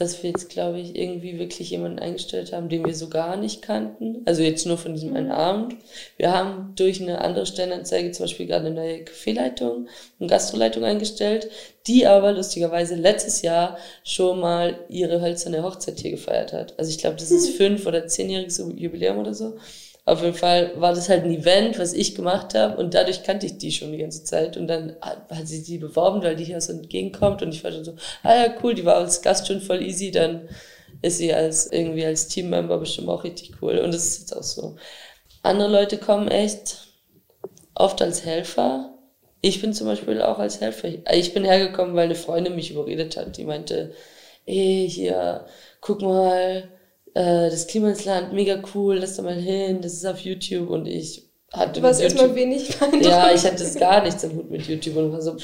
dass 0.00 0.22
wir 0.22 0.30
jetzt, 0.30 0.48
glaube 0.48 0.80
ich, 0.80 0.96
irgendwie 0.96 1.38
wirklich 1.38 1.68
jemanden 1.68 1.98
eingestellt 1.98 2.54
haben, 2.54 2.70
den 2.70 2.86
wir 2.86 2.94
so 2.94 3.10
gar 3.10 3.36
nicht 3.36 3.60
kannten. 3.60 4.22
Also 4.24 4.42
jetzt 4.42 4.64
nur 4.64 4.78
von 4.78 4.94
diesem 4.94 5.14
einen 5.14 5.30
Abend. 5.30 5.76
Wir 6.16 6.32
haben 6.32 6.72
durch 6.74 7.02
eine 7.02 7.20
andere 7.20 7.44
Stellenanzeige 7.44 8.10
zum 8.10 8.24
Beispiel 8.24 8.46
gerade 8.46 8.68
eine 8.68 8.76
neue 8.76 9.04
Kaffeeleitung 9.04 9.88
und 10.18 10.28
Gastroleitung 10.28 10.84
eingestellt, 10.84 11.50
die 11.86 12.06
aber 12.06 12.32
lustigerweise 12.32 12.94
letztes 12.94 13.42
Jahr 13.42 13.76
schon 14.02 14.40
mal 14.40 14.78
ihre 14.88 15.20
hölzerne 15.20 15.62
Hochzeit 15.62 16.00
hier 16.00 16.12
gefeiert 16.12 16.54
hat. 16.54 16.78
Also 16.78 16.90
ich 16.90 16.96
glaube, 16.96 17.16
das 17.16 17.30
ist 17.30 17.50
fünf 17.50 17.86
oder 17.86 18.06
zehnjähriges 18.06 18.56
Jubiläum 18.56 19.18
oder 19.18 19.34
so. 19.34 19.58
Auf 20.10 20.22
jeden 20.22 20.34
Fall 20.34 20.72
war 20.74 20.92
das 20.92 21.08
halt 21.08 21.22
ein 21.22 21.30
Event, 21.30 21.78
was 21.78 21.92
ich 21.92 22.16
gemacht 22.16 22.56
habe 22.56 22.76
und 22.76 22.94
dadurch 22.94 23.22
kannte 23.22 23.46
ich 23.46 23.58
die 23.58 23.70
schon 23.70 23.92
die 23.92 23.98
ganze 23.98 24.24
Zeit 24.24 24.56
und 24.56 24.66
dann 24.66 24.96
hat, 25.00 25.28
sie 25.44 25.62
die 25.62 25.78
beworben, 25.78 26.20
weil 26.20 26.34
die 26.34 26.42
hier 26.42 26.60
so 26.60 26.72
entgegenkommt 26.72 27.42
und 27.42 27.54
ich 27.54 27.62
war 27.62 27.70
schon 27.70 27.84
so, 27.84 27.94
ah 28.24 28.34
ja, 28.34 28.54
cool, 28.60 28.74
die 28.74 28.84
war 28.84 28.96
als 28.96 29.22
Gast 29.22 29.46
schon 29.46 29.60
voll 29.60 29.80
easy, 29.80 30.10
dann 30.10 30.48
ist 31.00 31.18
sie 31.18 31.32
als 31.32 31.70
irgendwie 31.70 32.04
als 32.04 32.26
Teammember 32.26 32.78
bestimmt 32.78 33.08
auch 33.08 33.22
richtig 33.22 33.52
cool 33.62 33.78
und 33.78 33.94
das 33.94 34.04
ist 34.04 34.18
jetzt 34.18 34.36
auch 34.36 34.42
so. 34.42 34.74
Andere 35.44 35.70
Leute 35.70 35.96
kommen 35.96 36.26
echt 36.26 36.88
oft 37.76 38.02
als 38.02 38.24
Helfer. 38.24 38.92
Ich 39.42 39.60
bin 39.60 39.72
zum 39.72 39.86
Beispiel 39.86 40.20
auch 40.22 40.40
als 40.40 40.60
Helfer. 40.60 40.88
Ich 41.12 41.34
bin 41.34 41.44
hergekommen, 41.44 41.94
weil 41.94 42.06
eine 42.06 42.16
Freundin 42.16 42.56
mich 42.56 42.72
überredet 42.72 43.16
hat. 43.16 43.36
Die 43.36 43.44
meinte, 43.44 43.92
ey, 44.44 44.88
hier, 44.90 45.46
guck 45.80 46.02
mal, 46.02 46.68
äh, 47.14 47.50
das 47.50 47.66
Klima 47.66 47.90
ins 47.90 48.04
Land, 48.04 48.32
mega 48.32 48.62
cool, 48.74 48.98
lass 48.98 49.16
da 49.16 49.22
mal 49.22 49.34
hin, 49.34 49.80
das 49.82 49.94
ist 49.94 50.06
auf 50.06 50.20
YouTube 50.20 50.70
und 50.70 50.86
ich 50.86 51.30
hatte. 51.52 51.80
Du 51.80 51.82
warst 51.82 52.00
erstmal 52.00 52.34
wenig 52.34 52.76
Ja, 53.02 53.32
ich 53.32 53.44
hatte 53.44 53.58
das 53.58 53.74
gar 53.74 54.02
nichts 54.02 54.24
am 54.24 54.34
Hut 54.34 54.50
mit 54.50 54.66
YouTube 54.66 54.96
und 54.96 55.12
war 55.12 55.22
so, 55.22 55.36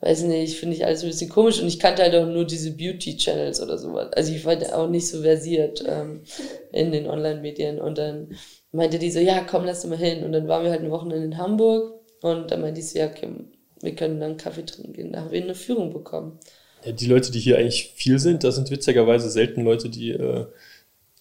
weiß 0.00 0.22
nicht, 0.22 0.58
finde 0.58 0.76
ich 0.76 0.84
alles 0.84 1.02
ein 1.02 1.08
bisschen 1.08 1.30
komisch 1.30 1.60
und 1.60 1.68
ich 1.68 1.78
kannte 1.78 2.02
halt 2.02 2.14
auch 2.14 2.26
nur 2.26 2.44
diese 2.44 2.72
Beauty-Channels 2.72 3.60
oder 3.60 3.78
sowas. 3.78 4.12
Also 4.12 4.32
ich 4.32 4.44
war 4.44 4.56
auch 4.78 4.88
nicht 4.88 5.08
so 5.08 5.22
versiert 5.22 5.82
ähm, 5.86 6.22
in 6.72 6.92
den 6.92 7.08
Online-Medien 7.08 7.80
und 7.80 7.98
dann 7.98 8.36
meinte 8.72 8.98
die 8.98 9.10
so, 9.10 9.20
ja, 9.20 9.40
komm, 9.48 9.64
lass 9.64 9.82
da 9.82 9.88
mal 9.88 9.98
hin 9.98 10.24
und 10.24 10.32
dann 10.32 10.48
waren 10.48 10.64
wir 10.64 10.70
halt 10.70 10.80
eine 10.80 10.90
Woche 10.90 11.12
in 11.14 11.38
Hamburg 11.38 12.00
und 12.20 12.50
dann 12.50 12.60
meinte 12.60 12.80
ich 12.80 12.90
so, 12.90 12.98
ja, 12.98 13.06
okay, 13.06 13.28
wir 13.80 13.94
können 13.94 14.20
dann 14.20 14.36
Kaffee 14.36 14.64
trinken 14.64 14.92
gehen. 14.92 15.12
Da 15.12 15.20
haben 15.20 15.30
wir 15.30 15.42
eine 15.42 15.54
Führung 15.54 15.92
bekommen. 15.92 16.38
Ja, 16.86 16.92
die 16.92 17.06
Leute, 17.06 17.32
die 17.32 17.40
hier 17.40 17.58
eigentlich 17.58 17.92
viel 17.94 18.18
sind, 18.18 18.44
das 18.44 18.54
sind 18.54 18.70
witzigerweise 18.70 19.28
selten 19.28 19.62
Leute, 19.62 19.88
die, 19.88 20.10
äh, 20.10 20.46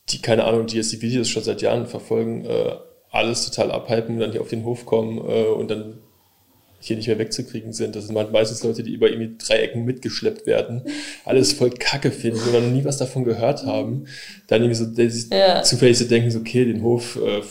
die 0.10 0.22
keine 0.22 0.46
Ahnung, 0.46 0.68
die 0.68 0.78
jetzt 0.78 0.92
die 0.92 1.02
Videos 1.02 1.30
schon 1.30 1.44
seit 1.44 1.62
Jahren 1.62 1.88
verfolgen, 1.88 2.46
äh, 2.46 2.76
alles 3.10 3.50
total 3.50 3.72
abhypen 3.72 4.16
und 4.16 4.22
dann 4.22 4.32
hier 4.32 4.42
auf 4.42 4.50
den 4.50 4.66
Hof 4.66 4.86
kommen 4.86 5.18
äh, 5.18 5.46
und 5.46 5.72
dann 5.72 6.00
hier 6.80 6.98
nicht 6.98 7.08
mehr 7.08 7.18
wegzukriegen 7.18 7.74
sind. 7.74 7.96
Das 7.96 8.06
sind 8.06 8.32
meistens 8.32 8.64
Leute, 8.64 8.84
die 8.84 8.94
über 8.94 9.10
irgendwie 9.10 9.38
drei 9.44 9.58
Ecken 9.58 9.86
mitgeschleppt 9.86 10.46
werden, 10.46 10.84
alles 11.24 11.54
voll 11.54 11.72
Kacke 11.72 12.12
finden 12.12 12.48
oder 12.48 12.62
noch 12.62 12.72
nie 12.72 12.86
was 12.86 12.98
davon 12.98 13.24
gehört 13.24 13.66
haben. 13.66 14.06
Dann 14.48 14.62
irgendwie 14.62 15.10
so 15.10 15.36
ja. 15.36 15.64
zufällig 15.64 15.98
so 15.98 16.06
denken, 16.06 16.30
so, 16.30 16.40
okay, 16.40 16.66
den 16.66 16.84
Hof 16.84 17.16
äh, 17.16 17.42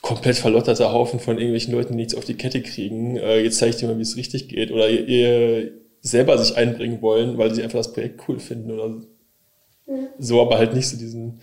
komplett 0.00 0.36
verlotterter 0.36 0.92
Haufen 0.92 1.20
von 1.20 1.36
irgendwelchen 1.36 1.74
Leuten, 1.74 1.92
die 1.92 1.98
nichts 1.98 2.14
auf 2.14 2.24
die 2.24 2.34
Kette 2.34 2.62
kriegen. 2.62 3.16
Äh, 3.16 3.40
jetzt 3.42 3.58
zeige 3.58 3.70
ich 3.70 3.76
dir 3.76 3.88
mal, 3.88 3.98
wie 3.98 4.02
es 4.02 4.16
richtig 4.16 4.48
geht. 4.48 4.72
Oder 4.72 4.88
ihr, 4.88 5.72
selber 6.00 6.38
sich 6.38 6.56
einbringen 6.56 7.02
wollen, 7.02 7.38
weil 7.38 7.54
sie 7.54 7.62
einfach 7.62 7.78
das 7.78 7.92
Projekt 7.92 8.22
cool 8.28 8.38
finden 8.38 8.70
oder 8.70 8.88
mhm. 8.88 10.08
so, 10.18 10.40
aber 10.40 10.58
halt 10.58 10.74
nicht 10.74 10.88
so 10.88 10.96
diesen, 10.96 11.40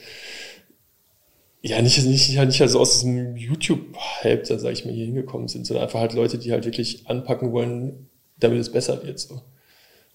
ja, 1.62 1.82
nicht, 1.82 1.98
nicht, 1.98 2.30
nicht, 2.30 2.46
nicht 2.46 2.62
also 2.62 2.80
aus 2.80 2.94
diesem 2.94 3.36
YouTube-Hype, 3.36 4.46
da 4.48 4.60
sage 4.60 4.74
ich 4.74 4.86
mal, 4.86 4.94
hier 4.94 5.06
hingekommen 5.06 5.48
sind, 5.48 5.66
sondern 5.66 5.86
einfach 5.86 6.00
halt 6.00 6.14
Leute, 6.14 6.38
die 6.38 6.52
halt 6.52 6.66
wirklich 6.66 7.08
anpacken 7.08 7.52
wollen, 7.52 8.10
damit 8.40 8.60
es 8.60 8.72
besser 8.72 9.04
wird. 9.04 9.20
So. 9.20 9.42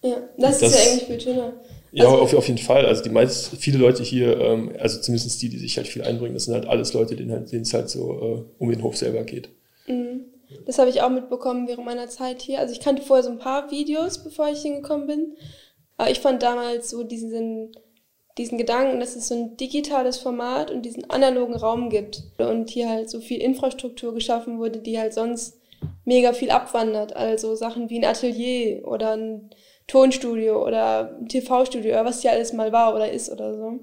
Ja, 0.03 0.17
das, 0.39 0.61
das 0.61 0.75
ist 0.75 0.85
ja 0.85 0.93
eigentlich 0.93 1.05
viel 1.05 1.21
schöner. 1.21 1.53
Ja, 1.93 2.05
also, 2.05 2.23
auf, 2.23 2.35
auf 2.35 2.49
jeden 2.49 2.59
Fall. 2.59 2.87
Also 2.87 3.03
die 3.03 3.11
meisten, 3.11 3.57
viele 3.57 3.79
Leute 3.79 4.03
hier, 4.03 4.41
ähm, 4.41 4.73
also 4.79 5.01
zumindest 5.01 5.43
die, 5.43 5.51
die 5.51 5.59
sich 5.59 5.77
halt 5.77 5.87
viel 5.87 6.03
einbringen, 6.03 6.35
das 6.35 6.45
sind 6.47 6.55
halt 6.55 6.67
alles 6.67 6.95
Leute, 6.95 7.17
denen 7.17 7.33
halt, 7.33 7.53
es 7.53 7.75
halt 7.75 7.91
so 7.91 8.13
äh, 8.13 8.63
um 8.63 8.71
den 8.71 8.83
Hof 8.83 8.97
selber 8.97 9.23
geht. 9.25 9.51
Mhm. 9.87 10.21
Das 10.67 10.79
habe 10.79 10.91
ich 10.91 11.03
auch 11.03 11.11
mitbekommen 11.11 11.69
während 11.69 11.85
meiner 11.85 12.09
Zeit 12.09 12.43
hier. 12.43 12.59
Also 12.59 12.73
ich 12.73 12.81
kannte 12.81 13.03
vorher 13.03 13.25
so 13.25 13.31
ein 13.31 13.39
paar 13.39 13.71
Videos, 13.71 14.23
bevor 14.23 14.49
ich 14.49 14.63
hingekommen 14.63 15.07
bin. 15.07 15.37
Aber 15.97 16.11
ich 16.11 16.21
fand 16.21 16.43
damals 16.43 16.91
so 16.91 17.03
diesen, 17.03 17.73
diesen 18.39 18.59
Gedanken, 18.59 19.01
dass 19.01 19.17
es 19.17 19.29
so 19.29 19.35
ein 19.35 19.57
digitales 19.57 20.19
Format 20.19 20.71
und 20.71 20.83
diesen 20.83 21.11
analogen 21.11 21.55
Raum 21.55 21.91
gibt. 21.91 22.23
Und 22.39 22.71
hier 22.71 22.89
halt 22.89 23.11
so 23.11 23.21
viel 23.21 23.41
Infrastruktur 23.41 24.15
geschaffen 24.15 24.59
wurde, 24.59 24.79
die 24.79 24.99
halt 24.99 25.15
sonst 25.15 25.61
mega 26.05 26.33
viel 26.33 26.51
abwandert. 26.51 27.15
Also 27.17 27.55
Sachen 27.55 27.91
wie 27.91 27.99
ein 27.99 28.05
Atelier 28.05 28.87
oder 28.87 29.17
ein 29.17 29.51
Tonstudio 29.87 30.65
oder 30.65 31.17
ein 31.19 31.29
TV-Studio 31.29 31.93
oder 31.93 32.05
was 32.05 32.23
hier 32.23 32.33
alles 32.33 32.53
mal 32.53 32.73
war 32.73 32.95
oder 32.95 33.11
ist 33.11 33.31
oder 33.31 33.55
so. 33.55 33.81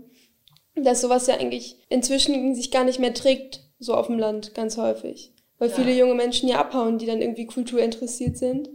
Dass 0.75 1.01
sowas 1.01 1.27
ja 1.27 1.35
eigentlich 1.35 1.75
inzwischen 1.89 2.55
sich 2.55 2.71
gar 2.71 2.85
nicht 2.85 2.99
mehr 2.99 3.13
trägt, 3.13 3.61
so 3.79 3.93
auf 3.93 4.07
dem 4.07 4.17
Land, 4.17 4.55
ganz 4.55 4.77
häufig 4.77 5.33
weil 5.59 5.69
ja. 5.69 5.75
viele 5.75 5.93
junge 5.93 6.15
Menschen 6.15 6.49
ja 6.49 6.59
abhauen, 6.59 6.97
die 6.97 7.05
dann 7.05 7.21
irgendwie 7.21 7.45
Kultur 7.45 7.81
interessiert 7.81 8.37
sind. 8.37 8.69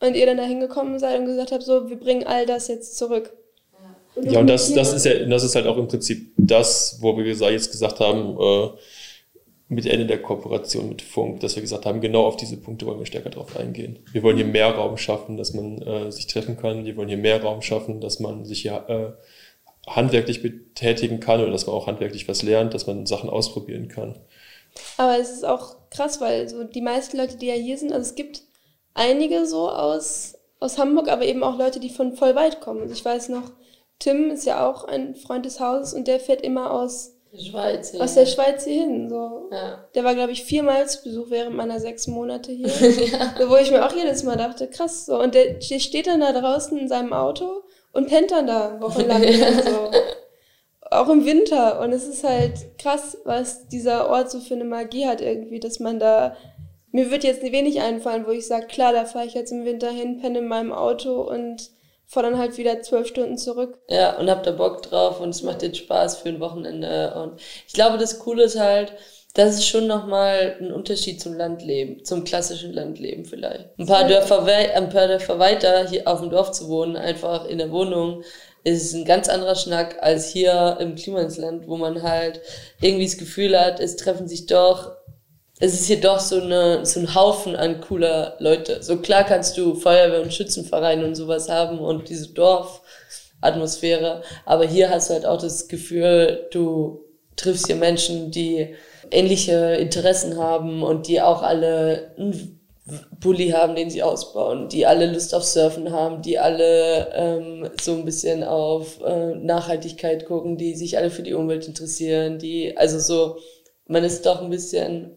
Und 0.00 0.14
ihr 0.14 0.26
dann 0.26 0.36
da 0.36 0.44
hingekommen 0.44 1.00
seid 1.00 1.18
und 1.18 1.26
gesagt 1.26 1.50
habt, 1.50 1.64
so, 1.64 1.90
wir 1.90 1.98
bringen 1.98 2.24
all 2.24 2.46
das 2.46 2.68
jetzt 2.68 2.96
zurück. 2.96 3.32
Und 4.14 4.30
ja, 4.30 4.40
und 4.40 4.46
das, 4.48 4.72
das 4.72 4.92
ist 4.92 5.04
ja, 5.04 5.24
das 5.26 5.42
ist 5.42 5.56
halt 5.56 5.66
auch 5.66 5.76
im 5.76 5.88
Prinzip 5.88 6.32
das, 6.36 6.98
wo 7.00 7.16
wir 7.16 7.24
jetzt 7.24 7.72
gesagt 7.72 7.98
haben, 8.00 8.38
äh, 8.38 8.78
mit 9.68 9.86
Ende 9.86 10.06
der 10.06 10.22
Kooperation 10.22 10.88
mit 10.88 11.02
Funk, 11.02 11.40
dass 11.40 11.54
wir 11.54 11.62
gesagt 11.62 11.84
haben, 11.84 12.00
genau 12.00 12.24
auf 12.24 12.36
diese 12.36 12.56
Punkte 12.56 12.86
wollen 12.86 13.00
wir 13.00 13.06
stärker 13.06 13.30
drauf 13.30 13.56
eingehen. 13.56 13.98
Wir 14.12 14.22
wollen 14.22 14.36
hier 14.36 14.46
mehr 14.46 14.70
Raum 14.70 14.96
schaffen, 14.96 15.36
dass 15.36 15.52
man 15.52 15.82
äh, 15.82 16.10
sich 16.10 16.26
treffen 16.26 16.56
kann. 16.56 16.86
Wir 16.86 16.96
wollen 16.96 17.08
hier 17.08 17.18
mehr 17.18 17.42
Raum 17.42 17.60
schaffen, 17.60 18.00
dass 18.00 18.18
man 18.18 18.44
sich 18.46 18.62
hier 18.62 18.84
äh, 18.88 19.90
handwerklich 19.90 20.42
betätigen 20.42 21.20
kann 21.20 21.40
oder 21.40 21.50
dass 21.50 21.66
man 21.66 21.76
auch 21.76 21.86
handwerklich 21.86 22.28
was 22.28 22.42
lernt, 22.42 22.72
dass 22.72 22.86
man 22.86 23.04
Sachen 23.04 23.28
ausprobieren 23.28 23.88
kann. 23.88 24.18
Aber 24.96 25.18
es 25.18 25.30
ist 25.30 25.44
auch 25.44 25.76
krass, 25.90 26.20
weil 26.20 26.48
so 26.48 26.64
die 26.64 26.82
meisten 26.82 27.16
Leute, 27.16 27.36
die 27.36 27.46
ja 27.46 27.54
hier 27.54 27.78
sind, 27.78 27.92
also 27.92 28.08
es 28.08 28.14
gibt 28.14 28.42
einige 28.94 29.46
so 29.46 29.70
aus, 29.70 30.34
aus 30.60 30.78
Hamburg, 30.78 31.08
aber 31.08 31.24
eben 31.24 31.42
auch 31.42 31.58
Leute, 31.58 31.80
die 31.80 31.90
von 31.90 32.16
voll 32.16 32.34
weit 32.34 32.60
kommen. 32.60 32.82
Also 32.82 32.94
ich 32.94 33.04
weiß 33.04 33.28
noch, 33.28 33.52
Tim 33.98 34.30
ist 34.30 34.44
ja 34.44 34.68
auch 34.68 34.84
ein 34.84 35.14
Freund 35.14 35.44
des 35.44 35.60
Hauses 35.60 35.94
und 35.94 36.06
der 36.06 36.20
fährt 36.20 36.42
immer 36.42 36.70
aus 36.70 37.14
der 37.32 37.38
Schweiz, 37.38 37.94
aus 37.94 38.14
der 38.14 38.26
Schweiz 38.26 38.64
hier 38.64 38.82
hin. 38.82 39.10
So. 39.10 39.48
Ja. 39.50 39.84
Der 39.94 40.04
war, 40.04 40.14
glaube 40.14 40.32
ich, 40.32 40.44
viermal 40.44 40.88
zu 40.88 41.02
Besuch 41.02 41.30
während 41.30 41.56
meiner 41.56 41.78
sechs 41.78 42.06
Monate 42.06 42.52
hier. 42.52 42.68
ja. 43.06 43.34
Wo 43.48 43.56
ich 43.56 43.70
mir 43.70 43.84
auch 43.84 43.94
jedes 43.94 44.22
Mal 44.22 44.36
dachte, 44.36 44.68
krass, 44.68 45.06
so. 45.06 45.20
Und 45.20 45.34
der, 45.34 45.54
der 45.54 45.78
steht 45.78 46.06
dann 46.06 46.20
da 46.20 46.32
draußen 46.32 46.78
in 46.78 46.88
seinem 46.88 47.12
Auto 47.12 47.64
und 47.92 48.08
pennt 48.08 48.30
dann 48.30 48.46
da 48.46 48.80
wochenlang. 48.80 49.22
so 49.64 49.90
auch 50.90 51.08
im 51.08 51.24
Winter. 51.24 51.80
Und 51.80 51.92
es 51.92 52.06
ist 52.06 52.24
halt 52.24 52.78
krass, 52.78 53.18
was 53.24 53.68
dieser 53.68 54.08
Ort 54.08 54.30
so 54.30 54.40
für 54.40 54.54
eine 54.54 54.64
Magie 54.64 55.06
hat 55.06 55.20
irgendwie, 55.20 55.60
dass 55.60 55.80
man 55.80 55.98
da. 55.98 56.36
Mir 56.90 57.10
wird 57.10 57.22
jetzt 57.22 57.42
wenig 57.42 57.80
einfallen, 57.80 58.26
wo 58.26 58.30
ich 58.30 58.46
sage, 58.46 58.66
klar, 58.66 58.94
da 58.94 59.04
fahre 59.04 59.26
ich 59.26 59.34
jetzt 59.34 59.52
im 59.52 59.66
Winter 59.66 59.90
hin, 59.90 60.20
penne 60.20 60.38
in 60.38 60.48
meinem 60.48 60.72
Auto 60.72 61.20
und 61.20 61.70
fahre 62.06 62.30
dann 62.30 62.38
halt 62.38 62.56
wieder 62.56 62.80
zwölf 62.80 63.06
Stunden 63.06 63.36
zurück. 63.36 63.78
Ja, 63.90 64.18
und 64.18 64.30
hab 64.30 64.42
da 64.42 64.52
Bock 64.52 64.82
drauf 64.82 65.20
und 65.20 65.28
es 65.28 65.42
macht 65.42 65.62
jetzt 65.62 65.76
Spaß 65.76 66.16
für 66.16 66.30
ein 66.30 66.40
Wochenende. 66.40 67.14
Und 67.14 67.40
ich 67.66 67.74
glaube, 67.74 67.98
das 67.98 68.18
Coole 68.18 68.44
ist 68.44 68.58
halt, 68.58 68.94
das 69.34 69.56
ist 69.56 69.66
schon 69.66 69.86
nochmal 69.86 70.56
ein 70.58 70.72
Unterschied 70.72 71.20
zum 71.20 71.34
Landleben, 71.34 72.04
zum 72.04 72.24
klassischen 72.24 72.72
Landleben 72.72 73.26
vielleicht. 73.26 73.78
Ein 73.78 73.86
paar 73.86 74.08
Dörfer, 74.08 74.44
ein 74.44 74.88
paar 74.88 75.06
Dörfer 75.06 75.38
weiter 75.38 75.86
hier 75.88 76.08
auf 76.08 76.20
dem 76.20 76.30
Dorf 76.30 76.50
zu 76.52 76.68
wohnen, 76.68 76.96
einfach 76.96 77.46
in 77.46 77.58
der 77.58 77.70
Wohnung, 77.70 78.24
ist 78.64 78.94
ein 78.94 79.04
ganz 79.04 79.28
anderer 79.28 79.54
Schnack 79.54 79.96
als 80.00 80.28
hier 80.30 80.76
im 80.80 80.94
Klimansland, 80.94 81.68
wo 81.68 81.76
man 81.76 82.02
halt 82.02 82.40
irgendwie 82.80 83.06
das 83.06 83.16
Gefühl 83.16 83.58
hat, 83.58 83.80
es 83.80 83.96
treffen 83.96 84.28
sich 84.28 84.46
doch, 84.46 84.92
es 85.60 85.74
ist 85.74 85.86
hier 85.86 86.00
doch 86.00 86.20
so, 86.20 86.40
eine, 86.40 86.84
so 86.86 87.00
ein 87.00 87.14
Haufen 87.14 87.56
an 87.56 87.80
cooler 87.80 88.36
Leute. 88.38 88.82
So 88.82 88.98
klar 88.98 89.24
kannst 89.24 89.56
du 89.58 89.74
Feuerwehr- 89.74 90.22
und 90.22 90.32
Schützenvereine 90.32 91.04
und 91.04 91.14
sowas 91.14 91.48
haben 91.48 91.78
und 91.78 92.08
diese 92.08 92.28
Dorfatmosphäre, 92.28 94.22
aber 94.44 94.64
hier 94.66 94.90
hast 94.90 95.10
du 95.10 95.14
halt 95.14 95.26
auch 95.26 95.40
das 95.40 95.68
Gefühl, 95.68 96.46
du 96.52 97.04
triffst 97.36 97.66
hier 97.66 97.76
Menschen, 97.76 98.30
die 98.30 98.74
ähnliche 99.10 99.76
Interessen 99.76 100.36
haben 100.36 100.82
und 100.82 101.08
die 101.08 101.20
auch 101.20 101.42
alle 101.42 102.12
Bulli 103.20 103.50
haben, 103.50 103.74
den 103.74 103.90
sie 103.90 104.02
ausbauen, 104.02 104.68
die 104.68 104.86
alle 104.86 105.12
Lust 105.12 105.34
auf 105.34 105.44
Surfen 105.44 105.92
haben, 105.92 106.22
die 106.22 106.38
alle 106.38 107.12
ähm, 107.12 107.68
so 107.80 107.92
ein 107.92 108.04
bisschen 108.04 108.44
auf 108.44 109.00
äh, 109.02 109.34
Nachhaltigkeit 109.34 110.26
gucken, 110.26 110.56
die 110.56 110.74
sich 110.74 110.96
alle 110.96 111.10
für 111.10 111.22
die 111.22 111.34
Umwelt 111.34 111.66
interessieren, 111.66 112.38
die, 112.38 112.76
also 112.76 112.98
so, 112.98 113.38
man 113.86 114.04
ist 114.04 114.24
doch 114.24 114.40
ein 114.42 114.50
bisschen, 114.50 115.16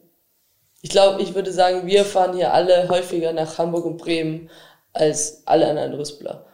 ich 0.81 0.89
glaube, 0.89 1.21
ich 1.21 1.35
würde 1.35 1.51
sagen, 1.51 1.87
wir 1.87 2.03
fahren 2.03 2.35
hier 2.35 2.53
alle 2.53 2.89
häufiger 2.89 3.31
nach 3.33 3.57
Hamburg 3.57 3.85
und 3.85 3.97
Bremen 3.97 4.49
als 4.93 5.43
alle 5.45 5.67
anderen 5.67 5.93
Rüspler, 5.93 6.45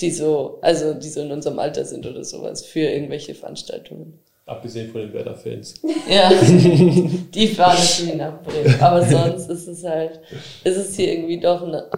die 0.00 0.10
so, 0.10 0.58
also 0.62 0.94
die 0.94 1.08
so 1.10 1.20
in 1.20 1.32
unserem 1.32 1.58
Alter 1.58 1.84
sind 1.84 2.06
oder 2.06 2.24
sowas, 2.24 2.64
für 2.64 2.80
irgendwelche 2.80 3.34
Veranstaltungen. 3.34 4.23
Abgesehen 4.46 4.90
von 4.90 5.00
den 5.00 5.12
Werder-Fans. 5.12 5.74
Ja, 6.08 6.30
die 7.34 7.48
fahren 7.48 7.78
natürlich 7.78 8.14
nach 8.14 8.42
Bremen. 8.42 8.80
Aber 8.80 9.02
sonst 9.08 9.48
ist 9.48 9.68
es 9.68 9.84
halt, 9.84 10.20
ist 10.64 10.76
es 10.76 10.96
hier 10.96 11.12
irgendwie 11.12 11.40
doch 11.40 11.62
eine, 11.62 11.88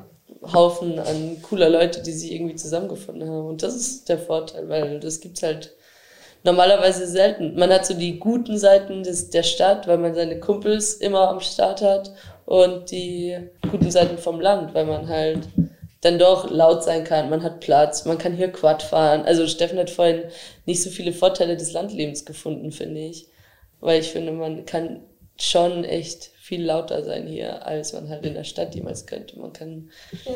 Haufen 0.52 0.98
an 0.98 1.38
cooler 1.42 1.68
Leute, 1.68 2.02
die 2.02 2.12
sich 2.12 2.32
irgendwie 2.32 2.54
zusammengefunden 2.54 3.28
haben. 3.28 3.46
Und 3.46 3.62
das 3.62 3.74
ist 3.74 4.08
der 4.08 4.18
Vorteil, 4.18 4.68
weil 4.68 5.00
das 5.00 5.20
gibt's 5.20 5.42
halt 5.42 5.74
normalerweise 6.44 7.06
selten. 7.06 7.56
Man 7.56 7.70
hat 7.70 7.86
so 7.86 7.94
die 7.94 8.18
guten 8.18 8.58
Seiten 8.58 9.02
des, 9.02 9.30
der 9.30 9.42
Stadt, 9.42 9.86
weil 9.86 9.98
man 9.98 10.14
seine 10.14 10.38
Kumpels 10.38 10.94
immer 10.94 11.28
am 11.28 11.40
Start 11.40 11.82
hat 11.82 12.12
und 12.44 12.90
die 12.90 13.36
guten 13.70 13.90
Seiten 13.90 14.18
vom 14.18 14.40
Land, 14.40 14.74
weil 14.74 14.86
man 14.86 15.08
halt 15.08 15.40
dann 16.06 16.18
doch 16.18 16.50
laut 16.50 16.84
sein 16.84 17.02
kann, 17.02 17.30
man 17.30 17.42
hat 17.42 17.60
Platz, 17.60 18.04
man 18.04 18.18
kann 18.18 18.36
hier 18.36 18.52
Quad 18.52 18.82
fahren. 18.82 19.22
Also 19.24 19.46
Steffen 19.48 19.78
hat 19.78 19.90
vorhin 19.90 20.22
nicht 20.64 20.82
so 20.82 20.88
viele 20.88 21.12
Vorteile 21.12 21.56
des 21.56 21.72
Landlebens 21.72 22.24
gefunden, 22.24 22.70
finde 22.70 23.00
ich. 23.00 23.26
Weil 23.80 24.00
ich 24.00 24.08
finde, 24.08 24.32
man 24.32 24.64
kann 24.64 25.00
schon 25.36 25.84
echt 25.84 26.30
viel 26.40 26.64
lauter 26.64 27.02
sein 27.02 27.26
hier, 27.26 27.66
als 27.66 27.92
man 27.92 28.08
halt 28.08 28.24
in 28.24 28.34
der 28.34 28.44
Stadt 28.44 28.74
jemals 28.74 29.06
könnte. 29.06 29.38
Man 29.38 29.52
kann 29.52 29.90
ja. 30.24 30.32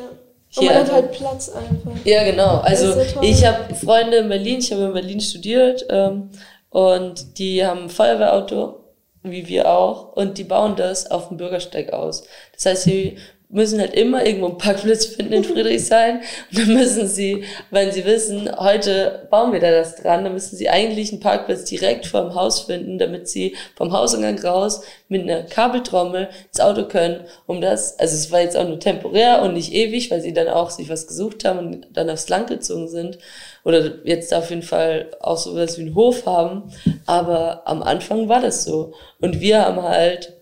Und 0.57 0.67
man 0.67 0.75
hat 0.75 0.93
halt 0.93 1.13
Platz 1.13 1.49
einfach. 1.49 1.93
Ja, 2.05 2.25
genau. 2.25 2.59
Also 2.59 2.93
so 2.93 3.23
ich 3.23 3.47
habe 3.47 3.73
Freunde 3.77 4.17
in 4.17 4.29
Berlin, 4.29 4.59
ich 4.59 4.73
habe 4.73 4.87
in 4.87 4.93
Berlin 4.93 5.21
studiert 5.21 5.87
ähm, 5.89 6.31
und 6.71 7.39
die 7.39 7.65
haben 7.65 7.85
ein 7.85 7.89
Feuerwehrauto, 7.89 8.81
wie 9.23 9.47
wir 9.47 9.71
auch, 9.71 10.17
und 10.17 10.39
die 10.39 10.45
bauen 10.45 10.75
das 10.75 11.09
auf 11.09 11.29
dem 11.29 11.37
Bürgersteig 11.37 11.93
aus. 11.93 12.25
Das 12.55 12.67
heißt, 12.67 12.83
sie 12.83 13.19
müssen 13.53 13.81
halt 13.81 13.95
immer 13.95 14.25
irgendwo 14.25 14.47
einen 14.47 14.59
Parkplatz 14.59 15.07
finden 15.07 15.33
in 15.33 15.45
Friedrichshain. 15.45 16.21
Und 16.51 16.59
dann 16.59 16.75
müssen 16.75 17.09
sie, 17.09 17.45
wenn 17.71 17.91
sie 17.91 18.05
wissen, 18.05 18.49
heute 18.57 19.27
bauen 19.31 19.53
wir 19.53 19.61
da 19.61 19.71
das 19.71 19.97
dran, 19.97 20.25
dann 20.25 20.33
müssen 20.33 20.57
sie 20.57 20.69
eigentlich 20.69 21.11
einen 21.11 21.21
Parkplatz 21.21 21.65
direkt 21.65 22.07
vor 22.07 22.23
dem 22.23 22.35
Haus 22.35 22.61
finden, 22.61 22.99
damit 22.99 23.29
sie 23.29 23.57
vom 23.77 23.93
Hauseingang 23.93 24.39
raus 24.39 24.83
mit 25.09 25.23
einer 25.23 25.43
Kabeltrommel 25.43 26.29
ins 26.49 26.61
Auto 26.61 26.87
können, 26.87 27.25
um 27.47 27.61
das, 27.61 27.99
also 27.99 28.15
es 28.15 28.31
war 28.31 28.41
jetzt 28.41 28.57
auch 28.57 28.67
nur 28.67 28.79
temporär 28.79 29.43
und 29.43 29.55
nicht 29.55 29.73
ewig, 29.73 30.11
weil 30.11 30.21
sie 30.21 30.33
dann 30.33 30.49
auch 30.49 30.71
sich 30.71 30.89
was 30.89 31.09
gesucht 31.09 31.45
haben 31.45 31.59
und 31.59 31.87
dann 31.93 32.09
aufs 32.09 32.29
Land 32.29 32.49
gezogen 32.49 32.89
sind. 32.89 33.19
Oder 33.65 34.07
jetzt 34.07 34.33
auf 34.33 34.51
jeden 34.51 34.63
Fall 34.63 35.11
auch 35.21 35.37
sowas 35.37 35.77
wie 35.77 35.83
einen 35.83 35.95
Hof 35.95 36.25
haben. 36.25 36.73
Aber 37.07 37.63
am 37.67 37.83
Anfang 37.83 38.29
war 38.29 38.41
das 38.41 38.65
so. 38.65 38.95
Und 39.21 39.41
wir 39.41 39.67
haben 39.67 39.83
halt 39.83 40.40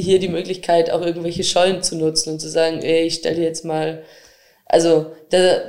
hier 0.00 0.18
die 0.18 0.28
Möglichkeit, 0.28 0.90
auch 0.90 1.02
irgendwelche 1.02 1.44
Scheunen 1.44 1.82
zu 1.82 1.96
nutzen 1.96 2.32
und 2.32 2.40
zu 2.40 2.48
sagen, 2.48 2.82
ey, 2.82 3.06
ich 3.06 3.14
stelle 3.14 3.42
jetzt 3.42 3.64
mal, 3.64 4.02
also 4.66 5.12
da 5.30 5.60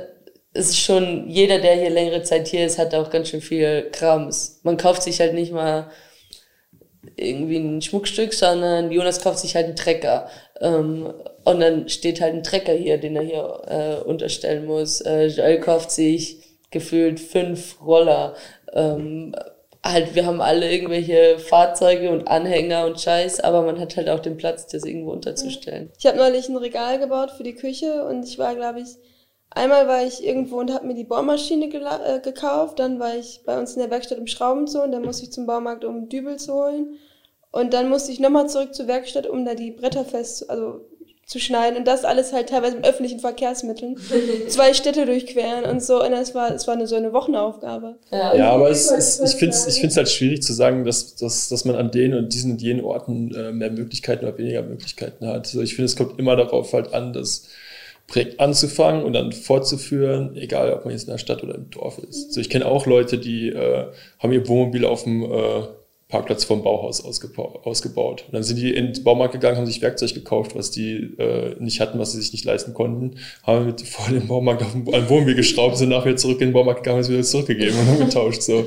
ist 0.54 0.78
schon, 0.78 1.28
jeder, 1.30 1.58
der 1.58 1.76
hier 1.76 1.90
längere 1.90 2.22
Zeit 2.22 2.48
hier 2.48 2.66
ist, 2.66 2.78
hat 2.78 2.94
auch 2.94 3.10
ganz 3.10 3.28
schön 3.28 3.40
viel 3.40 3.88
Krams. 3.90 4.60
Man 4.62 4.76
kauft 4.76 5.02
sich 5.02 5.20
halt 5.20 5.34
nicht 5.34 5.52
mal 5.52 5.90
irgendwie 7.16 7.56
ein 7.56 7.82
Schmuckstück, 7.82 8.32
sondern 8.32 8.92
Jonas 8.92 9.22
kauft 9.22 9.38
sich 9.38 9.56
halt 9.56 9.66
einen 9.66 9.76
Trecker. 9.76 10.28
Ähm, 10.60 11.12
und 11.44 11.60
dann 11.60 11.88
steht 11.88 12.20
halt 12.20 12.34
ein 12.34 12.44
Trecker 12.44 12.72
hier, 12.72 12.98
den 12.98 13.16
er 13.16 13.22
hier 13.22 13.62
äh, 13.66 14.08
unterstellen 14.08 14.66
muss. 14.66 15.00
Äh, 15.00 15.26
Joel 15.26 15.58
kauft 15.60 15.90
sich 15.90 16.38
gefühlt 16.70 17.18
fünf 17.18 17.80
Roller. 17.84 18.34
Ähm, 18.72 19.34
halt, 19.84 20.14
wir 20.14 20.26
haben 20.26 20.40
alle 20.40 20.70
irgendwelche 20.72 21.38
Fahrzeuge 21.38 22.10
und 22.10 22.28
Anhänger 22.28 22.86
und 22.86 23.00
Scheiß, 23.00 23.40
aber 23.40 23.62
man 23.62 23.80
hat 23.80 23.96
halt 23.96 24.08
auch 24.08 24.20
den 24.20 24.36
Platz, 24.36 24.66
das 24.66 24.84
irgendwo 24.84 25.12
unterzustellen. 25.12 25.90
Ich 25.98 26.06
habe 26.06 26.18
neulich 26.18 26.48
ein 26.48 26.56
Regal 26.56 26.98
gebaut 26.98 27.32
für 27.32 27.42
die 27.42 27.54
Küche 27.54 28.04
und 28.04 28.24
ich 28.24 28.38
war, 28.38 28.54
glaube 28.54 28.80
ich, 28.80 28.96
einmal 29.50 29.88
war 29.88 30.04
ich 30.04 30.24
irgendwo 30.24 30.58
und 30.60 30.72
habe 30.72 30.86
mir 30.86 30.94
die 30.94 31.04
Bohrmaschine 31.04 31.66
äh, 31.66 32.20
gekauft, 32.20 32.78
dann 32.78 33.00
war 33.00 33.16
ich 33.16 33.42
bei 33.44 33.58
uns 33.58 33.74
in 33.74 33.80
der 33.80 33.90
Werkstatt 33.90 34.18
im 34.18 34.26
Schraubenzoo 34.26 34.82
und 34.82 34.92
dann 34.92 35.02
musste 35.02 35.24
ich 35.24 35.32
zum 35.32 35.46
Baumarkt, 35.46 35.84
um 35.84 36.08
Dübel 36.08 36.36
zu 36.38 36.54
holen. 36.54 36.98
Und 37.50 37.74
dann 37.74 37.90
musste 37.90 38.12
ich 38.12 38.20
nochmal 38.20 38.48
zurück 38.48 38.74
zur 38.74 38.86
Werkstatt, 38.86 39.26
um 39.26 39.44
da 39.44 39.54
die 39.54 39.72
Bretter 39.72 40.06
fest, 40.06 40.48
also 40.48 40.86
zu 41.32 41.40
schneiden 41.40 41.78
und 41.78 41.86
das 41.86 42.04
alles 42.04 42.34
halt 42.34 42.50
teilweise 42.50 42.76
mit 42.76 42.86
öffentlichen 42.86 43.18
Verkehrsmitteln. 43.18 43.96
Zwei 44.48 44.74
Städte 44.74 45.06
durchqueren 45.06 45.64
und 45.64 45.82
so. 45.82 46.04
Und 46.04 46.12
es 46.12 46.34
war, 46.34 46.54
es 46.54 46.66
war 46.66 46.74
eine, 46.74 46.86
so 46.86 46.94
eine 46.94 47.14
Wochenaufgabe. 47.14 47.96
Ja, 48.10 48.34
ja 48.36 48.50
aber 48.50 48.68
es, 48.70 48.90
es, 48.90 49.18
ich 49.18 49.36
finde 49.36 49.56
es 49.56 49.66
ich 49.66 49.80
find's 49.80 49.96
halt 49.96 50.10
schwierig 50.10 50.42
zu 50.42 50.52
sagen, 50.52 50.84
dass, 50.84 51.16
dass, 51.16 51.48
dass 51.48 51.64
man 51.64 51.76
an 51.76 51.90
den 51.90 52.12
und 52.12 52.34
diesen 52.34 52.52
und 52.52 52.60
jenen 52.60 52.84
Orten 52.84 53.34
äh, 53.34 53.50
mehr 53.50 53.70
Möglichkeiten 53.70 54.26
oder 54.26 54.36
weniger 54.36 54.62
Möglichkeiten 54.62 55.26
hat. 55.26 55.46
Also 55.46 55.62
ich 55.62 55.74
finde, 55.74 55.86
es 55.86 55.96
kommt 55.96 56.18
immer 56.18 56.36
darauf 56.36 56.70
halt 56.74 56.92
an, 56.92 57.14
das 57.14 57.48
Projekt 58.08 58.38
anzufangen 58.38 59.02
und 59.02 59.14
dann 59.14 59.32
fortzuführen, 59.32 60.36
egal 60.36 60.70
ob 60.74 60.84
man 60.84 60.92
jetzt 60.92 61.04
in 61.04 61.12
der 61.12 61.18
Stadt 61.18 61.42
oder 61.42 61.54
im 61.54 61.70
Dorf 61.70 61.96
ist. 61.98 62.26
Also 62.26 62.40
ich 62.40 62.50
kenne 62.50 62.66
auch 62.66 62.84
Leute, 62.84 63.16
die 63.16 63.48
äh, 63.48 63.86
haben 64.18 64.32
ihr 64.32 64.46
Wohnmobil 64.46 64.84
auf 64.84 65.04
dem 65.04 65.22
äh, 65.22 65.62
Parkplatz 66.12 66.44
vom 66.44 66.62
Bauhaus 66.62 67.02
ausgebaut. 67.02 68.24
Und 68.26 68.34
dann 68.34 68.42
sind 68.42 68.58
die 68.58 68.74
in 68.74 68.92
den 68.92 69.02
Baumarkt 69.02 69.32
gegangen, 69.32 69.56
haben 69.56 69.64
sich 69.64 69.80
Werkzeug 69.80 70.12
gekauft, 70.12 70.54
was 70.54 70.70
die 70.70 71.14
äh, 71.18 71.56
nicht 71.58 71.80
hatten, 71.80 71.98
was 71.98 72.12
sie 72.12 72.20
sich 72.20 72.32
nicht 72.32 72.44
leisten 72.44 72.74
konnten, 72.74 73.16
haben 73.44 73.64
mit 73.64 73.80
vor 73.80 74.12
dem 74.12 74.28
Baumarkt 74.28 74.60
auf 74.60 74.74
ein 74.74 75.08
Wohnmobil 75.08 75.34
geschraubt, 75.34 75.78
sind 75.78 75.88
nachher 75.88 76.14
zurück 76.16 76.42
in 76.42 76.48
den 76.48 76.52
Baumarkt 76.52 76.82
gegangen, 76.82 76.96
haben 76.96 77.00
es 77.00 77.08
wieder 77.08 77.22
zurückgegeben 77.22 77.80
und 77.80 77.86
haben 77.86 77.98
getauscht 77.98 78.42
so. 78.42 78.66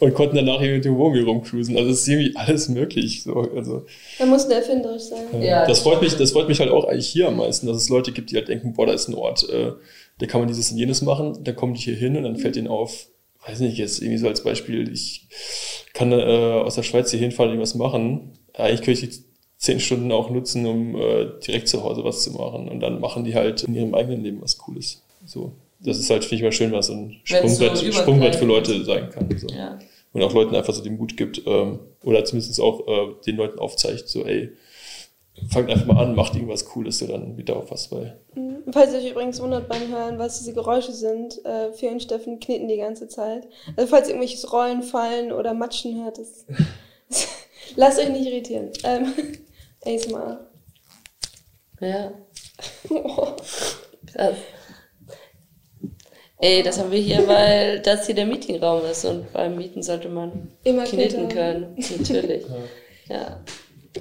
Und 0.00 0.14
konnten 0.14 0.36
dann 0.36 0.44
nachher 0.44 0.70
mit 0.70 0.84
dem 0.84 0.98
Wohnmobil 0.98 1.24
rumcruisen. 1.24 1.78
Also 1.78 1.90
es 1.90 2.02
ist 2.02 2.08
irgendwie 2.08 2.36
alles 2.36 2.68
möglich. 2.68 3.22
So. 3.22 3.34
Also, 3.56 3.86
Man 4.18 4.28
muss 4.28 4.44
erfinderisch 4.44 5.04
sein. 5.04 5.42
Ja, 5.42 5.66
das 5.66 5.80
freut 5.80 6.02
mich, 6.02 6.14
das 6.14 6.32
freut 6.32 6.46
mich 6.46 6.60
halt 6.60 6.70
auch 6.70 6.84
eigentlich 6.84 7.08
hier 7.08 7.28
am 7.28 7.38
meisten, 7.38 7.66
dass 7.66 7.78
es 7.78 7.88
Leute 7.88 8.12
gibt, 8.12 8.30
die 8.30 8.36
halt 8.36 8.48
denken, 8.48 8.74
boah, 8.74 8.84
da 8.84 8.92
ist 8.92 9.08
ein 9.08 9.14
Ort, 9.14 9.48
äh, 9.48 9.72
da 10.18 10.26
kann 10.26 10.42
man 10.42 10.48
dieses 10.48 10.70
und 10.70 10.76
jenes 10.76 11.00
machen, 11.00 11.42
dann 11.42 11.56
kommen 11.56 11.72
die 11.72 11.80
hier 11.80 11.96
hin 11.96 12.18
und 12.18 12.24
dann 12.24 12.36
fällt 12.36 12.56
ihnen 12.56 12.68
auf, 12.68 13.06
weiß 13.46 13.60
nicht, 13.60 13.78
jetzt 13.78 14.00
irgendwie 14.00 14.18
so 14.18 14.28
als 14.28 14.42
Beispiel, 14.42 14.90
ich 14.90 15.26
kann 15.92 16.12
äh, 16.12 16.16
aus 16.16 16.74
der 16.74 16.82
Schweiz 16.82 17.10
hier 17.10 17.20
hinfahren 17.20 17.50
und 17.50 17.56
irgendwas 17.56 17.74
machen. 17.74 18.32
Eigentlich 18.54 18.82
könnte 18.82 19.04
ich 19.04 19.10
die 19.10 19.24
zehn 19.56 19.80
Stunden 19.80 20.12
auch 20.12 20.30
nutzen, 20.30 20.66
um 20.66 20.96
äh, 20.96 21.26
direkt 21.46 21.68
zu 21.68 21.82
Hause 21.82 22.04
was 22.04 22.22
zu 22.22 22.32
machen. 22.32 22.68
Und 22.68 22.80
dann 22.80 23.00
machen 23.00 23.24
die 23.24 23.34
halt 23.34 23.62
in 23.64 23.74
ihrem 23.74 23.94
eigenen 23.94 24.22
Leben 24.22 24.42
was 24.42 24.58
Cooles. 24.58 25.02
So. 25.26 25.52
Das 25.80 25.98
ist 25.98 26.10
halt, 26.10 26.24
finde 26.24 26.36
ich 26.36 26.42
mal 26.42 26.52
schön, 26.52 26.72
was 26.72 26.88
so 26.88 26.94
ein 26.94 27.16
Sprungbrett, 27.24 27.76
so 27.76 27.92
Sprungbrett 27.92 28.36
für 28.36 28.44
Leute 28.44 28.84
sein 28.84 29.08
kann. 29.10 29.28
So. 29.38 29.48
Ja. 29.48 29.78
Und 30.12 30.22
auch 30.22 30.32
Leuten 30.34 30.54
einfach 30.54 30.74
so 30.74 30.82
den 30.82 30.96
Mut 30.96 31.16
gibt, 31.16 31.42
ähm, 31.46 31.78
oder 32.02 32.24
zumindest 32.24 32.60
auch 32.60 32.86
äh, 32.86 33.14
den 33.26 33.36
Leuten 33.36 33.58
aufzeigt, 33.58 34.08
so, 34.08 34.24
ey, 34.24 34.50
fangt 35.48 35.70
einfach 35.70 35.86
mal 35.86 36.02
an, 36.02 36.14
macht 36.14 36.34
irgendwas 36.34 36.64
Cooles, 36.64 36.98
so 36.98 37.06
dann 37.06 37.36
wieder 37.36 37.56
auf 37.56 37.70
was 37.70 37.88
bei. 37.88 38.16
Mhm. 38.34 38.64
Falls 38.72 38.92
ihr 38.92 38.98
euch 39.00 39.10
übrigens 39.10 39.40
wundert 39.40 39.68
beim 39.68 39.88
Hören, 39.88 40.18
was 40.18 40.38
diese 40.38 40.54
Geräusche 40.54 40.92
sind, 40.92 41.44
äh, 41.44 41.72
Fee 41.72 41.88
und 41.88 42.02
Steffen 42.02 42.40
kneten 42.40 42.68
die 42.68 42.76
ganze 42.76 43.08
Zeit. 43.08 43.48
Also 43.76 43.88
falls 43.88 44.08
ihr 44.08 44.14
irgendwelches 44.14 44.52
Rollen, 44.52 44.82
Fallen 44.82 45.32
oder 45.32 45.54
Matschen 45.54 46.04
hört, 46.04 46.18
das, 46.18 46.46
lasst 47.76 47.98
euch 47.98 48.10
nicht 48.10 48.26
irritieren. 48.26 48.70
Ähm, 48.84 49.12
ASMR. 49.84 50.46
Ja. 51.80 52.12
oh. 52.90 53.28
Krass. 54.12 54.36
Ey, 56.42 56.62
das 56.62 56.78
haben 56.78 56.90
wir 56.90 56.98
hier, 56.98 57.28
weil 57.28 57.80
das 57.80 58.06
hier 58.06 58.14
der 58.14 58.24
Meetingraum 58.24 58.84
ist 58.86 59.04
und 59.04 59.30
beim 59.32 59.56
Mieten 59.56 59.82
sollte 59.82 60.08
man 60.08 60.50
Immer 60.64 60.84
kneten 60.84 61.28
können. 61.28 61.76
Natürlich. 61.76 62.44
ja. 63.08 63.14
ja. 63.14 63.40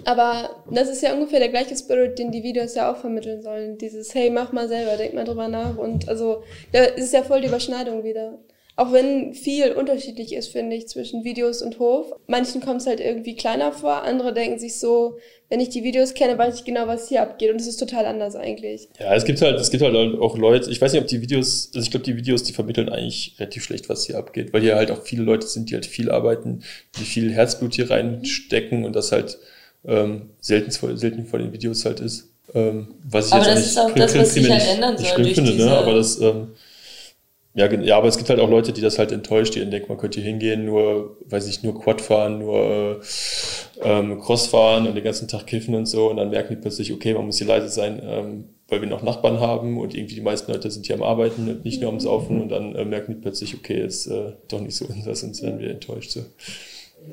Aber 0.05 0.63
das 0.69 0.89
ist 0.89 1.01
ja 1.01 1.13
ungefähr 1.13 1.39
der 1.39 1.49
gleiche 1.49 1.75
Spirit, 1.75 2.19
den 2.19 2.31
die 2.31 2.43
Videos 2.43 2.75
ja 2.75 2.91
auch 2.91 2.97
vermitteln 2.97 3.41
sollen. 3.41 3.77
Dieses, 3.77 4.13
hey, 4.13 4.29
mach 4.29 4.51
mal 4.51 4.67
selber, 4.67 4.97
denk 4.97 5.13
mal 5.13 5.25
drüber 5.25 5.47
nach. 5.47 5.77
Und 5.77 6.07
also, 6.07 6.43
da 6.71 6.83
ist 6.83 7.13
ja 7.13 7.23
voll 7.23 7.41
die 7.41 7.47
Überschneidung 7.47 8.03
wieder. 8.03 8.37
Auch 8.79 8.93
wenn 8.93 9.33
viel 9.33 9.73
unterschiedlich 9.73 10.33
ist, 10.33 10.53
finde 10.53 10.73
ich, 10.77 10.87
zwischen 10.87 11.25
Videos 11.25 11.61
und 11.61 11.79
Hof. 11.79 12.13
Manchen 12.27 12.61
kommt 12.61 12.79
es 12.79 12.87
halt 12.87 13.01
irgendwie 13.01 13.35
kleiner 13.35 13.73
vor, 13.73 14.03
andere 14.03 14.31
denken 14.31 14.57
sich 14.57 14.79
so, 14.79 15.17
wenn 15.49 15.59
ich 15.59 15.67
die 15.67 15.83
Videos 15.83 16.13
kenne, 16.13 16.37
weiß 16.37 16.59
ich 16.59 16.63
genau, 16.63 16.87
was 16.87 17.09
hier 17.09 17.21
abgeht. 17.21 17.51
Und 17.51 17.59
es 17.59 17.67
ist 17.67 17.75
total 17.75 18.05
anders 18.05 18.37
eigentlich. 18.37 18.87
Ja, 18.97 19.13
es 19.13 19.25
gibt 19.25 19.41
halt, 19.41 19.59
es 19.59 19.69
gibt 19.69 19.83
halt 19.83 19.93
auch 20.21 20.37
Leute, 20.37 20.71
ich 20.71 20.79
weiß 20.79 20.93
nicht, 20.93 21.01
ob 21.01 21.09
die 21.09 21.21
Videos, 21.21 21.71
also 21.75 21.83
ich 21.83 21.91
glaube, 21.91 22.05
die 22.05 22.15
Videos, 22.15 22.43
die 22.43 22.53
vermitteln 22.53 22.87
eigentlich 22.87 23.35
relativ 23.37 23.65
schlecht, 23.65 23.89
was 23.89 24.05
hier 24.05 24.17
abgeht, 24.17 24.53
weil 24.53 24.61
hier 24.61 24.77
halt 24.77 24.91
auch 24.91 25.03
viele 25.03 25.23
Leute 25.23 25.47
sind, 25.47 25.69
die 25.69 25.73
halt 25.73 25.85
viel 25.85 26.09
arbeiten, 26.09 26.63
die 26.97 27.03
viel 27.03 27.33
Herzblut 27.33 27.73
hier 27.73 27.89
reinstecken 27.91 28.85
und 28.85 28.95
das 28.95 29.11
halt 29.11 29.39
ähm, 29.85 30.29
selten, 30.39 30.71
selten 30.97 31.25
vor 31.25 31.39
den 31.39 31.53
Videos 31.53 31.85
halt 31.85 31.99
ist. 31.99 32.29
Ähm, 32.53 32.95
was 33.03 33.27
ich 33.27 33.33
aber 33.33 33.45
jetzt 33.45 33.55
das 33.55 33.65
ist 33.67 33.77
auch 33.77 33.93
das, 33.93 34.17
was 34.17 34.33
sich 34.33 34.49
halt 34.49 34.67
ändern 34.67 34.97
soll. 34.97 35.25
Finde, 35.25 35.55
ne? 35.55 35.71
aber 35.71 35.93
das, 35.93 36.19
ähm, 36.19 36.49
ja, 37.55 37.71
ja, 37.71 37.97
aber 37.97 38.07
es 38.07 38.17
gibt 38.17 38.29
halt 38.29 38.39
auch 38.39 38.49
Leute, 38.49 38.73
die 38.73 38.81
das 38.81 38.99
halt 38.99 39.11
enttäuscht, 39.11 39.55
die 39.55 39.65
denken, 39.65 39.89
man 39.89 39.97
könnte 39.97 40.21
hier 40.21 40.29
hingehen, 40.29 40.65
nur, 40.65 41.17
weiß 41.25 41.47
ich, 41.47 41.63
nur 41.63 41.79
Quad 41.79 41.99
fahren, 41.99 42.39
nur 42.39 43.01
ähm, 43.81 44.19
Cross 44.19 44.47
fahren 44.47 44.87
und 44.87 44.95
den 44.95 45.03
ganzen 45.03 45.27
Tag 45.27 45.47
kiffen 45.47 45.75
und 45.75 45.85
so 45.85 46.09
und 46.09 46.17
dann 46.17 46.29
merken 46.29 46.55
die 46.55 46.61
plötzlich, 46.61 46.93
okay, 46.93 47.13
man 47.13 47.25
muss 47.25 47.37
hier 47.37 47.47
leise 47.47 47.69
sein, 47.69 48.01
ähm, 48.03 48.45
weil 48.67 48.81
wir 48.81 48.87
noch 48.87 49.01
Nachbarn 49.01 49.39
haben 49.39 49.79
und 49.79 49.95
irgendwie 49.95 50.15
die 50.15 50.21
meisten 50.21 50.51
Leute 50.51 50.69
sind 50.69 50.85
hier 50.85 50.95
am 50.95 51.03
Arbeiten 51.03 51.49
und 51.49 51.65
nicht 51.65 51.81
nur 51.81 51.91
am 51.91 51.99
Saufen 51.99 52.39
und 52.39 52.49
dann 52.49 52.75
äh, 52.75 52.85
merken 52.85 53.15
die 53.15 53.21
plötzlich, 53.21 53.55
okay, 53.55 53.83
ist 53.83 54.07
äh, 54.07 54.33
doch 54.47 54.61
nicht 54.61 54.75
so 54.75 54.85
unseres 54.85 55.23
und 55.23 55.35
sind 55.35 55.59
wir 55.59 55.71
enttäuscht. 55.71 56.11
So. 56.11 56.21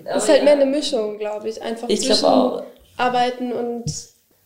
Das 0.05 0.24
ist 0.24 0.28
halt 0.30 0.44
mehr 0.44 0.55
eine 0.55 0.66
Mischung, 0.66 1.18
glaube 1.18 1.49
ich. 1.49 1.61
Einfach 1.62 1.88
ich 1.88 2.03
zwischen 2.03 2.24
auch. 2.24 2.62
Arbeiten 2.97 3.53
und 3.53 3.84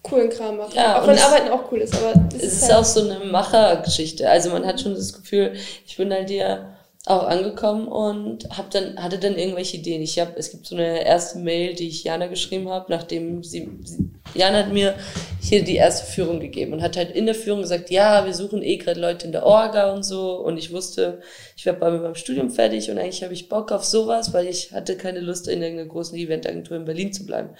coolen 0.02 0.30
Kram 0.30 0.56
machen. 0.56 0.72
Ja, 0.74 1.00
auch 1.00 1.06
wenn 1.06 1.18
Arbeiten 1.18 1.48
auch 1.50 1.70
cool 1.70 1.80
ist, 1.80 1.94
aber 1.94 2.12
es 2.34 2.42
ist, 2.42 2.52
ist 2.54 2.62
halt 2.64 2.74
auch 2.74 2.84
so 2.84 3.00
eine 3.00 3.20
Machergeschichte. 3.26 4.28
Also 4.28 4.50
man 4.50 4.66
hat 4.66 4.80
schon 4.80 4.94
das 4.94 5.12
Gefühl, 5.12 5.52
ich 5.86 5.96
bin 5.96 6.12
halt 6.12 6.28
hier 6.28 6.66
auch 7.06 7.22
angekommen 7.22 7.88
und 7.88 8.46
hab 8.50 8.70
dann, 8.70 9.02
hatte 9.02 9.18
dann 9.18 9.38
irgendwelche 9.38 9.78
Ideen. 9.78 10.02
Ich 10.02 10.18
habe, 10.18 10.32
es 10.36 10.50
gibt 10.50 10.66
so 10.66 10.74
eine 10.74 11.02
erste 11.04 11.38
Mail, 11.38 11.74
die 11.74 11.88
ich 11.88 12.04
Jana 12.04 12.26
geschrieben 12.26 12.68
habe, 12.68 12.92
nachdem 12.92 13.42
sie, 13.42 13.70
sie, 13.84 14.10
Jana 14.34 14.58
hat 14.58 14.72
mir 14.72 14.94
hier 15.40 15.64
die 15.64 15.76
erste 15.76 16.04
Führung 16.04 16.40
gegeben 16.40 16.74
und 16.74 16.82
hat 16.82 16.98
halt 16.98 17.12
in 17.12 17.24
der 17.24 17.34
Führung 17.34 17.62
gesagt, 17.62 17.90
ja, 17.90 18.26
wir 18.26 18.34
suchen 18.34 18.62
eh 18.62 18.76
gerade 18.76 19.00
Leute 19.00 19.24
in 19.24 19.32
der 19.32 19.46
Orga 19.46 19.94
und 19.94 20.02
so 20.02 20.36
und 20.36 20.58
ich 20.58 20.72
wusste, 20.72 21.22
ich 21.56 21.64
werde 21.64 21.80
bei 21.80 21.90
meinem 21.90 22.14
Studium 22.14 22.50
fertig 22.50 22.90
und 22.90 22.98
eigentlich 22.98 23.22
habe 23.22 23.32
ich 23.32 23.48
Bock 23.48 23.72
auf 23.72 23.84
sowas, 23.84 24.34
weil 24.34 24.46
ich 24.46 24.72
hatte 24.72 24.98
keine 24.98 25.20
Lust, 25.20 25.48
in 25.48 25.62
irgendeiner 25.62 25.88
großen 25.88 26.18
Eventagentur 26.18 26.76
in 26.76 26.84
Berlin 26.84 27.14
zu 27.14 27.24
bleiben. 27.24 27.50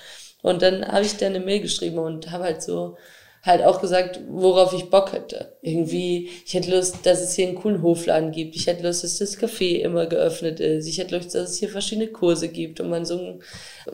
Und 0.43 0.61
dann 0.61 0.87
habe 0.87 1.05
ich 1.05 1.17
da 1.17 1.27
eine 1.27 1.41
Mail 1.41 1.61
geschrieben 1.61 1.99
und 1.99 2.31
habe 2.31 2.45
halt 2.45 2.63
so 2.63 2.97
halt 3.43 3.63
auch 3.63 3.81
gesagt, 3.81 4.21
worauf 4.29 4.73
ich 4.75 4.91
Bock 4.91 5.13
hätte. 5.13 5.57
Irgendwie, 5.63 6.29
ich 6.45 6.53
hätte 6.53 6.71
Lust, 6.77 6.99
dass 7.05 7.23
es 7.23 7.35
hier 7.35 7.49
einen 7.49 7.57
coolen 7.57 7.83
Hofladen 7.83 8.33
gibt. 8.33 8.55
Ich 8.55 8.67
hätte 8.67 8.83
Lust, 8.83 9.03
dass 9.03 9.19
das 9.19 9.39
Café 9.39 9.79
immer 9.79 10.07
geöffnet 10.07 10.61
ist. 10.61 10.87
Ich 10.87 10.99
hätte 10.99 11.17
Lust, 11.17 11.35
dass 11.35 11.51
es 11.51 11.57
hier 11.57 11.71
verschiedene 11.71 12.09
Kurse 12.09 12.49
gibt 12.49 12.81
und 12.81 12.91
man 12.91 13.07
so 13.07 13.39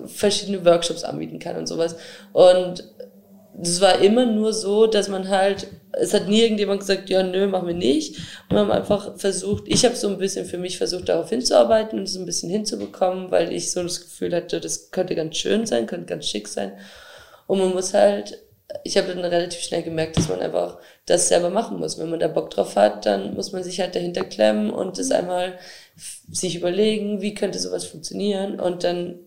verschiedene 0.07 0.65
Workshops 0.65 1.05
anbieten 1.05 1.39
kann 1.39 1.57
und 1.57 1.69
sowas. 1.69 1.97
Und 2.33 2.85
es 3.63 3.81
war 3.81 4.01
immer 4.01 4.27
nur 4.27 4.53
so, 4.53 4.87
dass 4.87 5.09
man 5.09 5.29
halt, 5.29 5.69
es 5.93 6.13
hat 6.13 6.29
nie 6.29 6.43
irgendjemand 6.43 6.81
gesagt, 6.81 7.09
ja, 7.09 7.23
nö, 7.23 7.47
machen 7.47 7.69
wir 7.69 7.75
nicht. 7.75 8.19
Und 8.49 8.57
wir 8.57 8.59
haben 8.59 8.71
einfach 8.73 9.17
versucht, 9.17 9.65
ich 9.67 9.85
habe 9.85 9.95
so 9.95 10.09
ein 10.09 10.19
bisschen 10.19 10.45
für 10.45 10.59
mich 10.59 10.77
versucht, 10.77 11.09
darauf 11.09 11.31
hinzuarbeiten 11.31 11.99
und 11.99 12.09
es 12.09 12.17
ein 12.17 12.27
bisschen 12.27 12.51
hinzubekommen, 12.51 13.31
weil 13.31 13.53
ich 13.53 13.71
so 13.71 13.83
das 13.83 14.03
Gefühl 14.03 14.35
hatte, 14.35 14.61
das 14.61 14.91
könnte 14.91 15.15
ganz 15.15 15.37
schön 15.37 15.67
sein, 15.67 15.87
könnte 15.87 16.07
ganz 16.07 16.27
schick 16.27 16.49
sein. 16.49 16.73
Und 17.47 17.61
man 17.61 17.73
muss 17.73 17.95
halt 17.95 18.43
ich 18.85 18.97
habe 18.97 19.09
dann 19.09 19.25
relativ 19.25 19.61
schnell 19.61 19.83
gemerkt, 19.83 20.17
dass 20.17 20.29
man 20.29 20.41
einfach 20.41 20.79
das 21.07 21.29
selber 21.29 21.51
machen 21.51 21.79
muss. 21.79 21.99
Wenn 21.99 22.11
man 22.11 22.21
da 22.21 22.29
Bock 22.29 22.51
drauf 22.51 22.77
hat, 22.77 23.07
dann 23.07 23.35
muss 23.35 23.53
man 23.53 23.63
sich 23.63 23.81
halt 23.81 23.95
dahinter 23.95 24.25
klemmen 24.25 24.71
und 24.71 24.99
das 24.99 25.11
einmal 25.11 25.59
sich 26.31 26.57
überlegen, 26.57 27.21
wie 27.21 27.35
könnte 27.35 27.59
sowas 27.59 27.85
funktionieren 27.85 28.61
und 28.61 28.85
dann 28.85 29.21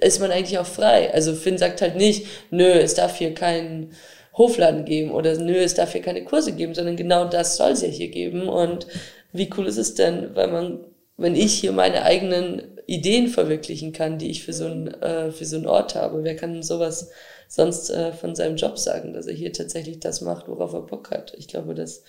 ist 0.00 0.20
man 0.20 0.30
eigentlich 0.30 0.58
auch 0.58 0.66
frei. 0.66 1.12
Also 1.12 1.34
Finn 1.34 1.58
sagt 1.58 1.82
halt 1.82 1.96
nicht, 1.96 2.26
nö, 2.50 2.64
es 2.64 2.94
darf 2.94 3.16
hier 3.16 3.34
keinen 3.34 3.92
Hofladen 4.36 4.84
geben 4.84 5.10
oder 5.10 5.36
nö, 5.36 5.56
es 5.56 5.74
darf 5.74 5.92
hier 5.92 6.02
keine 6.02 6.24
Kurse 6.24 6.52
geben, 6.52 6.74
sondern 6.74 6.96
genau 6.96 7.26
das 7.26 7.56
soll 7.56 7.72
es 7.72 7.82
ja 7.82 7.88
hier 7.88 8.08
geben 8.08 8.48
und 8.48 8.86
wie 9.32 9.50
cool 9.56 9.66
ist 9.66 9.76
es 9.76 9.94
denn, 9.94 10.34
weil 10.34 10.48
man, 10.48 10.84
wenn 11.18 11.34
ich 11.34 11.54
hier 11.54 11.72
meine 11.72 12.04
eigenen 12.04 12.78
Ideen 12.86 13.26
verwirklichen 13.26 13.92
kann, 13.92 14.18
die 14.18 14.30
ich 14.30 14.44
für 14.44 14.54
so 14.54 14.66
einen, 14.66 14.86
äh, 15.02 15.30
für 15.30 15.44
so 15.44 15.56
einen 15.56 15.66
Ort 15.66 15.94
habe, 15.94 16.24
wer 16.24 16.36
kann 16.36 16.62
sowas 16.62 17.10
sonst 17.48 17.90
äh, 17.90 18.12
von 18.12 18.34
seinem 18.34 18.56
Job 18.56 18.78
sagen, 18.78 19.12
dass 19.12 19.26
er 19.26 19.34
hier 19.34 19.52
tatsächlich 19.52 20.00
das 20.00 20.20
macht, 20.20 20.48
worauf 20.48 20.72
er 20.72 20.82
Bock 20.82 21.10
hat. 21.10 21.34
Ich 21.36 21.48
glaube, 21.48 21.74
das 21.74 22.04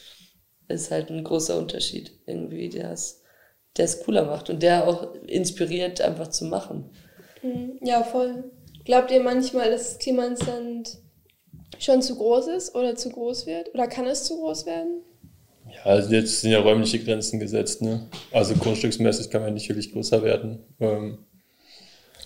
ist 0.68 0.92
halt 0.92 1.10
ein 1.10 1.24
großer 1.24 1.58
Unterschied 1.58 2.12
irgendwie, 2.28 2.70
der 2.70 2.92
es, 2.92 3.24
der 3.76 3.86
es 3.86 4.02
cooler 4.02 4.26
macht 4.26 4.50
und 4.50 4.62
der 4.62 4.88
auch 4.88 5.16
inspiriert, 5.26 6.02
einfach 6.02 6.28
zu 6.28 6.46
machen. 6.46 6.92
Mhm. 7.42 7.80
Ja, 7.82 8.04
voll. 8.04 8.52
Glaubt 8.86 9.12
ihr 9.12 9.22
manchmal, 9.22 9.72
dass 9.72 9.90
das 9.90 10.00
Klimansland 10.00 10.98
schon 11.80 12.02
zu 12.02 12.16
groß 12.16 12.48
ist 12.48 12.76
oder 12.76 12.96
zu 12.96 13.10
groß 13.10 13.48
wird? 13.48 13.74
Oder 13.74 13.88
kann 13.88 14.06
es 14.06 14.24
zu 14.26 14.38
groß 14.38 14.66
werden? 14.66 15.04
Ja, 15.86 15.92
also 15.92 16.14
jetzt 16.14 16.42
sind 16.42 16.52
ja 16.52 16.60
räumliche 16.60 17.00
Grenzen 17.00 17.40
gesetzt. 17.40 17.82
Ne? 17.82 18.08
Also 18.32 18.56
grundstücksmäßig 18.56 19.30
kann 19.30 19.42
man 19.42 19.54
nicht 19.54 19.70
wirklich 19.70 19.92
größer 19.92 20.24
werden. 20.24 20.60
Ähm, 20.80 21.20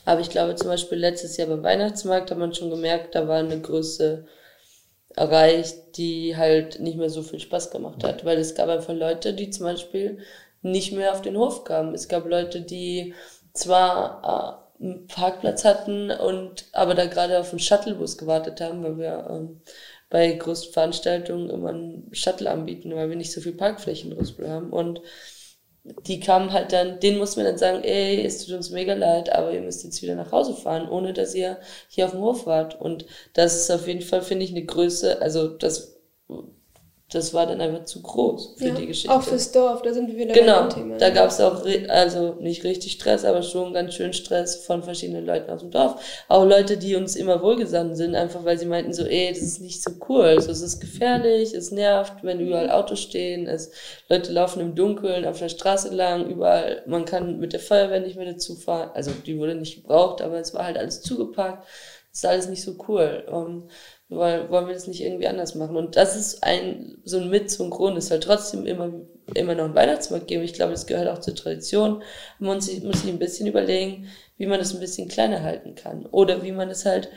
aber 0.05 0.21
ich 0.21 0.29
glaube 0.29 0.55
zum 0.55 0.67
Beispiel 0.67 0.97
letztes 0.97 1.37
Jahr 1.37 1.47
beim 1.47 1.63
Weihnachtsmarkt 1.63 2.31
hat 2.31 2.37
man 2.37 2.53
schon 2.53 2.69
gemerkt, 2.69 3.15
da 3.15 3.27
war 3.27 3.39
eine 3.39 3.59
Größe 3.59 4.25
erreicht, 5.15 5.97
die 5.97 6.35
halt 6.35 6.79
nicht 6.79 6.97
mehr 6.97 7.09
so 7.09 7.21
viel 7.21 7.39
Spaß 7.39 7.71
gemacht 7.71 8.03
hat. 8.03 8.25
Weil 8.25 8.37
es 8.37 8.55
gab 8.55 8.69
einfach 8.69 8.93
Leute, 8.93 9.33
die 9.33 9.49
zum 9.49 9.65
Beispiel 9.65 10.19
nicht 10.61 10.93
mehr 10.93 11.11
auf 11.11 11.21
den 11.21 11.37
Hof 11.37 11.63
kamen. 11.63 11.93
Es 11.93 12.07
gab 12.07 12.25
Leute, 12.27 12.61
die 12.61 13.13
zwar 13.53 14.59
äh, 14.79 14.83
einen 14.83 15.07
Parkplatz 15.07 15.63
hatten 15.63 16.11
und 16.11 16.65
aber 16.73 16.95
da 16.95 17.05
gerade 17.05 17.39
auf 17.39 17.51
einen 17.51 17.59
Shuttlebus 17.59 18.17
gewartet 18.17 18.59
haben, 18.59 18.83
weil 18.83 18.97
wir 18.97 19.27
ähm, 19.29 19.61
bei 20.13 20.31
großen 20.31 20.71
Veranstaltungen 20.71 21.49
immer 21.49 21.69
einen 21.69 22.07
Shuttle 22.11 22.51
anbieten, 22.51 22.93
weil 22.93 23.09
wir 23.09 23.15
nicht 23.15 23.31
so 23.31 23.41
viel 23.41 23.53
Parkflächen 23.53 24.11
in 24.11 24.17
Rüssel 24.19 24.47
haben. 24.47 24.69
Und 24.69 25.01
die 26.05 26.19
kamen 26.19 26.53
halt 26.53 26.71
dann, 26.71 26.99
denen 26.99 27.17
mussten 27.17 27.41
wir 27.41 27.49
dann 27.49 27.57
sagen, 27.57 27.83
ey, 27.83 28.23
es 28.23 28.45
tut 28.45 28.53
uns 28.53 28.69
mega 28.69 28.93
leid, 28.93 29.33
aber 29.33 29.51
ihr 29.51 29.61
müsst 29.61 29.83
jetzt 29.83 30.03
wieder 30.03 30.13
nach 30.13 30.31
Hause 30.31 30.53
fahren, 30.53 30.87
ohne 30.87 31.13
dass 31.13 31.33
ihr 31.33 31.57
hier 31.89 32.05
auf 32.05 32.11
dem 32.11 32.21
Hof 32.21 32.45
wart. 32.45 32.79
Und 32.79 33.07
das 33.33 33.55
ist 33.55 33.71
auf 33.71 33.87
jeden 33.87 34.03
Fall, 34.03 34.21
finde 34.21 34.45
ich, 34.45 34.51
eine 34.51 34.63
Größe, 34.63 35.19
also 35.19 35.47
das 35.47 35.97
das 37.13 37.33
war 37.33 37.45
dann 37.45 37.61
einfach 37.61 37.85
zu 37.85 38.01
groß 38.01 38.55
für 38.57 38.69
ja, 38.69 38.73
die 38.73 38.87
Geschichte. 38.87 39.11
Auch 39.13 39.21
fürs 39.21 39.51
Dorf, 39.51 39.83
da 39.83 39.93
sind 39.93 40.07
wir 40.07 40.17
wieder 40.17 40.33
genau, 40.33 40.61
beim 40.61 40.69
Thema. 40.69 40.97
Da 40.97 41.11
gab 41.11 41.29
es 41.29 41.39
auch, 41.39 41.63
also 41.89 42.35
nicht 42.39 42.63
richtig 42.63 42.93
Stress, 42.93 43.23
aber 43.23 43.43
schon 43.43 43.73
ganz 43.73 43.93
schön 43.93 44.13
Stress 44.13 44.55
von 44.65 44.81
verschiedenen 44.81 45.25
Leuten 45.25 45.51
aus 45.51 45.61
dem 45.61 45.69
Dorf. 45.69 46.01
Auch 46.27 46.45
Leute, 46.45 46.77
die 46.77 46.95
uns 46.95 47.15
immer 47.15 47.41
wohlgesonnen 47.43 47.95
sind, 47.95 48.15
einfach 48.15 48.43
weil 48.45 48.57
sie 48.57 48.65
meinten 48.65 48.93
so, 48.93 49.05
ey, 49.05 49.29
das 49.29 49.43
ist 49.43 49.61
nicht 49.61 49.83
so 49.83 49.91
cool, 50.09 50.25
also, 50.25 50.51
es 50.51 50.61
ist 50.61 50.79
gefährlich, 50.79 51.53
es 51.53 51.71
nervt, 51.71 52.23
wenn 52.23 52.39
überall 52.39 52.71
Autos 52.71 53.01
stehen, 53.01 53.47
es, 53.47 53.71
Leute 54.09 54.31
laufen 54.31 54.59
im 54.59 54.73
Dunkeln 54.73 55.25
auf 55.25 55.37
der 55.37 55.49
Straße 55.49 55.93
lang, 55.93 56.27
überall, 56.27 56.81
man 56.87 57.05
kann 57.05 57.39
mit 57.39 57.53
der 57.53 57.59
Feuerwehr 57.59 57.99
nicht 57.99 58.15
mehr 58.15 58.31
dazu 58.31 58.55
fahren, 58.55 58.89
also 58.93 59.11
die 59.25 59.37
wurde 59.37 59.55
nicht 59.55 59.75
gebraucht, 59.75 60.21
aber 60.21 60.39
es 60.39 60.53
war 60.53 60.65
halt 60.65 60.77
alles 60.77 61.01
zugeparkt. 61.01 61.67
Das 62.13 62.19
ist 62.19 62.29
alles 62.29 62.47
nicht 62.47 62.61
so 62.61 62.75
cool. 62.87 63.23
Um, 63.27 63.69
weil, 64.09 64.49
wollen 64.49 64.67
wir 64.67 64.73
das 64.73 64.87
nicht 64.87 65.01
irgendwie 65.01 65.27
anders 65.27 65.55
machen? 65.55 65.75
Und 65.75 65.95
das 65.95 66.15
ist 66.15 66.43
ein, 66.43 66.97
so 67.03 67.17
ein 67.17 67.29
Mit, 67.29 67.49
so 67.49 67.63
ein 67.63 67.69
Grund. 67.69 67.97
Es 67.97 68.07
soll 68.07 68.19
trotzdem 68.19 68.65
immer, 68.65 68.91
immer 69.33 69.55
noch 69.55 69.65
einen 69.65 69.75
Weihnachtsmarkt 69.75 70.27
geben. 70.27 70.43
Ich 70.43 70.53
glaube, 70.53 70.71
das 70.71 70.87
gehört 70.87 71.07
auch 71.07 71.19
zur 71.19 71.35
Tradition. 71.35 72.03
Man 72.39 72.55
muss 72.55 72.65
sich, 72.65 72.83
muss 72.83 73.01
sich 73.01 73.11
ein 73.11 73.19
bisschen 73.19 73.47
überlegen, 73.47 74.07
wie 74.37 74.45
man 74.45 74.59
das 74.59 74.73
ein 74.73 74.79
bisschen 74.79 75.07
kleiner 75.07 75.41
halten 75.41 75.75
kann. 75.75 76.05
Oder 76.07 76.43
wie 76.43 76.51
man 76.51 76.69
es 76.69 76.85
halt 76.85 77.09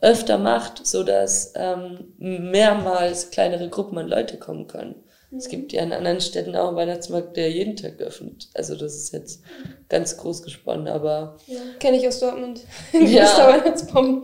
öfter 0.00 0.38
macht, 0.38 0.86
so 0.86 1.02
dass 1.02 1.52
ähm, 1.56 2.14
mehrmals 2.18 3.30
kleinere 3.30 3.68
Gruppen 3.68 3.98
an 3.98 4.08
Leute 4.08 4.38
kommen 4.38 4.66
können. 4.66 4.94
Es 5.36 5.48
gibt 5.48 5.72
ja 5.72 5.82
in 5.82 5.92
anderen 5.92 6.20
Städten 6.20 6.56
auch 6.56 6.68
einen 6.68 6.76
Weihnachtsmarkt, 6.76 7.36
der 7.36 7.52
jeden 7.52 7.76
Tag 7.76 7.98
geöffnet. 7.98 8.48
Also 8.52 8.74
das 8.74 8.96
ist 8.96 9.12
jetzt 9.12 9.42
ganz 9.88 10.16
groß 10.16 10.42
gesponnen, 10.42 10.88
aber... 10.88 11.36
Ja, 11.46 11.58
kenne 11.78 11.98
ich 11.98 12.08
aus 12.08 12.18
Dortmund. 12.18 12.62
ja, 12.92 13.32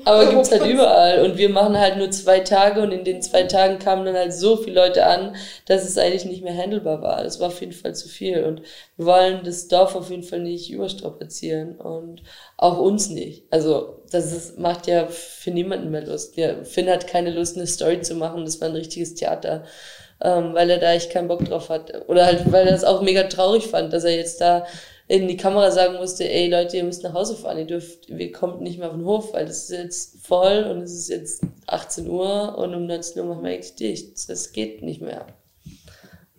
aber 0.04 0.26
gibt's 0.26 0.50
halt 0.50 0.66
überall. 0.66 1.24
Und 1.24 1.38
wir 1.38 1.48
machen 1.48 1.78
halt 1.78 1.96
nur 1.96 2.10
zwei 2.10 2.40
Tage 2.40 2.82
und 2.82 2.90
in 2.90 3.04
den 3.04 3.22
zwei 3.22 3.44
Tagen 3.44 3.78
kamen 3.78 4.04
dann 4.04 4.16
halt 4.16 4.34
so 4.34 4.56
viele 4.56 4.80
Leute 4.80 5.06
an, 5.06 5.36
dass 5.66 5.84
es 5.84 5.96
eigentlich 5.96 6.24
nicht 6.24 6.42
mehr 6.42 6.56
handelbar 6.56 7.02
war. 7.02 7.22
Das 7.22 7.38
war 7.38 7.48
auf 7.48 7.60
jeden 7.60 7.72
Fall 7.72 7.94
zu 7.94 8.08
viel. 8.08 8.42
Und 8.42 8.62
wir 8.96 9.06
wollen 9.06 9.44
das 9.44 9.68
Dorf 9.68 9.94
auf 9.94 10.10
jeden 10.10 10.24
Fall 10.24 10.40
nicht 10.40 10.72
überstrapazieren 10.72 11.76
und 11.76 12.24
auch 12.56 12.78
uns 12.78 13.10
nicht. 13.10 13.44
Also 13.50 14.02
das 14.10 14.32
ist, 14.32 14.58
macht 14.58 14.88
ja 14.88 15.06
für 15.06 15.52
niemanden 15.52 15.90
mehr 15.90 16.04
Lust. 16.04 16.36
Ja, 16.36 16.64
Finn 16.64 16.90
hat 16.90 17.06
keine 17.06 17.30
Lust, 17.30 17.56
eine 17.56 17.66
Story 17.68 18.00
zu 18.00 18.16
machen. 18.16 18.44
Das 18.44 18.60
war 18.60 18.68
ein 18.68 18.74
richtiges 18.74 19.14
Theater 19.14 19.64
ähm, 20.20 20.54
weil 20.54 20.70
er 20.70 20.78
da 20.78 20.92
echt 20.92 21.10
keinen 21.10 21.28
Bock 21.28 21.44
drauf 21.44 21.68
hat. 21.68 22.08
Oder 22.08 22.26
halt, 22.26 22.50
weil 22.52 22.66
er 22.66 22.74
es 22.74 22.84
auch 22.84 23.02
mega 23.02 23.24
traurig 23.24 23.66
fand, 23.66 23.92
dass 23.92 24.04
er 24.04 24.16
jetzt 24.16 24.40
da 24.40 24.66
in 25.08 25.28
die 25.28 25.36
Kamera 25.36 25.70
sagen 25.70 25.96
musste, 25.96 26.28
ey 26.28 26.48
Leute, 26.48 26.78
ihr 26.78 26.84
müsst 26.84 27.04
nach 27.04 27.12
Hause 27.12 27.36
fahren, 27.36 27.58
ihr 27.58 27.66
dürft, 27.66 28.08
wir 28.08 28.32
kommt 28.32 28.60
nicht 28.60 28.78
mehr 28.78 28.88
auf 28.88 28.96
den 28.96 29.04
Hof, 29.04 29.32
weil 29.34 29.46
das 29.46 29.64
ist 29.64 29.70
jetzt 29.70 30.26
voll 30.26 30.64
und 30.64 30.82
es 30.82 30.92
ist 30.92 31.08
jetzt 31.08 31.42
18 31.66 32.08
Uhr 32.08 32.58
und 32.58 32.74
um 32.74 32.86
19 32.86 33.22
Uhr 33.22 33.28
machen 33.28 33.44
wir 33.44 33.52
eigentlich 33.52 33.76
dicht. 33.76 34.28
Das 34.28 34.52
geht 34.52 34.82
nicht 34.82 35.00
mehr. 35.00 35.26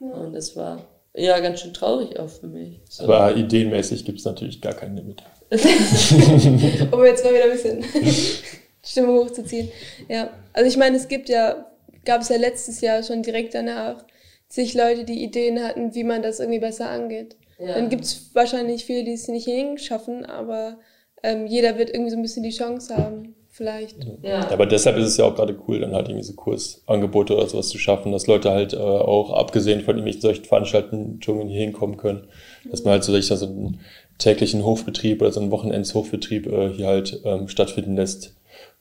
Ja. 0.02 0.08
Und 0.08 0.34
das 0.34 0.56
war 0.56 0.86
ja 1.16 1.40
ganz 1.40 1.62
schön 1.62 1.74
traurig 1.74 2.20
auch 2.20 2.30
für 2.30 2.48
mich. 2.48 2.82
So. 2.90 3.06
Aber 3.06 3.36
ideenmäßig 3.36 4.04
gibt 4.04 4.20
es 4.20 4.26
natürlich 4.26 4.60
gar 4.62 4.74
kein 4.74 4.96
Limit. 4.96 5.24
um 5.50 7.06
jetzt 7.06 7.24
mal 7.24 7.34
wieder 7.34 7.46
ein 7.46 7.52
bisschen 7.52 7.84
Stimme 8.84 9.14
hochzuziehen. 9.14 9.70
Ja, 10.10 10.30
also 10.52 10.70
ich 10.70 10.76
meine, 10.76 10.98
es 10.98 11.08
gibt 11.08 11.30
ja 11.30 11.67
gab 12.08 12.22
es 12.22 12.30
ja 12.30 12.38
letztes 12.38 12.82
Jahr 12.82 13.04
schon 13.04 13.22
direkt 13.22 13.54
danach 13.54 14.04
sich 14.48 14.74
Leute, 14.74 15.04
die 15.04 15.24
Ideen 15.24 15.62
hatten, 15.62 15.94
wie 15.94 16.06
man 16.06 16.24
das 16.24 16.40
irgendwie 16.40 16.60
besser 16.60 16.90
angeht. 16.90 17.36
Ja. 17.60 17.74
Dann 17.76 17.90
gibt 17.90 18.06
es 18.06 18.32
wahrscheinlich 18.34 18.86
viele, 18.86 19.04
die 19.04 19.14
es 19.14 19.28
nicht 19.28 19.46
hinschaffen, 19.46 20.26
aber 20.26 20.78
ähm, 21.22 21.46
jeder 21.48 21.78
wird 21.78 21.90
irgendwie 21.90 22.12
so 22.12 22.16
ein 22.16 22.22
bisschen 22.22 22.44
die 22.44 22.52
Chance 22.52 22.96
haben, 22.96 23.36
vielleicht. 23.50 23.98
Ja. 24.22 24.50
Aber 24.50 24.66
deshalb 24.66 24.96
ist 24.98 25.08
es 25.08 25.18
ja 25.18 25.26
auch 25.26 25.36
gerade 25.36 25.60
cool, 25.68 25.82
dann 25.82 25.94
halt 25.94 26.08
irgendwie 26.08 26.24
so 26.24 26.34
Kursangebote 26.34 27.36
oder 27.36 27.48
sowas 27.48 27.68
zu 27.70 27.78
schaffen, 27.78 28.14
dass 28.14 28.28
Leute 28.28 28.52
halt 28.52 28.74
äh, 28.74 28.78
auch 28.78 29.34
abgesehen 29.34 29.82
von 29.82 29.96
irgendwelchen 29.96 30.22
solchen 30.22 30.46
Veranstaltungen 30.46 31.20
hier 31.50 31.60
hinkommen 31.60 31.98
können, 31.98 32.28
dass 32.72 32.84
man 32.84 32.94
halt 32.94 33.04
so, 33.04 33.20
so 33.20 33.46
einen 33.46 33.82
täglichen 34.18 34.64
Hofbetrieb 34.64 35.22
oder 35.22 35.32
so 35.32 35.42
einen 35.42 35.52
Wochenendshofbetrieb 35.52 36.48
äh, 36.48 36.70
hier 36.70 36.88
halt 36.88 37.20
ähm, 37.26 37.50
stattfinden 37.50 37.96
lässt 37.96 38.37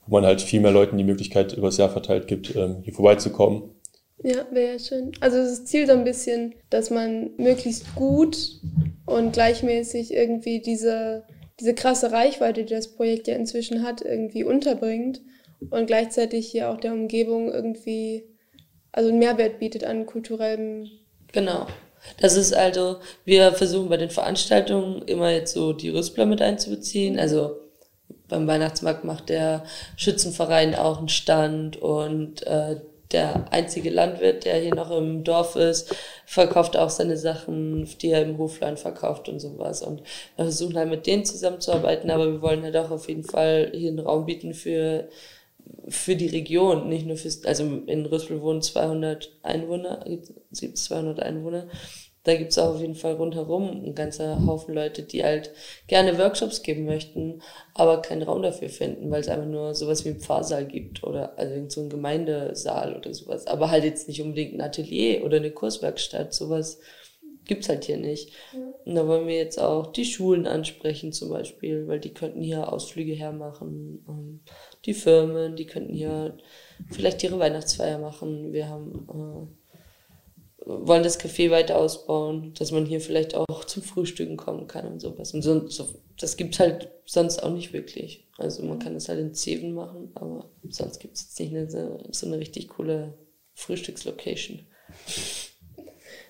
wo 0.07 0.15
man 0.15 0.25
halt 0.25 0.41
viel 0.41 0.61
mehr 0.61 0.71
Leuten 0.71 0.97
die 0.97 1.03
Möglichkeit 1.03 1.53
über 1.53 1.67
das 1.67 1.77
Jahr 1.77 1.89
verteilt 1.89 2.27
gibt, 2.27 2.55
ähm, 2.55 2.77
hier 2.83 2.93
vorbeizukommen. 2.93 3.75
Ja, 4.23 4.45
wäre 4.51 4.73
ja 4.73 4.79
schön. 4.79 5.11
Also 5.19 5.37
das 5.37 5.65
Ziel 5.65 5.85
so 5.85 5.93
ein 5.93 6.03
bisschen, 6.03 6.55
dass 6.69 6.89
man 6.89 7.31
möglichst 7.37 7.93
gut 7.95 8.59
und 9.05 9.33
gleichmäßig 9.33 10.13
irgendwie 10.13 10.59
diese, 10.59 11.23
diese 11.59 11.75
krasse 11.75 12.11
Reichweite, 12.11 12.63
die 12.63 12.73
das 12.73 12.95
Projekt 12.95 13.27
ja 13.27 13.35
inzwischen 13.35 13.83
hat, 13.83 14.01
irgendwie 14.01 14.43
unterbringt 14.43 15.21
und 15.69 15.85
gleichzeitig 15.85 16.47
hier 16.47 16.69
auch 16.69 16.77
der 16.77 16.93
Umgebung 16.93 17.51
irgendwie 17.51 18.23
also 18.91 19.09
einen 19.09 19.19
Mehrwert 19.19 19.59
bietet 19.59 19.83
an 19.83 20.07
kulturellem 20.07 20.89
genau. 21.31 21.67
Das 22.19 22.35
ist 22.35 22.53
also, 22.53 22.97
wir 23.25 23.51
versuchen 23.51 23.89
bei 23.89 23.97
den 23.97 24.09
Veranstaltungen 24.09 25.01
immer 25.03 25.31
jetzt 25.31 25.53
so 25.53 25.73
die 25.73 25.89
Rüstler 25.89 26.25
mit 26.25 26.41
einzubeziehen. 26.41 27.19
Also 27.19 27.59
beim 28.27 28.47
Weihnachtsmarkt 28.47 29.03
macht 29.03 29.29
der 29.29 29.63
Schützenverein 29.95 30.75
auch 30.75 30.99
einen 30.99 31.09
Stand 31.09 31.77
und 31.77 32.45
äh, 32.45 32.77
der 33.11 33.51
einzige 33.53 33.89
Landwirt, 33.89 34.45
der 34.45 34.59
hier 34.59 34.75
noch 34.75 34.91
im 34.91 35.23
Dorf 35.23 35.55
ist, 35.55 35.95
verkauft 36.25 36.75
auch 36.75 36.89
seine 36.89 37.17
Sachen, 37.17 37.87
die 38.01 38.09
er 38.09 38.23
im 38.23 38.37
Hoflein 38.37 38.75
verkauft 38.77 39.29
und 39.29 39.39
sowas. 39.39 39.81
Und 39.81 40.01
wir 40.35 40.45
versuchen 40.45 40.77
halt 40.77 40.89
mit 40.89 41.07
denen 41.07 41.23
zusammenzuarbeiten, 41.23 42.11
aber 42.11 42.29
wir 42.29 42.41
wollen 42.41 42.63
halt 42.63 42.75
auch 42.75 42.91
auf 42.91 43.07
jeden 43.07 43.23
Fall 43.23 43.71
hier 43.73 43.89
einen 43.89 43.99
Raum 43.99 44.25
bieten 44.25 44.53
für, 44.53 45.07
für 45.87 46.17
die 46.17 46.27
Region, 46.27 46.89
nicht 46.89 47.05
nur 47.05 47.15
fürs, 47.15 47.45
also 47.45 47.63
in 47.63 48.05
Rüssel 48.05 48.41
wohnen 48.41 48.61
200 48.61 49.31
Einwohner, 49.41 50.03
es 50.51 50.59
gibt 50.59 50.77
200 50.77 51.21
Einwohner 51.21 51.67
da 52.27 52.35
gibt 52.35 52.51
es 52.51 52.57
auch 52.57 52.75
auf 52.75 52.81
jeden 52.81 52.95
Fall 52.95 53.13
rundherum 53.13 53.85
ein 53.85 53.95
ganzer 53.95 54.45
Haufen 54.45 54.73
Leute, 54.75 55.01
die 55.01 55.23
halt 55.23 55.51
gerne 55.87 56.17
Workshops 56.17 56.61
geben 56.61 56.83
möchten, 56.83 57.41
aber 57.73 58.01
keinen 58.01 58.23
Raum 58.23 58.41
dafür 58.41 58.67
finden, 58.67 59.09
weil 59.09 59.21
es 59.21 59.29
einfach 59.29 59.47
nur 59.47 59.73
sowas 59.73 60.03
wie 60.03 60.09
einen 60.09 60.19
Pfarrsaal 60.19 60.65
gibt 60.65 61.05
oder 61.05 61.39
also 61.39 61.69
so 61.69 61.81
ein 61.81 61.89
Gemeindesaal 61.89 62.97
oder 62.97 63.13
sowas. 63.13 63.47
Aber 63.47 63.71
halt 63.71 63.85
jetzt 63.85 64.09
nicht 64.09 64.21
unbedingt 64.21 64.55
ein 64.55 64.61
Atelier 64.61 65.23
oder 65.23 65.37
eine 65.37 65.51
Kurswerkstatt, 65.51 66.33
sowas 66.33 66.79
gibt's 67.45 67.69
halt 67.69 67.85
hier 67.85 67.95
nicht. 67.95 68.33
Und 68.83 68.95
da 68.95 69.07
wollen 69.07 69.25
wir 69.25 69.37
jetzt 69.37 69.57
auch 69.57 69.93
die 69.93 70.03
Schulen 70.03 70.47
ansprechen 70.47 71.13
zum 71.13 71.29
Beispiel, 71.29 71.87
weil 71.87 72.01
die 72.01 72.13
könnten 72.13 72.41
hier 72.41 72.73
Ausflüge 72.73 73.13
hermachen. 73.13 74.43
Die 74.85 74.93
Firmen, 74.93 75.55
die 75.55 75.65
könnten 75.65 75.93
hier 75.93 76.35
vielleicht 76.91 77.23
ihre 77.23 77.39
Weihnachtsfeier 77.39 77.99
machen. 77.99 78.51
Wir 78.51 78.67
haben 78.67 79.07
äh, 79.09 79.66
wollen 80.67 81.03
das 81.03 81.19
Café 81.19 81.49
weiter 81.49 81.77
ausbauen, 81.77 82.53
dass 82.57 82.71
man 82.71 82.85
hier 82.85 82.99
vielleicht 82.99 83.35
auch 83.35 83.63
zum 83.63 83.83
Frühstücken 83.83 84.35
kommen 84.35 84.67
kann 84.67 84.85
und 84.85 84.99
sowas. 84.99 85.33
Und 85.33 85.41
so, 85.41 85.67
so 85.69 85.87
das 86.17 86.35
gibt's 86.35 86.59
halt 86.59 86.89
sonst 87.05 87.41
auch 87.41 87.53
nicht 87.53 87.73
wirklich. 87.73 88.27
Also 88.37 88.63
man 88.63 88.79
kann 88.79 88.93
das 88.93 89.07
halt 89.07 89.19
in 89.19 89.33
Zeven 89.33 89.73
machen, 89.73 90.11
aber 90.15 90.49
sonst 90.69 90.99
gibt 90.99 91.15
es 91.15 91.23
jetzt 91.23 91.39
nicht 91.39 91.55
eine, 91.55 91.69
so 92.11 92.25
eine 92.25 92.39
richtig 92.39 92.67
coole 92.67 93.17
Frühstückslocation. 93.53 94.67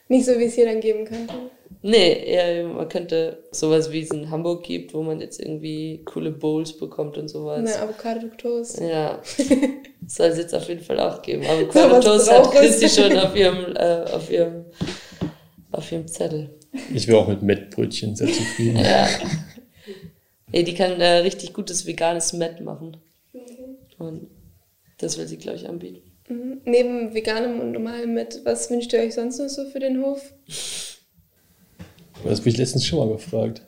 Nicht 0.08 0.26
so, 0.26 0.38
wie 0.40 0.46
es 0.46 0.56
hier 0.56 0.66
dann 0.66 0.80
geben 0.80 1.06
könnte. 1.06 1.34
Nee, 1.82 2.24
eher, 2.26 2.68
man 2.68 2.90
könnte 2.90 3.44
sowas 3.52 3.92
wie 3.92 4.02
es 4.02 4.12
in 4.12 4.30
Hamburg 4.30 4.64
gibt, 4.64 4.94
wo 4.94 5.04
man 5.04 5.22
jetzt 5.22 5.40
irgendwie 5.40 6.02
coole 6.06 6.32
Bowls 6.32 6.74
bekommt 6.78 7.18
und 7.18 7.28
sowas. 7.28 7.62
Na, 7.64 7.84
Avocado-Toast. 7.84 8.82
Ja, 8.82 9.22
soll 10.08 10.28
es 10.28 10.38
jetzt 10.38 10.56
auf 10.56 10.68
jeden 10.68 10.82
Fall 10.82 11.00
auch 11.00 11.22
geben. 11.22 11.46
Avocado-Toast 11.48 12.32
hat 12.32 12.52
Christi 12.52 12.90
schon 12.90 13.18
auf 13.18 13.36
ihrem, 13.36 13.76
äh, 13.76 14.04
auf, 14.12 14.32
ihrem, 14.32 14.66
auf 15.72 15.92
ihrem 15.92 16.08
Zettel. 16.08 16.58
Ich 16.94 17.08
wäre 17.08 17.20
auch 17.20 17.28
mit 17.28 17.42
Mettbrötchen 17.42 18.16
sehr 18.16 18.28
zufrieden. 18.28 18.80
ja. 18.80 19.08
Ey, 20.52 20.64
die 20.64 20.74
kann 20.74 21.00
äh, 21.02 21.18
richtig 21.18 21.54
gutes 21.54 21.86
veganes 21.86 22.34
Met 22.34 22.62
machen. 22.62 22.98
Mhm. 23.34 23.78
Und 23.98 24.28
das 24.98 25.18
will 25.18 25.28
sie, 25.28 25.38
glaube 25.38 25.58
ich, 25.58 25.68
anbieten. 25.68 26.07
Mhm. 26.28 26.62
Neben 26.66 27.14
veganem 27.14 27.60
und 27.60 27.72
normalem 27.72 28.14
Met, 28.14 28.42
was 28.44 28.70
wünscht 28.70 28.94
ihr 28.94 29.00
euch 29.00 29.16
sonst 29.16 29.40
noch 29.40 29.50
so 29.50 29.66
für 29.66 29.80
den 29.80 30.04
Hof? 30.04 30.34
Das 32.24 32.40
habe 32.40 32.50
ich 32.50 32.58
letztens 32.58 32.86
schon 32.86 33.00
mal 33.00 33.14
gefragt. 33.14 33.62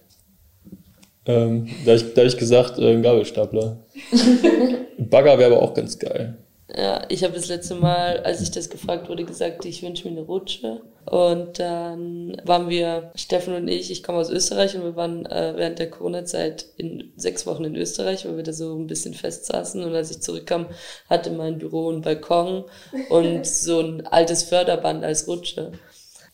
Ähm, 1.26 1.68
da 1.86 1.92
habe 1.92 2.02
ich, 2.02 2.18
hab 2.18 2.26
ich 2.26 2.38
gesagt, 2.38 2.80
äh, 2.80 2.92
ein 2.92 3.04
Gabelstapler. 3.04 3.86
Bagger 4.98 5.38
wäre 5.38 5.54
aber 5.54 5.62
auch 5.62 5.74
ganz 5.74 5.98
geil. 6.00 6.38
Ja, 6.80 7.02
ich 7.10 7.26
habe 7.26 7.34
das 7.34 7.50
letzte 7.50 7.76
Mal, 7.76 8.22
als 8.22 8.40
ich 8.40 8.52
das 8.52 8.70
gefragt 8.70 9.10
wurde, 9.10 9.26
gesagt, 9.26 9.66
ich 9.66 9.84
wünsche 9.84 10.08
mir 10.08 10.16
eine 10.16 10.26
Rutsche. 10.26 10.80
Und 11.06 11.60
dann 11.60 12.42
waren 12.46 12.70
wir, 12.70 13.12
Steffen 13.16 13.54
und 13.54 13.68
ich, 13.68 13.92
ich 13.92 14.02
komme 14.02 14.20
aus 14.20 14.30
Österreich 14.30 14.78
und 14.78 14.84
wir 14.84 14.96
waren 14.96 15.26
äh, 15.26 15.54
während 15.58 15.80
der 15.80 15.90
Corona-Zeit 15.90 16.68
in 16.78 17.12
sechs 17.18 17.46
Wochen 17.46 17.66
in 17.66 17.76
Österreich, 17.76 18.24
weil 18.24 18.38
wir 18.38 18.44
da 18.44 18.54
so 18.54 18.78
ein 18.78 18.88
bisschen 18.88 19.14
fest 19.14 19.48
saßen. 19.48 19.84
Und 19.84 19.94
als 19.94 20.10
ich 20.10 20.22
zurückkam, 20.22 20.68
hatte 21.10 21.32
mein 21.32 21.58
Büro 21.58 21.90
einen 21.90 22.02
Balkon 22.02 22.64
und 23.10 23.46
so 23.46 23.82
ein 23.82 24.08
altes 24.08 24.44
Förderband 24.44 25.04
als 25.04 25.28
Rutsche. 25.28 25.74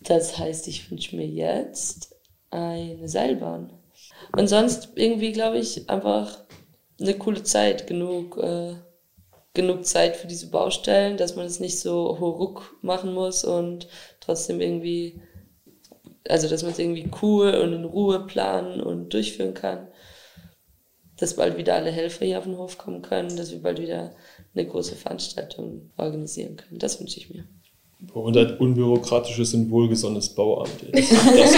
Das 0.01 0.37
heißt, 0.37 0.67
ich 0.67 0.91
wünsche 0.91 1.15
mir 1.15 1.25
jetzt 1.25 2.15
eine 2.51 3.09
Seilbahn. 3.09 3.73
Und 4.37 4.47
sonst 4.47 4.89
irgendwie, 4.93 5.31
glaube 5.31 5.57
ich, 5.57 5.89
einfach 5.89 6.37
eine 6.99 7.15
coole 7.15 7.41
Zeit, 7.41 7.87
genug, 7.87 8.37
äh, 8.37 8.75
genug 9.55 9.85
Zeit 9.85 10.15
für 10.15 10.27
diese 10.27 10.49
Baustellen, 10.49 11.17
dass 11.17 11.35
man 11.35 11.45
es 11.45 11.59
nicht 11.59 11.79
so 11.79 12.17
horuck 12.19 12.77
machen 12.81 13.13
muss 13.13 13.43
und 13.43 13.87
trotzdem 14.19 14.61
irgendwie, 14.61 15.21
also 16.27 16.47
dass 16.47 16.63
man 16.63 16.71
es 16.71 16.79
irgendwie 16.79 17.09
cool 17.21 17.55
und 17.55 17.73
in 17.73 17.85
Ruhe 17.85 18.25
planen 18.25 18.81
und 18.81 19.13
durchführen 19.13 19.53
kann. 19.53 19.87
Dass 21.17 21.37
bald 21.37 21.57
wieder 21.57 21.75
alle 21.75 21.91
Helfer 21.91 22.25
hier 22.25 22.37
auf 22.37 22.43
den 22.43 22.57
Hof 22.57 22.77
kommen 22.77 23.01
können, 23.01 23.37
dass 23.37 23.51
wir 23.51 23.61
bald 23.61 23.81
wieder 23.81 24.13
eine 24.53 24.67
große 24.67 24.95
Veranstaltung 24.95 25.91
organisieren 25.97 26.57
können. 26.57 26.77
Das 26.77 26.99
wünsche 26.99 27.19
ich 27.19 27.29
mir. 27.29 27.45
Und 28.13 28.37
ein 28.37 28.57
unbürokratisches 28.57 29.53
und 29.53 29.71
wohlgesonnenes 29.71 30.29
Bauamt. 30.29 30.69
Das, 30.91 31.09
das 31.09 31.55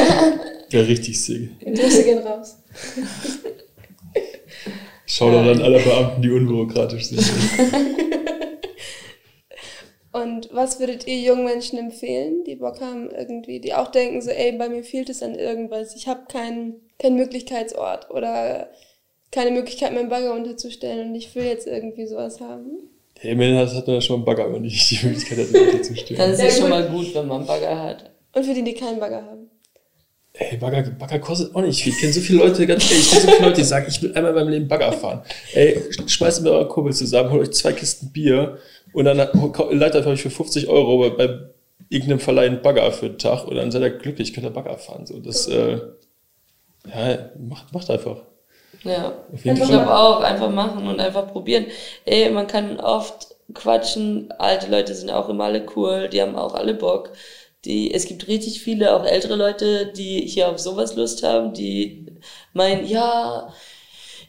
wäre 0.70 0.88
richtig 0.88 1.20
sick. 1.22 1.60
Grüße 1.60 2.04
gehen 2.04 2.20
raus. 2.20 2.58
Schau 5.18 5.32
doch 5.32 5.39
an 5.39 5.61
alle 5.63 5.80
Beamten, 5.80 6.22
die 6.22 6.30
unbürokratisch 6.30 7.05
sind. 7.05 7.20
Und 10.11 10.49
was 10.51 10.80
würdet 10.80 11.07
ihr 11.07 11.18
jungen 11.18 11.43
Menschen 11.43 11.80
empfehlen, 11.80 12.43
die 12.45 12.55
Bock 12.55 12.82
haben, 12.82 13.09
irgendwie, 13.09 13.59
die 13.59 13.74
auch 13.74 13.88
denken, 13.88 14.22
so, 14.22 14.30
ey, 14.30 14.51
bei 14.51 14.70
mir 14.70 14.84
fehlt 14.84 15.09
es 15.09 15.24
an 15.24 15.34
irgendwas, 15.34 15.95
ich 15.95 16.07
habe 16.07 16.28
keinen 16.32 16.76
kein 16.99 17.15
Möglichkeitsort 17.15 18.11
oder 18.11 18.70
keine 19.32 19.49
Möglichkeit, 19.49 19.91
meinen 19.95 20.09
Bagger 20.09 20.36
unterzustellen 20.36 21.09
und 21.09 21.15
ich 21.15 21.34
will 21.34 21.45
jetzt 21.45 21.65
irgendwie 21.65 22.05
sowas 22.05 22.39
haben? 22.39 22.89
Hey, 23.20 23.32
immerhin 23.32 23.57
hat 23.57 23.88
man 23.88 23.95
ja 23.95 24.01
schon 24.01 24.18
einen 24.18 24.26
Bagger, 24.26 24.45
aber 24.45 24.59
nicht 24.59 24.91
die 24.91 25.03
Möglichkeit 25.03 25.39
hat, 25.39 25.49
Leute 25.51 25.82
zu 25.82 25.95
stehen. 25.95 26.18
Dann 26.18 26.32
ist 26.32 26.43
es 26.43 26.59
schon 26.59 26.70
mal 26.70 26.88
gut, 26.89 27.15
wenn 27.15 27.28
man 27.28 27.38
einen 27.38 27.47
Bagger 27.47 27.82
hat. 27.82 28.11
Und 28.36 28.45
für 28.45 28.53
die, 28.53 28.63
die 28.63 28.76
keinen 28.76 28.99
Bagger 28.99 29.24
haben. 29.24 29.47
Ey, 30.40 30.58
Bagger, 30.58 30.84
Bagger 30.92 31.20
kostet 31.20 31.56
auch 31.56 31.62
nicht 31.62 31.82
viel. 31.82 31.94
Ich 31.94 32.00
kenne 32.00 32.14
so 32.14 32.22
viele 32.22 32.40
Leute, 32.40 32.68
ganz 32.68 32.90
ehrlich, 32.92 33.06
ich 33.06 33.12
kenne 33.12 33.22
so 33.22 33.32
viele 33.32 33.48
Leute, 33.48 33.62
die 33.62 33.68
sagen, 33.68 33.86
ich 33.90 34.02
will 34.02 34.14
einmal 34.14 34.32
in 34.32 34.36
meinem 34.36 34.50
Leben 34.50 34.68
Bagger 34.68 34.92
fahren. 34.92 35.24
Ey, 35.54 35.82
schmeißt 36.06 36.44
mir 36.44 36.52
eure 36.52 36.68
Kumpel 36.68 36.94
zusammen, 36.94 37.32
holt 37.32 37.48
euch 37.48 37.54
zwei 37.54 37.74
Kisten 37.74 38.12
Bier 38.12 38.58
und 38.94 39.06
dann 39.06 39.18
leitet 39.18 40.06
euch 40.06 40.22
für 40.22 40.30
50 40.30 40.68
Euro 40.68 41.00
bei, 41.00 41.10
bei 41.10 41.40
irgendeinem 41.90 42.20
Verleih 42.20 42.46
einen 42.46 42.62
Bagger 42.62 42.92
für 42.92 43.10
den 43.10 43.18
Tag 43.18 43.48
und 43.48 43.56
dann 43.56 43.72
seid 43.72 43.82
ihr 43.82 43.90
glücklich, 43.90 44.34
könnt 44.34 44.46
ihr 44.46 44.52
Bagger 44.52 44.78
fahren. 44.78 45.06
So, 45.06 45.20
das, 45.20 45.48
äh, 45.48 45.80
ja, 46.88 47.30
macht, 47.40 47.74
macht 47.74 47.90
einfach. 47.90 48.18
Ja, 48.84 49.14
ich 49.34 49.42
glaube 49.42 49.92
auch, 49.92 50.22
einfach 50.22 50.52
machen 50.52 50.88
und 50.88 51.00
einfach 51.00 51.32
probieren. 51.32 51.66
Ey, 52.06 52.30
man 52.30 52.48
kann 52.48 52.80
oft 52.80 53.36
quatschen, 53.54 54.32
alte 54.38 54.70
Leute 54.70 54.94
sind 54.94 55.10
auch 55.10 55.30
immer 55.30 55.46
alle 55.46 55.66
cool, 55.76 56.10
die 56.10 56.22
haben 56.22 56.36
auch 56.36 56.54
alle 56.54 56.74
Bock. 56.74 57.12
Die, 57.68 57.93
es 57.93 58.05
gibt 58.05 58.30
richtig 58.30 58.61
viele, 58.61 58.95
auch 58.95 59.05
ältere 59.05 59.36
Leute, 59.36 59.88
die 59.88 60.22
hier 60.26 60.49
auf 60.49 60.57
sowas 60.57 60.95
Lust 60.95 61.24
haben, 61.24 61.53
die 61.53 62.05
meinen, 62.53 62.88
ja, 62.88 63.53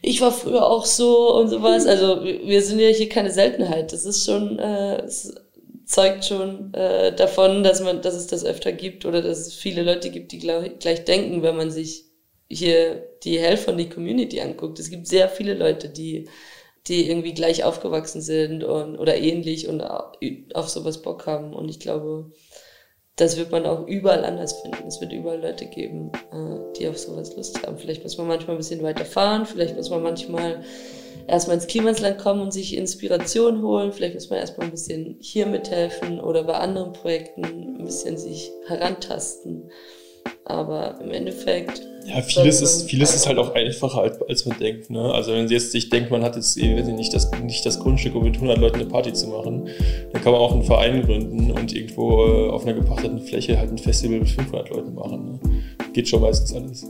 ich 0.01 0.19
war 0.19 0.33
früher 0.33 0.65
auch 0.65 0.85
so 0.85 1.33
und 1.35 1.47
sowas. 1.47 1.85
Also 1.87 2.21
wir 2.23 2.61
sind 2.61 2.79
ja 2.79 2.89
hier 2.89 3.07
keine 3.07 3.31
Seltenheit. 3.31 3.93
Das 3.93 4.03
ist 4.05 4.25
schon, 4.25 4.59
äh, 4.59 4.97
es 5.03 5.33
zeugt 5.85 6.25
schon 6.25 6.73
äh, 6.73 7.15
davon, 7.15 7.63
dass 7.63 7.81
man, 7.81 8.01
dass 8.01 8.15
es 8.15 8.27
das 8.27 8.43
öfter 8.43 8.73
gibt 8.73 9.05
oder 9.05 9.21
dass 9.21 9.39
es 9.39 9.53
viele 9.53 9.83
Leute 9.83 10.09
gibt, 10.09 10.33
die 10.33 10.39
gleich, 10.39 10.77
gleich 10.79 11.05
denken, 11.05 11.41
wenn 11.41 11.55
man 11.55 11.71
sich 11.71 12.05
hier 12.49 13.07
die 13.23 13.39
Helfer 13.39 13.71
und 13.71 13.77
die 13.77 13.89
Community 13.89 14.41
anguckt. 14.41 14.79
Es 14.79 14.89
gibt 14.89 15.07
sehr 15.07 15.29
viele 15.29 15.53
Leute, 15.53 15.87
die, 15.87 16.27
die 16.87 17.09
irgendwie 17.09 17.33
gleich 17.33 17.63
aufgewachsen 17.63 18.21
sind 18.21 18.65
und, 18.65 18.97
oder 18.97 19.17
ähnlich 19.17 19.69
und 19.69 19.81
auf 19.81 20.67
sowas 20.69 21.01
Bock 21.01 21.25
haben. 21.25 21.53
Und 21.53 21.69
ich 21.69 21.79
glaube, 21.79 22.31
das 23.19 23.35
wird 23.35 23.51
man 23.51 23.65
auch 23.65 23.85
überall 23.85 24.23
anders 24.23 24.61
finden. 24.61 24.87
Es 24.87 25.01
wird 25.01 25.11
überall 25.11 25.41
Leute 25.41 25.65
geben, 25.65 26.09
äh, 26.31 26.73
die 26.77 26.87
auf 26.87 26.97
sowas 26.97 27.35
Lust 27.35 27.65
haben. 27.65 27.77
Vielleicht 27.77 28.03
muss 28.03 28.17
man 28.17 28.27
manchmal 28.27 28.55
ein 28.55 28.59
bisschen 28.59 28.81
weiter 28.81 29.03
fahren, 29.03 29.45
vielleicht 29.45 29.75
muss 29.75 29.89
man 29.89 30.01
manchmal 30.01 30.63
erstmal 31.27 31.57
ins 31.57 31.67
Klimasland 31.67 32.17
kommen 32.17 32.41
und 32.41 32.53
sich 32.53 32.77
Inspiration 32.77 33.61
holen, 33.61 33.91
vielleicht 33.91 34.15
muss 34.15 34.29
man 34.29 34.39
erstmal 34.39 34.67
ein 34.67 34.71
bisschen 34.71 35.17
hier 35.19 35.45
mithelfen 35.45 36.21
oder 36.21 36.43
bei 36.43 36.53
anderen 36.53 36.93
Projekten 36.93 37.43
ein 37.43 37.85
bisschen 37.85 38.17
sich 38.17 38.51
herantasten. 38.67 39.69
Aber 40.45 40.99
im 41.01 41.11
Endeffekt. 41.11 41.81
Ja, 42.05 42.21
vieles 42.21 42.61
ist, 42.61 42.89
vieles 42.89 43.13
ist 43.13 43.27
halt 43.27 43.37
auch 43.37 43.53
einfacher, 43.53 44.01
als, 44.01 44.19
als 44.23 44.45
man 44.45 44.57
denkt. 44.57 44.89
Ne? 44.89 45.13
Also, 45.13 45.31
wenn 45.31 45.47
sie 45.47 45.53
jetzt 45.53 45.71
sich 45.71 45.89
denkt, 45.89 46.09
man 46.09 46.23
hat 46.23 46.35
jetzt 46.35 46.57
nicht 46.57 47.13
das, 47.13 47.29
nicht 47.43 47.65
das 47.65 47.79
Grundstück, 47.79 48.15
um 48.15 48.23
mit 48.23 48.35
100 48.35 48.57
Leuten 48.57 48.77
eine 48.77 48.85
Party 48.85 49.13
zu 49.13 49.27
machen, 49.27 49.69
dann 50.11 50.21
kann 50.21 50.31
man 50.31 50.41
auch 50.41 50.53
einen 50.53 50.63
Verein 50.63 51.03
gründen 51.03 51.51
und 51.51 51.73
irgendwo 51.73 52.25
äh, 52.25 52.49
auf 52.49 52.65
einer 52.65 52.73
gepachteten 52.73 53.19
Fläche 53.19 53.59
halt 53.59 53.71
ein 53.71 53.77
Festival 53.77 54.19
mit 54.19 54.29
500 54.29 54.69
Leuten 54.69 54.95
machen. 54.95 55.39
Ne? 55.43 55.63
Geht 55.93 56.07
schon 56.07 56.21
meistens 56.21 56.53
alles. 56.53 56.87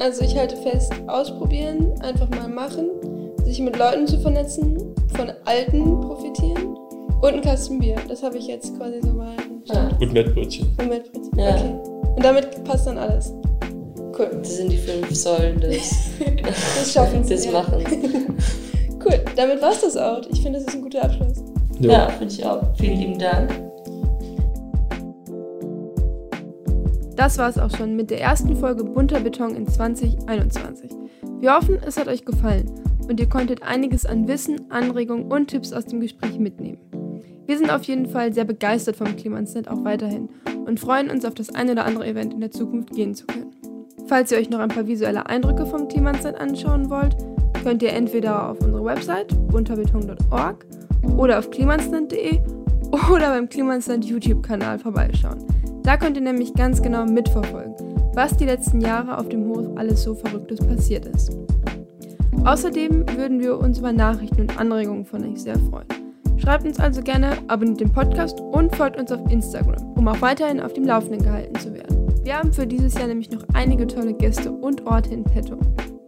Also, 0.00 0.24
ich 0.24 0.36
halte 0.36 0.56
fest, 0.56 0.92
ausprobieren, 1.08 1.92
einfach 2.00 2.28
mal 2.30 2.48
machen, 2.48 2.86
sich 3.44 3.58
mit 3.60 3.76
Leuten 3.76 4.06
zu 4.06 4.20
vernetzen, 4.20 4.78
von 5.16 5.32
Alten 5.46 6.00
profitieren 6.00 6.76
und 7.22 7.34
ein 7.34 7.40
Kasten 7.40 7.78
Bier. 7.80 7.96
Das 8.08 8.22
habe 8.22 8.38
ich 8.38 8.46
jetzt 8.46 8.76
quasi 8.76 9.00
so 9.02 9.08
mal. 9.08 9.34
Ja. 9.64 9.90
Und 10.00 10.12
Mettbrötchen. 10.12 10.68
Und 10.78 10.88
Mettbrötchen, 10.88 11.38
ja. 11.38 11.56
okay. 11.56 11.87
Und 12.18 12.24
damit 12.24 12.64
passt 12.64 12.84
dann 12.88 12.98
alles. 12.98 13.32
Cool. 14.18 14.28
Das 14.40 14.56
sind 14.56 14.72
die 14.72 14.76
fünf 14.76 15.08
Säulen 15.14 15.60
des, 15.60 15.94
Das 16.44 16.92
schaffen 16.92 17.24
des 17.24 17.44
ja. 17.44 17.52
Machens. 17.52 17.88
Cool, 19.00 19.20
damit 19.36 19.62
war's 19.62 19.80
das 19.82 19.96
auch. 19.96 20.22
Ich 20.28 20.42
finde, 20.42 20.58
das 20.58 20.66
ist 20.66 20.74
ein 20.74 20.82
guter 20.82 21.04
Abschluss. 21.04 21.44
Ja, 21.78 22.08
finde 22.08 22.34
ich 22.34 22.44
auch. 22.44 22.60
Vielen 22.76 22.98
lieben 22.98 23.18
Dank. 23.20 23.48
Das 27.14 27.38
war 27.38 27.48
es 27.48 27.58
auch 27.58 27.70
schon 27.76 27.94
mit 27.94 28.10
der 28.10 28.20
ersten 28.20 28.56
Folge 28.56 28.82
Bunter 28.82 29.20
Beton 29.20 29.54
in 29.54 29.68
2021. 29.68 30.90
Wir 31.38 31.54
hoffen, 31.54 31.78
es 31.86 31.96
hat 31.96 32.08
euch 32.08 32.24
gefallen 32.24 32.68
und 33.08 33.20
ihr 33.20 33.28
konntet 33.28 33.62
einiges 33.62 34.04
an 34.04 34.26
Wissen, 34.26 34.68
Anregungen 34.68 35.30
und 35.30 35.46
Tipps 35.46 35.72
aus 35.72 35.86
dem 35.86 36.00
Gespräch 36.00 36.40
mitnehmen. 36.40 36.78
Wir 37.46 37.56
sind 37.56 37.70
auf 37.70 37.84
jeden 37.84 38.06
Fall 38.06 38.34
sehr 38.34 38.44
begeistert 38.44 38.96
vom 38.96 39.14
Klimansnet 39.14 39.68
auch 39.68 39.84
weiterhin 39.84 40.28
und 40.68 40.78
freuen 40.78 41.10
uns 41.10 41.24
auf 41.24 41.34
das 41.34 41.52
ein 41.54 41.70
oder 41.70 41.84
andere 41.84 42.06
Event 42.06 42.34
in 42.34 42.40
der 42.40 42.50
Zukunft 42.50 42.92
gehen 42.92 43.14
zu 43.14 43.26
können. 43.26 43.54
Falls 44.06 44.30
ihr 44.30 44.38
euch 44.38 44.50
noch 44.50 44.60
ein 44.60 44.68
paar 44.68 44.86
visuelle 44.86 45.26
Eindrücke 45.26 45.66
vom 45.66 45.88
Klimansnet 45.88 46.36
anschauen 46.36 46.88
wollt, 46.90 47.16
könnt 47.64 47.82
ihr 47.82 47.92
entweder 47.92 48.50
auf 48.50 48.60
unsere 48.60 48.84
Website 48.84 49.34
bunterbeton.org 49.48 50.64
oder 51.16 51.38
auf 51.38 51.50
klimansnet.de 51.50 52.40
oder 53.12 53.30
beim 53.30 53.48
Klimansnet 53.48 54.04
YouTube-Kanal 54.04 54.78
vorbeischauen. 54.78 55.44
Da 55.82 55.96
könnt 55.96 56.16
ihr 56.16 56.22
nämlich 56.22 56.54
ganz 56.54 56.80
genau 56.82 57.04
mitverfolgen, 57.06 57.74
was 58.14 58.36
die 58.36 58.44
letzten 58.44 58.80
Jahre 58.80 59.18
auf 59.18 59.28
dem 59.28 59.48
Hof 59.48 59.76
alles 59.76 60.02
so 60.02 60.14
Verrücktes 60.14 60.60
passiert 60.60 61.06
ist. 61.06 61.32
Außerdem 62.44 63.04
würden 63.16 63.40
wir 63.40 63.58
uns 63.58 63.78
über 63.78 63.92
Nachrichten 63.92 64.42
und 64.42 64.58
Anregungen 64.58 65.04
von 65.04 65.24
euch 65.24 65.42
sehr 65.42 65.58
freuen. 65.58 66.07
Schreibt 66.38 66.64
uns 66.64 66.78
also 66.78 67.02
gerne, 67.02 67.36
abonniert 67.48 67.80
den 67.80 67.92
Podcast 67.92 68.40
und 68.40 68.74
folgt 68.74 68.98
uns 68.98 69.12
auf 69.12 69.20
Instagram, 69.30 69.76
um 69.96 70.08
auch 70.08 70.20
weiterhin 70.20 70.60
auf 70.60 70.72
dem 70.72 70.84
Laufenden 70.84 71.22
gehalten 71.22 71.58
zu 71.58 71.74
werden. 71.74 72.08
Wir 72.22 72.38
haben 72.38 72.52
für 72.52 72.66
dieses 72.66 72.94
Jahr 72.94 73.08
nämlich 73.08 73.30
noch 73.30 73.42
einige 73.54 73.86
tolle 73.86 74.14
Gäste 74.14 74.52
und 74.52 74.86
Orte 74.86 75.12
in 75.12 75.24
petto. 75.24 75.58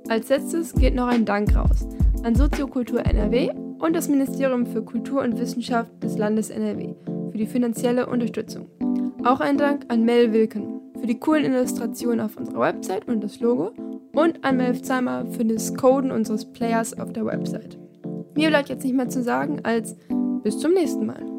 Als 0.09 0.28
letztes 0.28 0.72
geht 0.74 0.95
noch 0.95 1.09
ein 1.09 1.24
Dank 1.24 1.55
raus 1.57 1.87
an 2.22 2.35
Soziokultur 2.35 3.05
NRW 3.07 3.51
und 3.78 3.95
das 3.95 4.09
Ministerium 4.09 4.66
für 4.66 4.83
Kultur 4.83 5.22
und 5.22 5.39
Wissenschaft 5.39 5.91
des 6.03 6.18
Landes 6.18 6.51
NRW 6.51 6.95
für 7.31 7.39
die 7.39 7.47
finanzielle 7.47 8.07
Unterstützung. 8.07 8.66
Auch 9.24 9.41
ein 9.41 9.57
Dank 9.57 9.87
an 9.89 10.05
Mel 10.05 10.33
Wilken 10.33 10.81
für 11.01 11.07
die 11.07 11.18
coolen 11.18 11.45
Illustrationen 11.45 12.20
auf 12.20 12.37
unserer 12.37 12.61
Website 12.61 13.09
und 13.09 13.22
das 13.22 13.41
Logo 13.41 13.72
und 14.12 14.45
an 14.45 14.57
Melf 14.57 14.83
Zeimer 14.83 15.26
für 15.26 15.45
das 15.45 15.74
Coden 15.74 16.11
unseres 16.11 16.45
Players 16.45 16.99
auf 16.99 17.12
der 17.12 17.24
Website. 17.24 17.78
Mir 18.35 18.49
bleibt 18.49 18.68
jetzt 18.68 18.85
nicht 18.85 18.97
mehr 18.97 19.09
zu 19.09 19.22
sagen 19.22 19.61
als 19.64 19.97
bis 20.43 20.59
zum 20.59 20.72
nächsten 20.72 21.07
Mal. 21.07 21.30